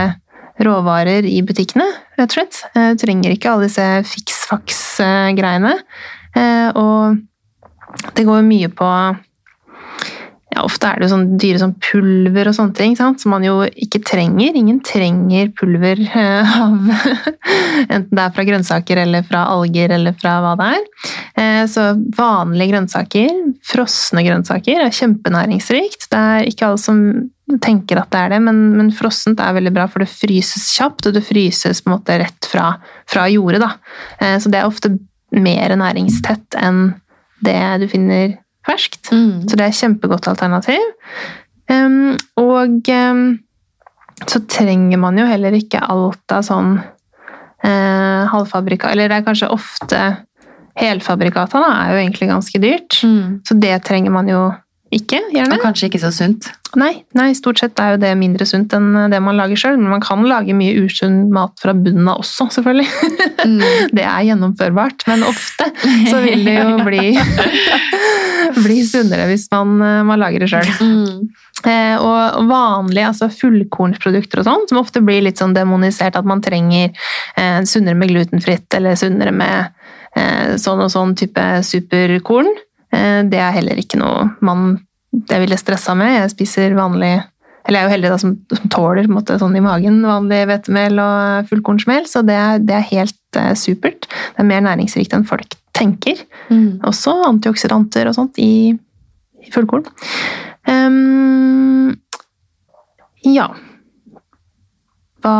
råvarer 0.63 1.25
i 1.25 1.41
butikkene, 1.45 1.89
rett 2.19 2.29
og 2.29 2.37
slett. 2.37 2.61
Eh, 2.77 2.91
Du 2.93 3.01
trenger 3.01 3.33
ikke 3.33 3.49
alle 3.51 3.65
disse 3.67 3.87
fiks-faks-greiene. 4.13 5.73
Og 6.77 7.17
det 8.13 8.25
går 8.27 8.41
jo 8.41 8.47
mye 8.47 8.71
på 8.73 8.89
ja, 10.53 10.61
Ofte 10.61 10.89
er 10.89 10.99
det 10.99 11.07
jo 11.07 11.13
sånn 11.15 11.37
dyre 11.41 11.59
sånn 11.61 11.75
pulver 11.81 12.49
og 12.49 12.55
sånne 12.55 12.77
ting, 12.77 12.95
sant? 12.97 13.21
som 13.23 13.33
man 13.33 13.45
jo 13.45 13.55
ikke 13.65 14.03
trenger. 14.05 14.53
Ingen 14.59 14.81
trenger 14.85 15.49
pulver 15.57 16.01
av 16.13 16.91
Enten 17.89 18.11
det 18.13 18.21
er 18.21 18.33
fra 18.35 18.45
grønnsaker 18.45 19.01
eller 19.01 19.25
fra 19.25 19.47
alger 19.49 19.95
eller 19.97 20.15
fra 20.19 20.35
hva 20.43 20.53
det 20.59 20.69
er. 20.77 20.83
Eh, 21.41 21.61
så 21.69 21.87
vanlige 22.17 22.73
grønnsaker, 22.73 23.31
frosne 23.65 24.23
grønnsaker, 24.27 24.83
er 24.85 24.93
kjempenæringsrikt. 24.93 26.09
Det 26.11 26.19
er 26.19 26.49
ikke 26.51 26.69
alle 26.69 26.81
som 26.81 27.01
tenker 27.63 27.99
at 27.99 28.11
det 28.13 28.21
er 28.21 28.35
det, 28.35 28.41
men, 28.45 28.61
men 28.77 28.91
frossent 28.95 29.41
er 29.41 29.57
veldig 29.57 29.73
bra, 29.75 29.87
for 29.91 30.03
det 30.03 30.11
fryses 30.13 30.69
kjapt, 30.77 31.09
og 31.09 31.17
det 31.17 31.25
fryses 31.25 31.81
på 31.81 31.89
en 31.89 31.97
måte 31.97 32.19
rett 32.21 32.49
fra, 32.49 32.75
fra 33.09 33.25
jordet. 33.31 33.63
Da. 33.65 33.73
Eh, 34.21 34.37
så 34.37 34.53
det 34.53 34.61
er 34.61 34.69
ofte 34.69 34.93
mer 35.33 35.73
næringstett 35.81 36.59
enn 36.61 36.91
det 37.43 37.59
du 37.83 37.87
finner 37.91 38.37
ferskt. 38.67 39.11
Mm. 39.11 39.43
Så 39.47 39.57
det 39.57 39.65
er 39.65 39.71
et 39.71 39.79
kjempegodt 39.79 40.29
alternativ. 40.31 40.83
Um, 41.71 42.15
og 42.39 42.89
um, 42.91 43.23
så 44.27 44.41
trenger 44.51 44.99
man 44.99 45.17
jo 45.19 45.27
heller 45.27 45.55
ikke 45.55 45.79
alt 45.79 46.35
av 46.35 46.43
sånn 46.43 46.73
uh, 46.77 48.23
halvfabrika 48.31 48.91
Eller 48.91 49.07
det 49.07 49.21
er 49.21 49.25
kanskje 49.25 49.47
ofte 49.55 50.01
Helfabrikata 50.75 51.61
da, 51.61 51.69
er 51.85 51.93
jo 51.93 52.01
egentlig 52.01 52.27
ganske 52.31 52.59
dyrt, 52.59 52.99
Mm. 53.05 53.41
så 53.45 53.55
det 53.61 53.75
trenger 53.85 54.11
man 54.11 54.27
jo 54.27 54.39
ikke, 54.95 55.19
gjerne. 55.33 55.57
Og 55.57 55.63
kanskje 55.63 55.89
ikke 55.89 56.01
så 56.03 56.11
sunt. 56.13 56.49
Nei, 56.79 57.03
nei, 57.13 57.27
stort 57.37 57.61
sett 57.61 57.77
er 57.81 57.93
jo 57.93 57.99
det 58.01 58.11
mindre 58.17 58.47
sunt 58.49 58.73
enn 58.73 58.95
det 59.11 59.19
man 59.21 59.37
lager 59.37 59.59
sjøl, 59.59 59.77
men 59.77 59.91
man 59.93 60.01
kan 60.03 60.23
lage 60.25 60.55
mye 60.57 60.73
usunn 60.81 61.27
mat 61.33 61.53
fra 61.61 61.75
bunnen 61.77 62.09
av 62.09 62.23
også, 62.23 62.49
selvfølgelig. 62.55 62.87
Mm. 63.43 63.61
Det 63.97 64.05
er 64.07 64.25
gjennomførbart, 64.29 65.05
men 65.11 65.25
ofte 65.27 65.69
så 66.09 66.21
vil 66.23 66.45
det 66.47 66.55
jo 66.57 66.79
bli, 66.87 67.13
bli 68.65 68.79
sunnere 68.89 69.27
hvis 69.29 69.45
man, 69.53 69.75
eh, 69.85 70.01
man 70.07 70.21
lager 70.21 70.45
det 70.45 70.49
sjøl. 70.53 70.73
Mm. 70.81 71.29
Eh, 71.63 71.95
og 72.01 72.49
vanlige 72.49 73.07
altså 73.11 73.29
fullkornsprodukter 73.31 74.41
og 74.41 74.47
sånn, 74.49 74.67
som 74.67 74.81
ofte 74.81 75.03
blir 75.05 75.21
litt 75.23 75.39
sånn 75.39 75.53
demonisert 75.55 76.17
at 76.19 76.27
man 76.27 76.41
trenger 76.43 76.89
eh, 77.37 77.61
sunnere 77.69 77.99
med 77.99 78.11
glutenfritt, 78.11 78.67
eller 78.75 78.97
sunnere 78.99 79.31
med 79.35 79.69
eh, 80.17 80.55
sånn 80.59 80.81
og 80.83 80.91
sånn 80.91 81.13
type 81.19 81.45
superkorn, 81.63 82.49
det 82.93 83.39
er 83.41 83.55
heller 83.55 83.79
ikke 83.81 83.97
noe 83.97 84.27
man 84.45 84.75
det 85.13 85.39
ville 85.41 85.57
stressa 85.57 85.95
med. 85.97 86.13
Jeg 86.15 86.33
spiser 86.33 86.75
vanlig 86.77 87.15
eller 87.63 87.79
jeg 87.79 87.85
er 87.85 87.87
jo 87.87 87.93
heldig 87.93 88.09
da, 88.11 88.19
som, 88.19 88.31
som 88.51 88.71
tåler 88.71 89.07
måte, 89.07 89.37
sånn 89.39 89.55
i 89.55 89.63
magen 89.63 90.01
vanlig 90.03 90.41
hvetemel 90.49 90.99
og 90.99 91.51
fullkornsmel, 91.51 92.07
så 92.11 92.19
det 92.27 92.35
er, 92.35 92.57
det 92.59 92.75
er 92.75 92.89
helt 92.89 93.39
eh, 93.39 93.53
supert. 93.55 94.09
Det 94.09 94.43
er 94.43 94.49
mer 94.49 94.65
næringsrikt 94.65 95.15
enn 95.15 95.23
folk 95.27 95.55
tenker. 95.75 96.19
Mm. 96.51 96.83
Også 96.89 97.15
antioksidanter 97.29 98.09
og 98.11 98.17
sånt 98.17 98.41
i, 98.43 98.73
i 99.39 99.53
fullkorn. 99.53 99.87
Um, 100.67 101.93
ja. 103.23 103.47
Hva 105.23 105.37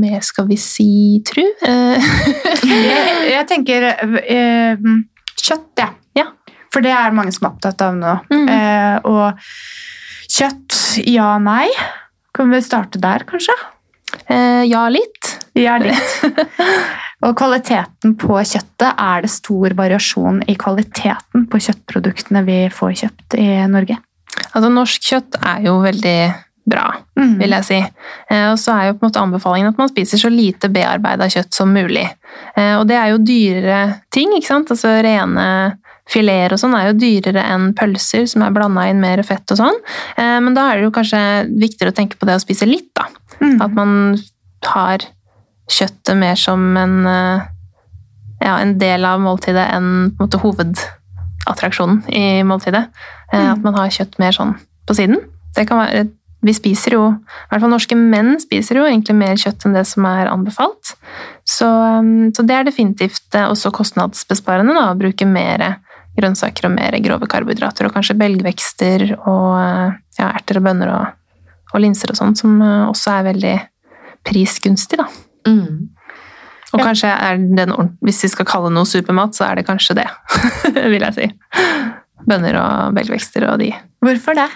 mer 0.00 0.24
skal 0.24 0.48
vi 0.48 0.56
si, 0.56 0.90
tru? 1.28 1.44
Eh, 1.44 2.10
Jeg, 2.86 3.28
jeg 3.34 3.46
tenker 3.52 3.84
eh, 3.92 4.88
kjøtt, 5.36 5.70
jeg. 5.76 5.92
Ja. 5.92 6.05
For 6.74 6.84
det 6.84 6.92
er 6.92 7.14
mange 7.16 7.32
som 7.32 7.46
er 7.46 7.52
opptatt 7.54 7.82
av 7.86 7.94
nå. 7.96 8.14
Mm. 8.32 8.48
Eh, 8.48 8.96
og 9.08 9.40
kjøtt, 10.36 10.76
ja, 11.06 11.36
nei. 11.42 11.68
Kan 12.36 12.50
vi 12.52 12.60
starte 12.64 13.00
der, 13.00 13.24
kanskje? 13.28 13.54
eh, 14.28 14.62
ja, 14.68 14.86
litt. 14.92 15.32
Ja, 15.56 15.78
litt. 15.80 16.16
og 17.24 17.36
kvaliteten 17.38 18.16
på 18.20 18.36
kjøttet, 18.42 18.90
er 18.92 19.24
det 19.24 19.30
stor 19.32 19.72
variasjon 19.78 20.42
i 20.50 20.56
kvaliteten 20.60 21.46
på 21.50 21.60
kjøttproduktene 21.64 22.42
vi 22.46 22.58
får 22.72 22.96
kjøpt 23.04 23.38
i 23.40 23.48
Norge? 23.72 23.96
Altså, 24.52 24.68
norsk 24.72 25.06
kjøtt 25.12 25.38
er 25.40 25.64
jo 25.68 25.78
veldig 25.84 26.18
bra, 26.66 26.88
Mm. 27.16 27.36
vil 27.40 27.54
jeg 27.54 27.64
si. 27.64 27.76
Eh, 28.28 28.48
og 28.50 28.58
så 28.60 28.74
er 28.74 28.88
jo 28.90 28.96
på 28.98 29.06
en 29.06 29.08
måte 29.08 29.20
anbefalingen 29.22 29.70
at 29.70 29.78
man 29.80 29.88
spiser 29.88 30.18
så 30.20 30.28
lite 30.32 30.68
bearbeida 30.68 31.28
kjøtt 31.32 31.54
som 31.54 31.70
mulig. 31.72 32.04
Eh, 32.58 32.74
og 32.76 32.84
det 32.90 32.96
er 32.98 33.12
jo 33.14 33.20
dyrere 33.22 33.78
ting, 34.12 34.34
ikke 34.36 34.50
sant? 34.50 34.72
Altså 34.74 34.90
rene 35.06 35.46
fileter 36.06 36.54
og 36.54 36.60
sånn 36.62 36.76
er 36.78 36.88
jo 36.90 36.98
dyrere 37.00 37.42
enn 37.50 37.72
pølser 37.76 38.26
som 38.30 38.44
er 38.46 38.54
blanda 38.54 38.84
inn 38.90 39.00
mer 39.02 39.22
fett 39.26 39.50
og 39.50 39.58
sånn. 39.58 39.78
Eh, 40.16 40.38
men 40.44 40.54
da 40.54 40.68
er 40.70 40.78
det 40.78 40.86
jo 40.86 40.94
kanskje 40.94 41.20
viktigere 41.50 41.90
å 41.90 41.96
tenke 41.96 42.18
på 42.20 42.28
det 42.28 42.38
å 42.38 42.42
spise 42.42 42.68
litt, 42.68 42.92
da. 42.94 43.08
Mm. 43.40 43.56
At 43.64 43.74
man 43.74 43.92
har 44.66 45.06
kjøttet 45.70 46.14
mer 46.18 46.38
som 46.38 46.76
en, 46.78 47.06
eh, 47.10 47.40
ja, 48.44 48.58
en 48.60 48.76
del 48.78 49.04
av 49.04 49.18
måltidet 49.20 49.66
enn 49.74 50.12
på 50.14 50.22
en 50.22 50.28
måte 50.28 50.42
hovedattraksjonen 50.42 52.04
i 52.14 52.42
måltidet. 52.46 52.86
Eh, 53.32 53.40
Mm. 53.40 53.52
At 53.52 53.62
man 53.64 53.74
har 53.74 53.88
kjøtt 53.90 54.20
mer 54.22 54.30
sånn 54.32 54.54
på 54.86 54.94
siden. 54.94 55.18
Det 55.56 55.66
kan 55.66 55.78
være, 55.82 56.04
vi 56.46 56.52
spiser 56.54 56.94
jo, 56.94 57.08
i 57.10 57.48
hvert 57.50 57.60
fall 57.64 57.72
norske 57.72 57.96
menn 57.98 58.36
spiser 58.38 58.78
jo 58.78 58.84
egentlig 58.86 59.16
mer 59.18 59.34
kjøtt 59.34 59.66
enn 59.66 59.74
det 59.74 59.82
som 59.90 60.04
er 60.06 60.30
anbefalt. 60.30 60.94
Så, 61.42 61.66
så 62.36 62.44
det 62.46 62.54
er 62.54 62.68
definitivt 62.68 63.34
også 63.34 63.72
kostnadsbesparende 63.74 64.76
da, 64.76 64.92
å 64.92 64.98
bruke 65.00 65.26
mer 65.26 65.80
grønnsaker 66.16 66.68
og 66.68 66.74
mer 66.78 66.96
grove 67.04 67.28
karbohydrater, 67.30 67.86
og 67.88 67.94
kanskje 67.96 68.16
belgvekster 68.20 69.06
og 69.18 69.50
eh, 69.60 69.96
ja, 70.20 70.30
erter 70.32 70.60
og 70.60 70.66
bønner 70.68 70.92
og, 70.94 71.06
og 71.74 71.82
linser 71.84 72.12
og 72.14 72.18
sånn, 72.20 72.36
som 72.38 72.56
eh, 72.64 72.86
også 72.90 73.18
er 73.18 73.28
veldig 73.32 73.54
prisgunstig, 74.26 74.98
da. 75.02 75.06
Mm. 75.48 75.90
Og 76.74 76.80
Ja. 76.80 76.84
kanskje 76.88 77.08
er 77.14 77.38
den, 77.56 77.70
hvis 78.04 78.24
vi 78.24 78.28
skal 78.32 78.44
kalle 78.48 78.72
noe 78.74 78.84
supermat, 78.88 79.36
så 79.38 79.46
er 79.46 79.60
det 79.60 79.66
kanskje 79.68 79.94
det, 80.00 80.06
vil 80.92 81.04
jeg 81.06 81.14
si. 81.16 81.28
Bønner 82.26 82.56
og 82.58 82.96
belgvekster 82.96 83.46
og 83.52 83.60
de. 83.62 83.70
Hvorfor 84.02 84.34
det? 84.36 84.48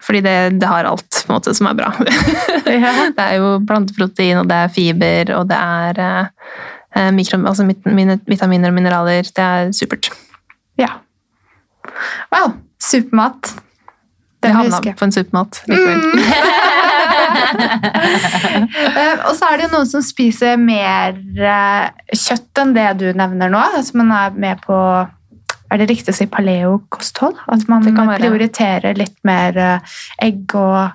Fordi 0.00 0.20
det, 0.24 0.34
det 0.62 0.68
har 0.70 0.86
alt 0.88 1.10
på 1.26 1.32
en 1.32 1.34
måte 1.36 1.52
som 1.58 1.66
er 1.68 1.74
bra. 1.74 1.90
Det 2.68 2.78
er 3.18 3.34
jo 3.40 3.48
planteprotein, 3.66 4.38
og 4.38 4.46
det 4.48 4.56
er 4.62 4.68
fiber, 4.70 5.30
og 5.40 5.48
det 5.50 5.56
er 5.58 6.00
eh, 6.04 7.08
mikro, 7.16 7.40
altså 7.50 7.64
vitaminer 7.66 8.70
og 8.70 8.76
mineraler. 8.76 9.26
Det 9.26 9.44
er 9.44 9.72
supert. 9.74 10.10
ja. 10.78 10.92
Wow. 12.34 12.54
Supermat. 12.82 13.54
Det 14.40 14.52
havna 14.54 14.78
på 14.80 15.04
en 15.04 15.12
supermat 15.12 15.62
likevel. 15.66 16.02
Eh, 17.48 19.20
og 19.26 19.32
så 19.36 19.48
er 19.48 19.58
det 19.58 19.66
jo 19.66 19.70
noen 19.72 19.88
som 19.88 20.02
spiser 20.04 20.58
mer 20.60 21.16
eh, 21.16 21.86
kjøtt 22.12 22.60
enn 22.60 22.74
det 22.76 22.86
du 23.00 23.06
nevner 23.16 23.50
nå. 23.52 23.60
Altså 23.78 23.98
man 24.00 24.12
er 24.14 24.36
med 24.36 24.60
på 24.64 24.76
Er 24.76 25.80
det 25.80 25.88
riktig 25.90 26.12
å 26.12 26.16
si 26.16 26.26
paleo-kosthold? 26.30 27.40
At 27.48 27.64
man 27.70 27.86
prioriterer 27.86 28.98
litt 28.98 29.16
mer 29.26 29.58
eh, 29.58 29.96
egg 30.28 30.54
og 30.58 30.92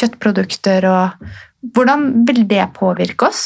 kjøttprodukter 0.00 0.88
og 0.88 1.30
Hvordan 1.76 2.24
vil 2.28 2.46
det 2.48 2.70
påvirke 2.78 3.28
oss? 3.28 3.44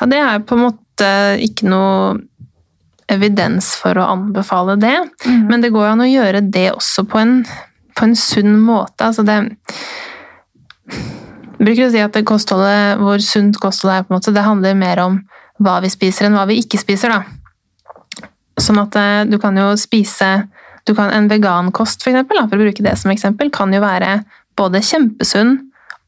Ja, 0.00 0.08
det 0.10 0.18
er 0.18 0.42
på 0.42 0.56
en 0.58 0.64
måte 0.66 1.10
ikke 1.44 1.70
noe 1.70 2.16
evidens 3.10 3.72
for 3.80 3.98
å 3.98 4.08
anbefale 4.14 4.76
det. 4.80 4.96
Men 5.26 5.48
Men 5.50 5.64
det 5.64 5.72
går 5.74 5.86
jo 5.86 5.92
an 5.92 6.04
å 6.04 6.10
gjøre 6.10 6.40
det 6.40 6.70
også 6.72 7.04
på 7.10 7.18
en, 7.18 7.34
på 7.96 8.06
en 8.06 8.16
sunn 8.16 8.58
måte. 8.60 9.04
Altså 9.04 9.22
det 9.26 9.40
Jeg 10.90 11.66
bruker 11.66 11.86
å 11.86 11.90
si 11.92 12.00
at 12.00 12.14
det 12.16 12.24
kostholdet, 12.24 12.96
hvor 12.98 13.20
sunt 13.20 13.58
kosthold 13.60 13.92
er, 13.92 14.04
på 14.06 14.14
en 14.14 14.16
måte, 14.16 14.32
det 14.32 14.46
handler 14.46 14.78
mer 14.78 15.02
om 15.02 15.20
hva 15.60 15.80
vi 15.84 15.90
spiser 15.92 16.26
enn 16.26 16.38
hva 16.38 16.46
vi 16.48 16.56
ikke 16.62 16.80
spiser. 16.80 17.12
Da. 17.12 18.28
Sånn 18.60 18.80
at 18.80 18.96
eh, 18.96 19.24
du 19.28 19.36
kan 19.42 19.56
jo 19.58 19.74
spise 19.76 20.48
du 20.88 20.94
kan, 20.96 21.10
En 21.12 21.28
vegankost, 21.28 22.00
for, 22.02 22.10
eksempel, 22.10 22.38
da, 22.40 22.46
for 22.48 22.56
å 22.56 22.64
bruke 22.64 22.82
det 22.82 22.94
som 22.98 23.12
eksempel, 23.12 23.50
kan 23.52 23.72
jo 23.74 23.82
være 23.82 24.22
både 24.58 24.80
kjempesunn 24.80 25.58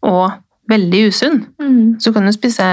og 0.09 0.33
veldig 0.73 1.03
usunn. 1.13 1.43
Mm. 1.61 2.01
Så 2.01 2.11
du 2.11 2.17
kan 2.17 2.27
jo 2.27 2.33
spise 2.35 2.67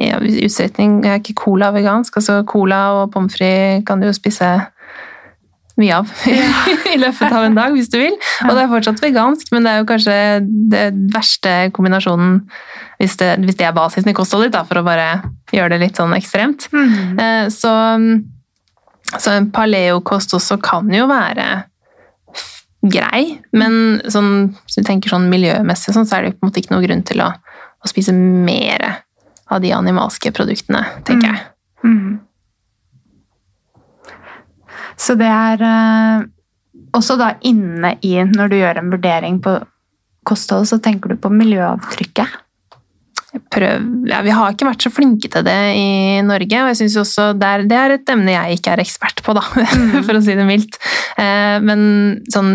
i 0.00 0.44
utstrekning 0.46 1.00
Er 1.04 1.20
ikke 1.20 1.36
cola 1.42 1.70
vegansk? 1.74 2.16
Altså 2.16 2.40
cola 2.48 2.82
og 2.98 3.10
pommes 3.14 3.36
frites 3.36 3.84
kan 3.88 4.00
du 4.00 4.08
jo 4.08 4.16
spise 4.16 4.48
mye 5.80 5.96
av 5.96 6.10
i 6.92 6.98
løpet 7.00 7.32
av 7.32 7.46
en 7.46 7.56
dag, 7.56 7.72
hvis 7.72 7.88
du 7.92 7.96
vil. 8.00 8.16
Og 8.44 8.52
det 8.52 8.64
er 8.64 8.72
fortsatt 8.72 9.00
vegansk, 9.00 9.52
men 9.54 9.64
det 9.64 9.72
er 9.72 9.78
jo 9.80 9.88
kanskje 9.88 10.16
det 10.72 10.82
verste 11.14 11.54
kombinasjonen 11.76 12.42
hvis 13.00 13.16
det, 13.16 13.30
hvis 13.46 13.56
det 13.56 13.64
er 13.64 13.76
basisen 13.76 14.12
i 14.12 14.16
kostholdet 14.16 14.52
ditt, 14.52 14.68
for 14.68 14.80
å 14.80 14.84
bare 14.84 15.08
gjøre 15.54 15.72
det 15.72 15.80
litt 15.86 16.00
sånn 16.00 16.12
ekstremt. 16.18 16.66
Mm. 16.74 17.16
Eh, 17.16 17.46
Så, 17.48 17.72
så 19.16 19.32
en 19.32 19.48
paleokost 19.54 20.36
også 20.36 20.58
kan 20.60 20.90
jo 20.92 21.08
være 21.08 21.48
grei, 22.80 23.40
men 23.52 24.00
sånn, 24.08 24.50
hvis 24.64 24.80
du 24.80 24.84
tenker 24.86 25.12
sånn 25.12 25.28
miljømessig, 25.32 25.92
sånn, 25.96 26.06
så 26.08 26.16
er 26.16 26.22
det 26.22 26.30
jo 26.30 26.36
på 26.38 26.44
en 26.44 26.50
måte 26.50 26.62
ikke 26.62 26.74
noe 26.74 26.84
grunn 26.84 27.02
til 27.08 27.20
å, 27.24 27.30
å 27.30 27.90
spise 27.90 28.14
mer 28.16 28.84
av 29.50 29.62
de 29.62 29.72
animalske 29.74 30.32
produktene, 30.34 30.84
tenker 31.06 31.32
jeg. 31.32 31.46
Mm. 31.84 32.20
Så 35.00 35.16
det 35.18 35.30
er 35.30 35.64
eh, 35.64 36.28
også 36.96 37.16
da 37.20 37.34
inne 37.46 37.94
i, 38.04 38.14
når 38.28 38.52
du 38.52 38.58
gjør 38.60 38.80
en 38.82 38.92
vurdering 38.92 39.40
på 39.42 39.56
kosthold, 40.28 40.68
så 40.68 40.78
tenker 40.82 41.12
du 41.12 41.20
på 41.20 41.32
miljøavtrykket. 41.32 42.38
Prøv, 43.54 43.84
ja, 44.10 44.18
vi 44.26 44.32
har 44.34 44.52
ikke 44.52 44.66
vært 44.66 44.82
så 44.82 44.90
flinke 44.90 45.30
til 45.30 45.44
det 45.46 45.58
i 45.78 46.18
Norge, 46.26 46.64
og 46.64 46.72
jeg 46.72 46.80
synes 46.80 46.96
også 47.04 47.28
det 47.38 47.46
er, 47.46 47.64
det 47.70 47.78
er 47.78 47.94
et 47.94 48.10
emne 48.10 48.34
jeg 48.34 48.58
ikke 48.58 48.74
er 48.74 48.82
ekspert 48.82 49.22
på, 49.26 49.34
da, 49.38 49.44
for 50.06 50.18
å 50.18 50.22
si 50.24 50.34
det 50.38 50.46
mildt. 50.48 50.80
Eh, 51.16 51.58
Men 51.64 51.82
sånn 52.32 52.52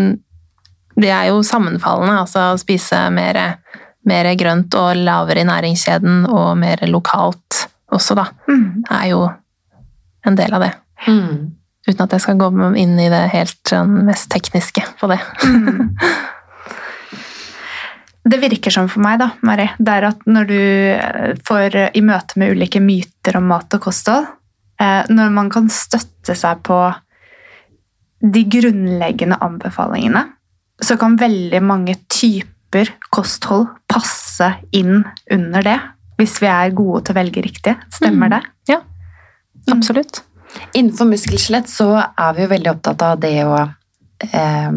Det 0.96 1.10
er 1.12 1.26
jo 1.28 1.42
sammenfallende. 1.44 2.22
Altså 2.22 2.54
å 2.54 2.60
spise 2.60 3.02
mer, 3.12 3.58
mer 4.06 4.28
grønt 4.38 4.74
og 4.78 4.96
lavere 4.96 5.42
i 5.42 5.48
næringskjeden 5.48 6.24
og 6.30 6.56
mer 6.60 6.82
lokalt 6.90 7.66
også, 7.92 8.16
da, 8.18 8.26
Mm. 8.48 8.84
er 8.90 9.06
jo 9.10 9.20
en 10.26 10.34
del 10.36 10.54
av 10.54 10.60
det. 10.62 10.72
Mm. 11.06 11.52
Uten 11.88 12.02
at 12.02 12.12
jeg 12.16 12.20
skal 12.20 12.38
gå 12.40 12.48
inn 12.76 12.98
i 12.98 13.08
det 13.08 13.30
helt 13.30 13.60
sånn, 13.70 14.04
mest 14.06 14.28
tekniske 14.32 14.82
på 14.98 15.08
det. 15.12 15.20
Mm. 15.44 15.94
Det 18.26 18.40
virker 18.42 18.74
som 18.74 18.88
for 18.90 19.04
meg, 19.04 19.20
da, 19.22 19.28
Mari, 19.46 19.68
det 19.78 19.92
er 19.92 20.08
at 20.08 20.24
når 20.26 20.48
du 20.50 20.56
eh, 20.58 21.34
får 21.46 21.76
i 21.94 22.02
møte 22.02 22.40
med 22.42 22.56
ulike 22.56 22.80
myter 22.82 23.38
om 23.38 23.46
mat 23.52 23.76
og 23.78 23.84
kosthold, 23.86 24.26
eh, 24.82 25.06
når 25.14 25.30
man 25.30 25.50
kan 25.54 25.68
støtte 25.70 26.34
seg 26.34 26.64
på 26.66 26.80
de 28.26 28.42
grunnleggende 28.50 29.38
anbefalingene, 29.44 30.24
så 30.82 30.96
kan 30.98 31.14
veldig 31.20 31.60
mange 31.62 31.94
typer 32.10 32.50
kosthold 33.10 33.68
passe 33.88 34.48
inn 34.72 35.04
under 35.32 35.62
det, 35.62 35.78
hvis 36.18 36.38
vi 36.42 36.46
er 36.50 36.74
gode 36.76 37.04
til 37.04 37.14
å 37.14 37.18
velge 37.20 37.42
riktig. 37.44 37.76
Stemmer 37.92 38.28
Mm. 38.28 38.30
det? 38.36 38.42
Ja, 38.68 38.80
absolutt. 39.72 40.22
Innenfor 40.74 41.06
muskelskjelett 41.10 41.68
så 41.68 41.90
er 42.18 42.32
vi 42.34 42.42
jo 42.42 42.48
veldig 42.48 42.70
opptatt 42.70 43.02
av 43.02 43.20
det 43.20 43.44
å 43.44 43.56
eh, 44.32 44.70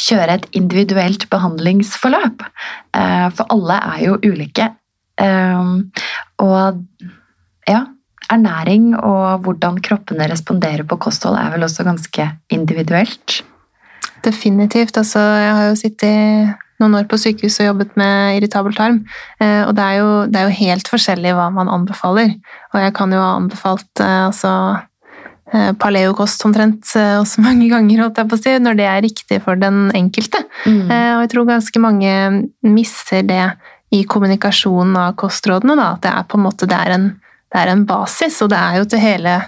kjøre 0.00 0.34
et 0.38 0.46
individuelt 0.56 1.28
behandlingsforløp. 1.30 2.42
Eh, 2.96 3.28
for 3.30 3.46
alle 3.50 3.76
er 3.94 4.04
jo 4.06 4.16
ulike. 4.24 4.70
Eh, 5.20 5.64
og 6.40 6.84
ja, 7.68 7.82
ernæring 8.30 8.94
og 8.96 9.42
hvordan 9.44 9.80
kroppene 9.84 10.28
responderer 10.30 10.86
på 10.88 10.98
kosthold 10.98 11.36
er 11.36 11.50
vel 11.50 11.66
også 11.66 11.84
ganske 11.84 12.30
individuelt. 12.50 13.42
Definitivt. 14.22 14.96
Altså, 14.96 15.18
jeg 15.18 15.54
har 15.56 15.68
jo 15.68 15.76
sittet 15.80 16.56
noen 16.80 16.98
år 16.98 17.08
på 17.10 17.18
sykehus 17.20 17.60
og 17.62 17.70
jobbet 17.70 17.96
med 18.00 18.38
irritabel 18.38 18.76
tarm, 18.76 19.00
eh, 19.40 19.62
og 19.66 19.74
det 19.78 19.86
er, 19.86 19.96
jo, 20.00 20.12
det 20.30 20.40
er 20.40 20.48
jo 20.48 20.60
helt 20.60 20.90
forskjellig 20.90 21.34
hva 21.36 21.48
man 21.54 21.70
anbefaler. 21.72 22.34
Og 22.74 22.84
jeg 22.84 22.94
kan 22.96 23.12
jo 23.14 23.20
ha 23.22 23.34
anbefalt 23.38 24.02
eh, 24.02 24.16
altså, 24.28 24.52
eh, 25.52 25.70
paleokost 25.80 26.46
omtrent 26.48 26.94
også 26.96 27.44
mange 27.46 27.70
ganger, 27.72 28.06
holdt 28.06 28.22
jeg 28.22 28.30
på 28.32 28.38
å 28.38 28.42
si, 28.44 28.56
når 28.64 28.80
det 28.80 28.88
er 28.88 29.04
riktig 29.06 29.42
for 29.46 29.60
den 29.60 29.88
enkelte. 29.96 30.42
Mm. 30.64 30.88
Og 30.88 31.24
jeg 31.24 31.32
tror 31.34 31.50
ganske 31.52 31.82
mange 31.82 32.14
misser 32.66 33.26
det 33.28 33.44
i 33.94 34.04
kommunikasjonen 34.06 34.94
av 34.98 35.16
kostrådene, 35.18 35.74
da, 35.78 35.94
at 35.96 36.04
det 36.04 36.12
er 36.14 36.28
på 36.30 36.38
en 36.38 36.46
måte 36.46 36.68
det 36.70 36.78
er 36.78 36.94
en, 36.94 37.08
det 37.50 37.58
er 37.58 37.72
en 37.72 37.82
basis, 37.88 38.38
og 38.44 38.52
det 38.52 38.60
er 38.60 38.78
jo 38.78 38.90
til 38.92 39.02
hele 39.02 39.40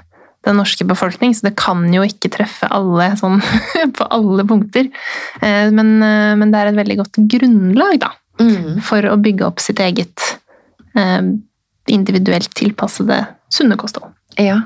den 0.45 0.57
norske 0.59 0.85
befolkning, 0.89 1.35
så 1.35 1.47
det 1.49 1.55
kan 1.61 1.85
jo 1.95 2.03
ikke 2.07 2.31
treffe 2.35 2.67
alle 2.75 3.11
sånn 3.21 3.39
på 3.99 4.07
alle 4.11 4.45
punkter. 4.49 4.89
Eh, 5.41 5.71
Men, 5.71 5.95
eh, 6.03 6.35
men 6.39 6.51
det 6.51 6.61
er 6.63 6.73
et 6.73 6.79
veldig 6.81 6.99
godt 7.05 7.21
grunnlag 7.37 8.01
da, 8.03 8.13
Mm. 8.41 8.81
for 8.83 9.05
å 9.07 9.19
bygge 9.21 9.45
opp 9.47 9.61
sitt 9.61 9.79
eget 9.79 10.39
eh, 10.97 11.21
individuelt 11.93 12.51
tilpassede 12.59 13.19
sunne 13.53 13.77
kosthold. 13.77 14.15
Ja. 14.41 14.63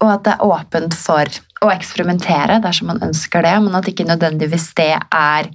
Og 0.00 0.08
at 0.14 0.24
det 0.24 0.32
er 0.32 0.46
åpent 0.48 0.94
for 0.96 1.28
å 1.60 1.68
eksperimentere 1.74 2.56
dersom 2.64 2.88
man 2.88 3.02
ønsker 3.04 3.44
det, 3.44 3.52
men 3.62 3.74
at 3.76 3.84
ikke 3.90 4.06
nødvendigvis 4.08 4.70
det 4.78 4.94
er 4.96 5.50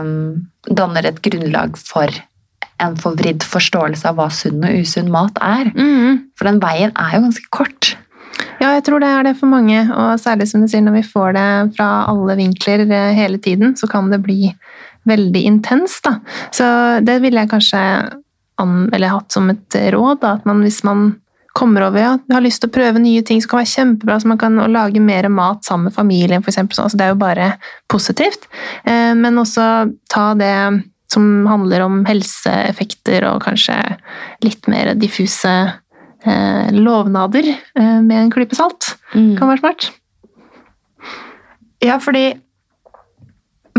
um, 0.00 0.46
danner 0.64 1.10
et 1.10 1.20
grunnlag 1.22 1.76
for 1.76 2.08
en 2.80 2.96
forvridd 2.96 3.44
forståelse 3.44 4.08
av 4.08 4.16
hva 4.16 4.30
sunn 4.32 4.64
og 4.64 4.78
usunn 4.80 5.10
mat 5.12 5.36
er. 5.44 5.68
For 6.38 6.48
den 6.48 6.60
veien 6.62 6.94
er 6.96 7.18
jo 7.18 7.26
ganske 7.26 7.50
kort. 7.52 7.90
Ja, 8.60 8.74
jeg 8.76 8.84
tror 8.86 9.00
det 9.00 9.08
er 9.08 9.24
det 9.24 9.36
for 9.40 9.48
mange, 9.50 9.82
og 9.88 10.20
særlig 10.20 10.50
som 10.50 10.62
du 10.62 10.68
sier, 10.68 10.84
når 10.84 10.98
vi 10.98 11.06
får 11.08 11.32
det 11.36 11.48
fra 11.78 11.88
alle 12.10 12.36
vinkler 12.38 12.84
eh, 12.86 13.14
hele 13.16 13.40
tiden, 13.40 13.74
så 13.76 13.88
kan 13.90 14.10
det 14.12 14.20
bli 14.24 14.52
veldig 15.08 15.42
intenst. 15.48 16.06
Så 16.52 16.66
det 17.06 17.20
ville 17.22 17.40
jeg 17.40 17.50
kanskje 17.50 17.80
an, 18.60 18.76
hatt 18.92 19.32
som 19.32 19.48
et 19.52 19.80
råd, 19.94 20.20
da, 20.20 20.36
at 20.36 20.46
man 20.48 20.60
hvis 20.64 20.82
man 20.84 21.14
kommer 21.56 21.82
over 21.88 21.98
ja, 21.98 22.12
har 22.30 22.44
lyst 22.44 22.62
til 22.62 22.70
å 22.70 22.74
prøve 22.76 23.00
nye 23.02 23.24
ting 23.26 23.40
som 23.42 23.50
kan 23.50 23.62
være 23.62 23.72
kjempebra, 23.72 24.20
så 24.20 24.30
man 24.30 24.38
kan 24.38 24.60
lage 24.70 25.02
mer 25.02 25.26
mat 25.32 25.64
sammen 25.66 25.88
med 25.88 25.96
familien, 25.96 26.44
sånn. 26.44 26.68
Altså, 26.70 26.96
det 27.00 27.08
er 27.08 27.14
jo 27.14 27.20
bare 27.20 27.48
positivt. 27.90 28.46
Eh, 28.84 29.12
Men 29.18 29.40
også 29.40 29.66
ta 30.12 30.30
det 30.38 30.54
som 31.10 31.46
handler 31.50 31.82
om 31.82 32.04
helseeffekter 32.06 33.26
og 33.32 33.42
kanskje 33.42 33.76
litt 34.46 34.68
mer 34.70 34.94
diffuse 34.94 35.54
lovnader 36.76 37.46
eh, 37.48 37.98
med 38.04 38.16
en 38.18 38.30
klype 38.32 38.56
salt. 38.58 38.94
Kan 39.12 39.48
være 39.48 39.62
smart. 39.62 39.90
Ja, 41.80 41.96
fordi 42.02 42.34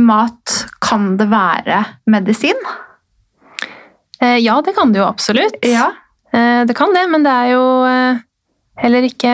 mat 0.02 0.56
kan 0.82 1.16
det 1.20 1.30
være 1.30 1.84
medisin? 2.10 2.58
Eh, 4.22 4.38
ja, 4.42 4.60
det 4.66 4.76
kan 4.78 4.94
det 4.94 5.02
jo 5.02 5.08
absolutt. 5.08 5.58
Ja. 5.66 5.92
Eh, 6.34 6.64
det 6.66 6.76
kan 6.78 6.94
det, 6.96 7.08
men 7.12 7.26
det 7.26 7.32
er 7.32 7.52
jo 7.54 7.66
eh, 7.90 8.22
heller 8.82 9.08
ikke 9.08 9.34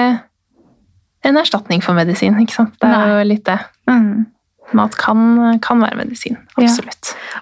en 1.28 1.40
erstatning 1.40 1.84
for 1.84 1.98
medisin, 1.98 2.38
ikke 2.40 2.56
sant? 2.56 2.76
Det 2.80 2.88
er 2.88 2.96
Nei. 2.96 3.12
jo 3.12 3.28
litt 3.34 3.46
det. 3.48 3.58
Mm. 3.90 4.28
Mat 4.76 4.98
kan, 5.00 5.20
kan 5.64 5.84
være 5.84 6.02
medisin, 6.02 6.40
Ja. 6.60 6.72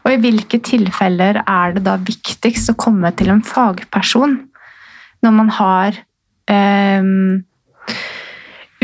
Og 0.05 0.11
i 0.13 0.19
hvilke 0.21 0.59
tilfeller 0.61 1.39
er 1.41 1.73
det 1.73 1.81
da 1.87 1.95
viktigst 1.97 2.69
å 2.69 2.75
komme 2.77 3.09
til 3.17 3.31
en 3.33 3.41
fagperson 3.45 4.37
når 5.25 5.35
man 5.35 5.51
har 5.57 5.99
eh, 6.51 7.11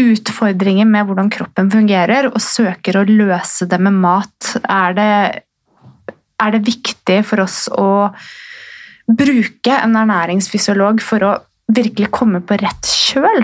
utfordringer 0.02 0.89
med 0.89 1.08
hvordan 1.08 1.32
kroppen 1.34 1.72
fungerer, 1.74 2.30
og 2.32 2.42
søker 2.44 3.00
å 3.00 3.08
løse 3.08 3.68
det 3.70 3.80
med 3.82 3.98
mat? 4.02 4.54
Er 4.66 4.98
det, 4.98 5.12
er 6.42 6.56
det 6.56 6.66
viktig 6.68 7.22
for 7.28 7.46
oss 7.46 7.66
å 7.72 8.12
bruke 9.12 9.76
en 9.76 9.98
ernæringsfysiolog 10.00 11.02
for 11.04 11.28
å 11.28 11.34
virkelig 11.72 12.12
komme 12.14 12.44
på 12.44 12.58
rett 12.62 12.92
kjøl? 12.92 13.44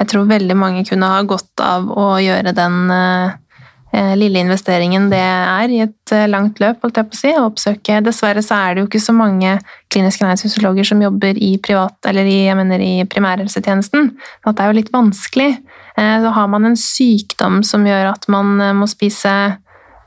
Jeg 0.00 0.08
tror 0.10 0.30
veldig 0.30 0.56
mange 0.58 0.86
kunne 0.88 1.10
ha 1.12 1.20
godt 1.28 1.62
av 1.62 1.90
å 1.92 2.06
gjøre 2.22 2.54
den 2.56 2.78
eh, 2.94 3.36
lille 4.14 4.38
investeringen 4.38 5.08
det 5.10 5.18
er 5.18 5.72
i 5.74 5.80
et 5.82 6.12
eh, 6.14 6.28
langt 6.30 6.60
løp, 6.62 6.78
holdt 6.84 7.00
jeg 7.00 7.08
på 7.10 7.16
å 7.16 7.20
si, 7.20 7.32
å 7.34 7.46
oppsøke. 7.48 8.00
Dessverre 8.06 8.42
så 8.46 8.54
er 8.54 8.74
det 8.76 8.84
jo 8.84 8.88
ikke 8.90 9.00
så 9.02 9.14
mange 9.16 9.56
kliniske 9.90 10.22
ernæringsfysiologer 10.22 10.86
som 10.86 11.02
jobber 11.02 11.34
i 11.42 11.56
privat, 11.58 11.96
eller 12.06 12.28
i, 12.30 12.44
jeg 12.46 12.56
mener 12.60 12.78
i 12.84 12.92
primærhelsetjenesten. 13.10 14.12
Så 14.44 14.52
det 14.54 14.62
er 14.62 14.70
jo 14.70 14.78
litt 14.78 14.92
vanskelig. 14.94 15.50
Eh, 15.96 16.20
Så 16.22 16.30
har 16.36 16.46
man 16.48 16.64
en 16.70 16.76
sykdom 16.78 17.64
som 17.66 17.84
gjør 17.86 18.12
at 18.12 18.28
man 18.28 18.60
eh, 18.60 18.72
må 18.78 18.86
spise 18.86 19.34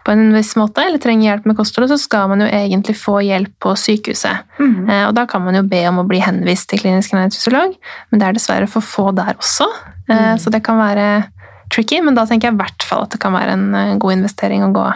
på 0.04 0.12
en 0.12 0.34
viss 0.36 0.56
måte, 0.60 0.84
eller 0.84 1.00
trenger 1.00 1.30
hjelp 1.30 1.46
med 1.48 1.56
kostholdet, 1.56 1.94
så 1.94 1.98
skal 2.04 2.28
man 2.28 2.42
jo 2.44 2.48
egentlig 2.52 2.96
få 3.00 3.22
hjelp 3.24 3.54
på 3.64 3.72
sykehuset. 3.80 4.42
Mm. 4.60 4.90
Eh, 4.90 5.04
Og 5.08 5.14
da 5.16 5.24
kan 5.26 5.44
man 5.46 5.56
jo 5.56 5.62
be 5.64 5.80
om 5.88 6.02
å 6.02 6.08
bli 6.08 6.20
henvist 6.20 6.70
til 6.70 6.80
klinisk 6.80 7.14
ernæringsfysiolog, 7.14 7.76
men 8.12 8.20
det 8.20 8.28
er 8.28 8.36
dessverre 8.36 8.68
for 8.68 8.82
få 8.84 9.12
der 9.16 9.36
også. 9.40 9.68
Eh, 10.10 10.34
Mm. 10.34 10.40
Så 10.40 10.52
det 10.52 10.64
kan 10.64 10.76
være 10.78 11.24
tricky, 11.74 12.00
men 12.06 12.18
da 12.18 12.26
tenker 12.30 12.50
jeg 12.50 12.58
i 12.58 12.62
hvert 12.62 12.86
fall 12.88 13.06
at 13.08 13.14
det 13.16 13.22
kan 13.24 13.36
være 13.36 13.58
en 13.58 13.68
eh, 13.78 13.98
god 14.02 14.20
investering 14.20 14.66
å 14.66 14.74
gå 14.76 14.88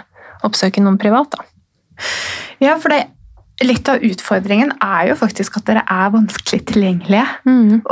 oppsøke 0.47 0.83
noen 0.83 0.99
privat. 1.01 1.33
Da. 1.33 1.45
Ja, 2.61 2.75
for 2.81 2.93
det, 2.93 3.07
litt 3.65 3.89
av 3.89 4.03
utfordringen 4.05 4.75
er 4.83 5.11
jo 5.11 5.17
faktisk 5.17 5.59
at 5.59 5.67
dere 5.69 5.83
er 5.89 6.13
vanskelig 6.13 6.61
tilgjengelige. 6.69 7.25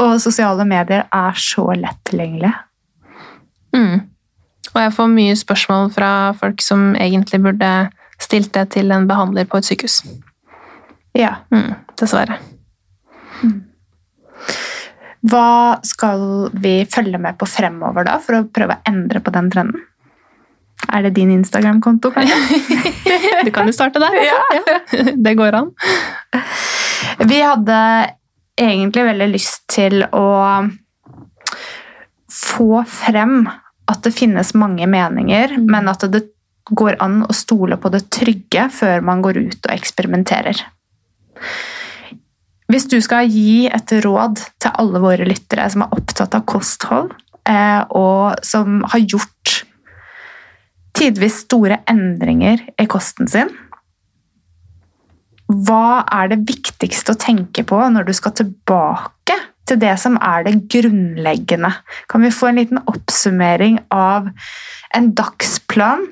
Og 0.01 0.17
sosiale 0.21 0.67
medier 0.69 1.07
er 1.09 1.39
så 1.41 1.67
lett 1.73 2.01
tilgjengelige. 2.09 2.53
Mm. 3.75 4.05
Og 4.75 4.81
jeg 4.83 4.93
får 4.97 5.11
mye 5.11 5.35
spørsmål 5.39 5.91
fra 5.95 6.11
folk 6.37 6.61
som 6.63 6.93
egentlig 6.99 7.41
burde 7.43 7.71
stilt 8.21 8.53
det 8.55 8.69
til 8.75 8.91
en 8.95 9.07
behandler 9.09 9.47
på 9.49 9.59
et 9.59 9.67
sykehus. 9.67 10.01
Ja. 11.15 11.39
Mm. 11.53 11.73
Dessverre. 11.99 12.39
Hva 15.25 15.79
skal 15.85 16.49
vi 16.53 16.85
følge 16.91 17.17
med 17.21 17.37
på 17.39 17.47
fremover 17.49 18.05
da, 18.05 18.19
for 18.21 18.39
å 18.39 18.47
prøve 18.53 18.77
å 18.77 18.83
endre 18.91 19.21
på 19.25 19.33
den 19.33 19.49
trenden? 19.53 19.81
Er 20.91 21.05
det 21.07 21.13
din 21.15 21.31
Instagram-konto, 21.33 22.11
kanskje? 22.13 22.91
Du 23.45 23.51
kan 23.53 23.67
jo 23.69 23.73
starte 23.73 24.01
der. 24.01 24.15
Ja. 24.25 24.39
Det 25.25 25.33
går 25.37 25.55
an. 25.57 25.71
Vi 27.25 27.39
hadde 27.41 27.77
egentlig 28.59 29.05
veldig 29.07 29.27
lyst 29.33 29.65
til 29.71 30.03
å 30.15 30.25
få 32.31 32.81
frem 32.89 33.45
at 33.91 34.01
det 34.05 34.13
finnes 34.17 34.53
mange 34.57 34.87
meninger, 34.89 35.55
Mm. 35.59 35.67
men 35.71 35.87
at 35.91 36.05
det 36.11 36.23
går 36.65 36.97
an 36.99 37.19
å 37.29 37.33
stole 37.37 37.77
på 37.77 37.91
det 37.93 38.07
trygge 38.09 38.69
før 38.73 39.03
man 39.05 39.21
går 39.21 39.37
ut 39.37 39.59
og 39.67 39.73
eksperimenterer. 39.75 40.63
Hvis 42.71 42.87
du 42.89 42.97
skal 43.03 43.29
gi 43.29 43.67
et 43.69 43.93
råd 44.05 44.41
til 44.61 44.73
alle 44.73 45.01
våre 45.03 45.27
lyttere 45.27 45.67
som 45.69 45.85
er 45.85 45.93
opptatt 45.93 46.33
av 46.37 46.45
kosthold, 46.49 47.11
eh, 47.45 47.83
og 47.93 48.41
som 48.45 48.81
har 48.89 49.05
gjort 49.05 49.59
tidvis 50.97 51.43
store 51.45 51.83
endringer 51.91 52.63
i 52.81 52.87
kosten 52.89 53.29
sin, 53.29 53.51
hva 55.45 56.01
er 56.09 56.31
det 56.31 56.41
viktigste 56.49 57.13
å 57.13 57.21
tenke 57.21 57.61
på 57.69 57.77
når 57.93 58.07
du 58.07 58.15
skal 58.17 58.33
tilbake 58.33 59.37
til 59.69 59.77
det 59.81 59.93
som 60.01 60.17
er 60.17 60.47
det 60.47 60.57
grunnleggende? 60.73 61.69
Kan 62.09 62.25
vi 62.25 62.33
få 62.33 62.49
en 62.49 62.61
liten 62.63 62.81
oppsummering 62.89 63.77
av 63.93 64.31
en 64.97 65.13
dagsplan 65.13 66.07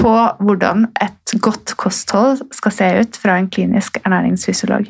på 0.00 0.16
hvordan 0.40 0.88
et 1.04 1.36
godt 1.44 1.76
kosthold 1.76 2.40
skal 2.56 2.74
se 2.74 2.92
ut 3.04 3.20
fra 3.20 3.36
en 3.36 3.52
klinisk 3.52 4.00
ernæringsfysiolog? 4.00 4.88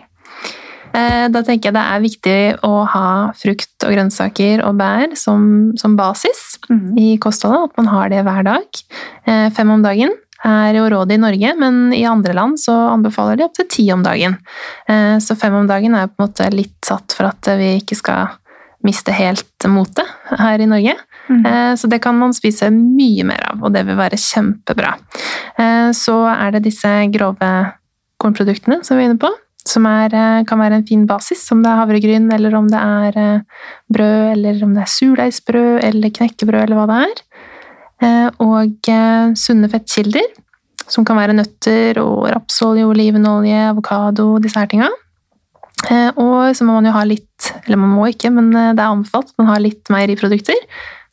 Eh, 0.95 1.27
da 1.33 1.43
tenker 1.43 1.71
jeg 1.71 1.75
det 1.75 1.85
er 1.85 2.03
viktig 2.05 2.39
å 2.67 2.73
ha 2.87 3.07
frukt 3.39 3.87
og 3.87 3.95
grønnsaker 3.97 4.63
og 4.67 4.77
bær 4.79 5.17
som, 5.19 5.73
som 5.81 5.97
basis 5.99 6.61
mm. 6.71 6.93
i 7.01 7.09
kostholdet. 7.23 7.71
At 7.71 7.81
man 7.81 7.91
har 7.91 8.13
det 8.13 8.23
hver 8.27 8.47
dag. 8.47 8.85
Eh, 9.27 9.49
Fem 9.55 9.73
om 9.75 9.83
dagen 9.85 10.15
er 10.45 10.77
jo 10.77 10.85
rådet 10.93 11.17
i 11.17 11.23
Norge, 11.23 11.55
men 11.57 11.89
i 11.97 12.05
andre 12.07 12.35
land 12.37 12.61
så 12.61 12.75
anbefaler 12.93 13.41
de 13.41 13.47
opptil 13.47 13.69
ti 13.73 13.87
om 13.95 14.05
dagen. 14.05 14.37
Eh, 14.87 15.17
Så 15.25 15.39
fem 15.41 15.55
om 15.57 15.67
dagen 15.67 15.97
er 15.97 16.11
på 16.11 16.21
en 16.21 16.29
måte 16.29 16.51
litt 16.53 16.79
satt 16.85 17.17
for 17.17 17.31
at 17.31 17.49
vi 17.59 17.79
ikke 17.81 17.97
skal 17.99 18.35
miste 18.85 19.15
helt 19.17 19.65
motet 19.73 20.05
her 20.37 20.61
i 20.61 20.69
Norge. 20.69 20.99
Eh, 21.33 21.73
Så 21.81 21.89
det 21.89 22.03
kan 22.05 22.19
man 22.21 22.37
spise 22.37 22.69
mye 22.71 23.25
mer 23.25 23.41
av, 23.51 23.65
og 23.65 23.73
det 23.73 23.87
vil 23.89 23.97
være 23.97 24.21
kjempebra. 24.21 24.93
Så 25.95 26.15
er 26.29 26.51
det 26.53 26.65
disse 26.67 26.91
grove 27.15 27.49
kornproduktene 28.21 28.85
som 28.85 28.99
vi 28.99 29.05
er 29.05 29.11
inne 29.13 29.21
på, 29.23 29.31
som 29.67 29.87
er, 29.89 30.13
eh, 30.13 30.45
kan 30.45 30.61
være 30.61 30.79
en 30.79 30.87
fin 30.87 31.07
basis, 31.07 31.51
om 31.53 31.63
det 31.63 31.71
er 31.71 31.81
havregryn, 31.81 32.33
eller 32.33 32.55
om 32.55 32.69
det 32.69 32.81
er 32.81 33.19
eh, 33.19 33.41
brød, 33.91 34.33
eller 34.37 34.65
om 34.65 34.75
det 34.75 34.83
er 34.83 34.93
surdeigsbrød, 34.93 35.85
eller 35.85 36.11
knekkebrød, 36.11 36.63
eller 36.63 36.77
hva 36.77 36.87
det 36.91 36.99
er. 37.09 37.23
Eh, 38.05 38.31
Og 38.45 38.91
sunne 39.41 39.71
fettkilder, 39.71 40.27
som 40.87 41.05
kan 41.05 41.17
være 41.17 41.33
nøtter 41.33 41.97
og 42.03 42.29
rapsolje, 42.29 42.85
olivenolje, 42.85 43.71
avokado, 43.71 44.39
disse 44.39 44.61
her 44.61 44.69
tinga. 44.69 44.91
Og 46.17 46.55
så 46.57 46.65
må 46.65 46.75
man 46.77 46.87
jo 46.87 46.93
ha 46.93 47.05
litt, 47.05 47.49
eller 47.65 47.77
man 47.77 47.97
må 47.97 48.09
ikke, 48.09 48.31
men 48.33 48.51
det 48.53 48.81
er 48.81 48.93
anbefalt 48.93 49.33
man 49.39 49.49
har 49.49 49.61
litt 49.61 49.89
meieriprodukter. 49.89 50.57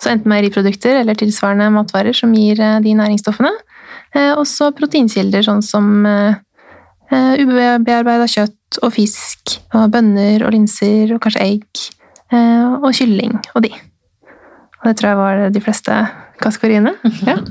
Så 0.01 0.11
enten 0.11 0.29
meieriprodukter 0.31 0.99
eller 0.99 1.15
tilsvarende 1.15 1.71
matvarer 1.71 2.13
som 2.15 2.33
gir 2.33 2.55
de 2.55 2.93
næringsstoffene. 2.95 3.51
Og 4.15 4.43
Også 4.43 4.71
proteinkilder, 4.75 5.43
sånn 5.43 5.63
som 5.63 6.05
ubearbeida 7.12 8.28
kjøtt 8.30 8.80
og 8.82 8.93
fisk, 8.95 9.57
og 9.76 9.91
bønner 9.93 10.45
og 10.45 10.53
linser, 10.55 11.12
og 11.16 11.22
kanskje 11.24 11.43
egg, 11.43 11.86
eh, 12.32 12.68
og 12.80 12.91
kylling 12.95 13.36
og 13.55 13.66
de. 13.68 13.74
Og 14.82 14.88
det 14.89 14.95
tror 14.97 15.12
jeg 15.12 15.20
var 15.20 15.49
de 15.53 15.62
fleste 15.62 15.97
kategoriene. 16.41 16.93
Ja. 17.28 17.38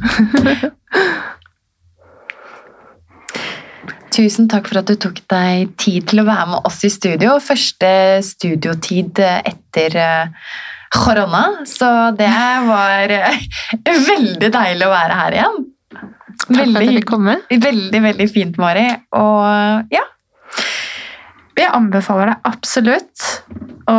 Tusen 4.10 4.48
takk 4.50 4.66
for 4.66 4.80
at 4.80 4.88
du 4.90 4.96
tok 4.98 5.20
deg 5.30 5.70
tid 5.78 6.08
til 6.10 6.20
å 6.22 6.26
være 6.26 6.46
med 6.50 6.66
oss 6.66 6.80
i 6.84 6.90
studio. 6.90 7.36
Første 7.40 7.90
studiotid 8.26 9.20
etter 9.22 9.96
eh, 10.02 10.26
korona, 10.90 11.44
så 11.68 12.10
det 12.18 12.30
var 12.66 13.14
eh, 13.14 13.38
veldig 14.10 14.50
deilig 14.50 14.88
å 14.88 14.94
være 14.94 15.20
her 15.22 15.38
igjen. 15.38 15.60
Takk 16.50 16.72
for 16.72 16.82
at 16.82 16.90
du 16.90 17.00
kom 17.06 17.26
komme. 17.26 17.36
veldig, 17.50 18.02
veldig 18.08 18.28
fint, 18.32 18.58
Mari. 18.60 18.86
Og 19.16 19.92
ja, 19.94 20.04
Jeg 21.60 21.72
anbefaler 21.76 22.32
deg 22.32 22.46
absolutt 22.48 23.26
å 23.90 23.98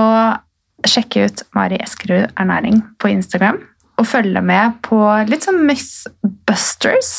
sjekke 0.88 1.28
ut 1.28 1.44
Mari 1.54 1.78
Eskerud 1.84 2.32
ernæring 2.40 2.82
på 3.00 3.12
Instagram. 3.12 3.60
Og 4.02 4.08
følge 4.10 4.42
med 4.42 4.80
på 4.88 4.98
litt 5.30 5.46
sånn 5.46 5.62
Mythbusters. 5.68 6.32
Busters, 6.52 7.12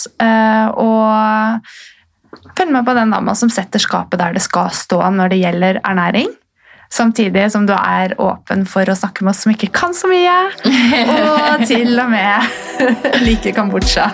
Og 0.82 1.62
følg 2.58 2.72
med 2.74 2.84
på 2.84 2.94
den 2.96 3.12
dama 3.14 3.34
som 3.38 3.52
setter 3.52 3.80
skapet 3.82 4.18
der 4.20 4.34
det 4.34 4.42
skal 4.44 4.72
stå 4.74 4.98
når 5.14 5.32
det 5.32 5.42
gjelder 5.44 5.80
ernæring. 5.84 6.32
Samtidig 6.92 7.46
som 7.52 7.64
du 7.66 7.72
er 7.72 8.12
åpen 8.20 8.66
for 8.68 8.84
å 8.84 8.96
snakke 8.96 9.24
med 9.24 9.32
oss 9.32 9.42
som 9.46 9.52
ikke 9.54 9.70
kan 9.72 9.94
så 9.96 10.10
mye. 10.10 10.34
Og 11.16 11.64
til 11.70 11.96
og 11.96 12.10
med 12.12 12.42
liker 13.26 13.56
Kambodsja. 13.56 14.10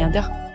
Canada. 0.08 0.47